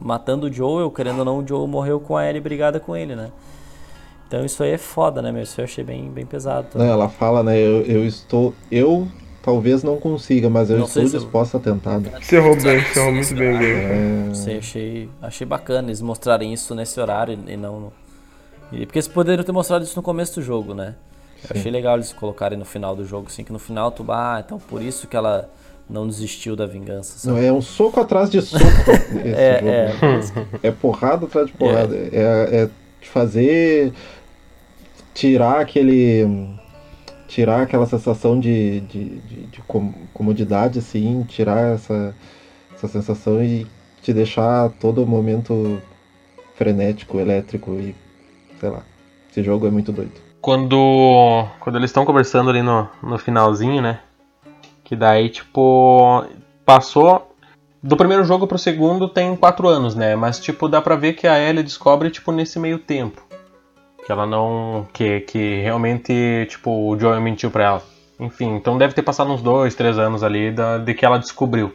[0.00, 3.14] Matando o Joel, querendo ou não, o Joel morreu com a Ellie brigada com ele,
[3.14, 3.30] né?
[4.26, 5.42] Então isso aí é foda, né, meu?
[5.42, 6.78] Isso eu achei bem, bem pesado.
[6.78, 7.58] Né, ela fala, né?
[7.58, 8.54] Eu, eu estou.
[8.70, 9.06] Eu
[9.42, 11.98] talvez não consiga, mas eu Não estou eu- disposta a tentar.
[11.98, 12.12] né?
[12.20, 13.80] Encerrou bem, encerrou muito bem o game.
[13.80, 17.92] É, Não sei, achei, achei bacana eles mostrarem isso nesse horário e não.
[18.72, 20.94] e- porque eles poderiam ter mostrado isso no começo do jogo, né?
[21.42, 21.58] Eu Sim.
[21.58, 24.58] achei legal eles colocarem no final do jogo, assim, que no final tu, ah, então
[24.60, 25.50] por isso que ela
[25.90, 27.28] não desistiu da vingança.
[27.28, 27.46] Não, sabe?
[27.46, 28.64] é um soco atrás de soco
[29.24, 30.48] esse É, jogo.
[30.62, 31.94] É, porrada atrás de porrada.
[31.96, 32.68] É, é
[33.00, 33.92] de fazer.
[35.12, 36.26] Tirar aquele.
[37.32, 42.14] Tirar aquela sensação de, de, de, de com- comodidade, assim, tirar essa,
[42.74, 43.66] essa sensação e
[44.02, 45.80] te deixar todo momento
[46.54, 47.96] frenético, elétrico e.
[48.60, 48.82] sei lá.
[49.30, 50.12] Esse jogo é muito doido.
[50.42, 54.00] Quando, quando eles estão conversando ali no, no finalzinho, né?
[54.84, 56.26] Que daí, tipo,
[56.66, 57.34] passou.
[57.82, 60.14] Do primeiro jogo pro segundo tem quatro anos, né?
[60.16, 63.22] Mas, tipo, dá pra ver que a Ellie descobre, tipo, nesse meio tempo.
[64.04, 64.86] Que ela não.
[64.92, 67.82] Que, que realmente, tipo, o Joel mentiu pra ela.
[68.18, 71.74] Enfim, então deve ter passado uns dois, três anos ali da, de que ela descobriu.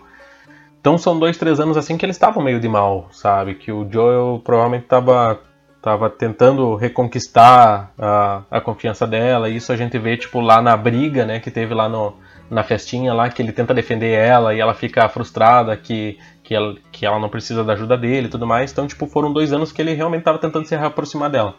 [0.80, 3.56] Então são dois, três anos assim que eles estavam meio de mal, sabe?
[3.56, 5.40] Que o Joel provavelmente tava,
[5.82, 9.49] tava tentando reconquistar a, a confiança dela.
[9.49, 11.40] E isso a gente vê, tipo, lá na briga, né?
[11.40, 12.14] Que teve lá no,
[12.49, 16.76] na festinha lá, que ele tenta defender ela e ela fica frustrada que, que, ela,
[16.91, 18.72] que ela não precisa da ajuda dele e tudo mais.
[18.72, 21.56] Então, tipo, foram dois anos que ele realmente tava tentando se aproximar dela.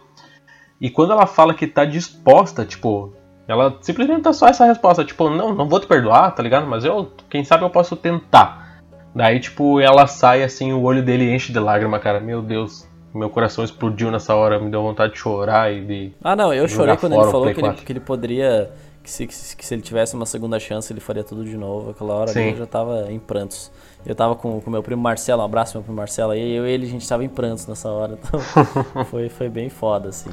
[0.81, 3.13] E quando ela fala que tá disposta, tipo,
[3.47, 6.67] ela simplesmente tá só essa resposta, tipo, não, não vou te perdoar, tá ligado?
[6.67, 8.79] Mas eu, quem sabe eu posso tentar.
[9.15, 12.21] Daí, tipo, ela sai assim, o olho dele enche de lágrima, cara.
[12.21, 16.13] Meu Deus, meu coração explodiu nessa hora, me deu vontade de chorar e de.
[16.23, 17.85] Ah, não, eu chorei quando ele falou que ele, 4.
[17.85, 18.71] que ele poderia.
[19.03, 21.91] Que se, que se- ele tivesse uma segunda chance, ele faria tudo de novo.
[21.91, 23.73] Aquela hora ali eu já tava em prantos.
[24.05, 26.71] Eu tava com o meu primo Marcelo, um abraço meu primo Marcelo aí, eu e
[26.71, 28.19] ele, a gente tava em prantos nessa hora.
[28.23, 28.39] Então
[29.07, 30.31] foi, foi bem foda, assim.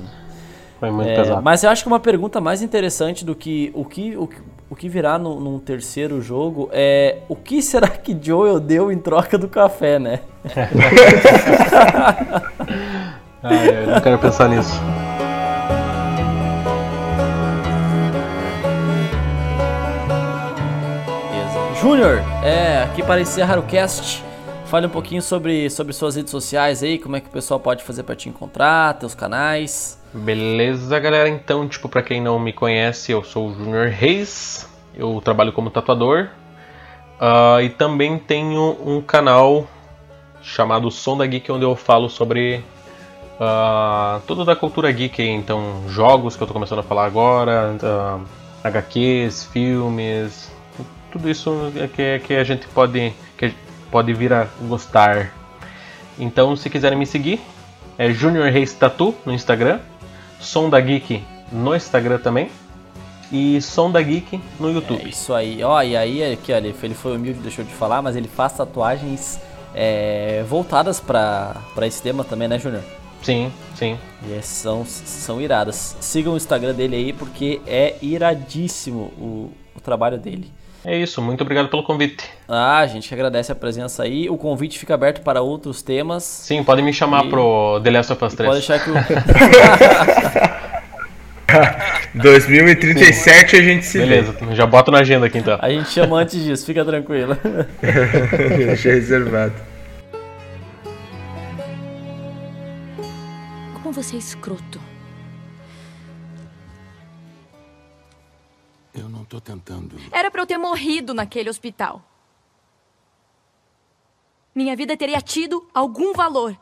[0.79, 1.41] Foi muito É, pesado.
[1.41, 4.29] Mas eu acho que uma pergunta mais interessante do que o que, o,
[4.69, 8.97] o que virá no, num terceiro jogo é o que será que Joel deu em
[8.99, 10.19] troca do café, né?
[13.43, 14.79] Ai, eu não quero pensar nisso.
[21.81, 24.23] Júnior, é, aqui para encerrar o cast,
[24.65, 27.83] fale um pouquinho sobre, sobre suas redes sociais aí, como é que o pessoal pode
[27.83, 30.01] fazer para te encontrar, teus canais.
[30.13, 31.29] Beleza, galera?
[31.29, 35.69] Então, tipo, pra quem não me conhece, eu sou o Junior Reis, eu trabalho como
[35.69, 36.29] tatuador
[37.19, 39.67] ah, e também tenho um canal
[40.41, 42.63] chamado Som da Geek, onde eu falo sobre
[43.39, 48.19] ah, tudo da cultura geek, então jogos que eu tô começando a falar agora, ah,
[48.63, 50.51] HQs, filmes,
[51.11, 53.13] tudo isso é que, que a gente pode,
[53.95, 55.31] pode vir a gostar.
[56.19, 57.39] Então, se quiserem me seguir,
[57.97, 59.79] é Junior Reis Tatu no Instagram,
[60.37, 62.49] Som da Geek no Instagram também
[63.31, 65.01] e Som da Geek no YouTube.
[65.01, 68.17] É isso aí, ó, e aí aqui, olha, ele foi humilde, deixou de falar, mas
[68.17, 69.39] ele faz tatuagens
[69.73, 72.83] é, voltadas pra esse tema também, né, Júnior?
[73.23, 73.97] Sim, sim.
[74.27, 75.95] E é- são, são iradas.
[76.01, 80.51] Sigam o Instagram dele aí, porque é iradíssimo o, o trabalho dele.
[80.85, 82.23] É isso, muito obrigado pelo convite.
[82.47, 84.29] Ah, a gente agradece a presença aí.
[84.29, 86.23] O convite fica aberto para outros temas.
[86.23, 88.47] Sim, podem me chamar E- pro The Last of Us 3.
[88.47, 88.93] Pode deixar que o.
[92.21, 94.05] 2037 a gente se vê.
[94.05, 95.57] Beleza, já boto na agenda aqui então.
[95.61, 97.35] A gente chama antes disso, fica tranquilo.
[98.57, 99.53] Deixa reservado.
[103.73, 104.74] Como você é escroto.
[109.35, 109.97] Tô tentando.
[110.11, 112.03] Era pra eu ter morrido naquele hospital.
[114.53, 116.57] Minha vida teria tido algum valor.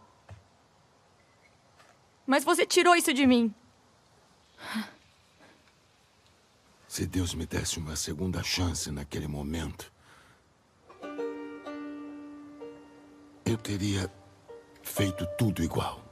[2.25, 3.53] Mas você tirou isso de mim.
[6.87, 9.91] Se Deus me desse uma segunda chance naquele momento,
[13.45, 14.11] eu teria
[14.81, 16.02] feito tudo igual.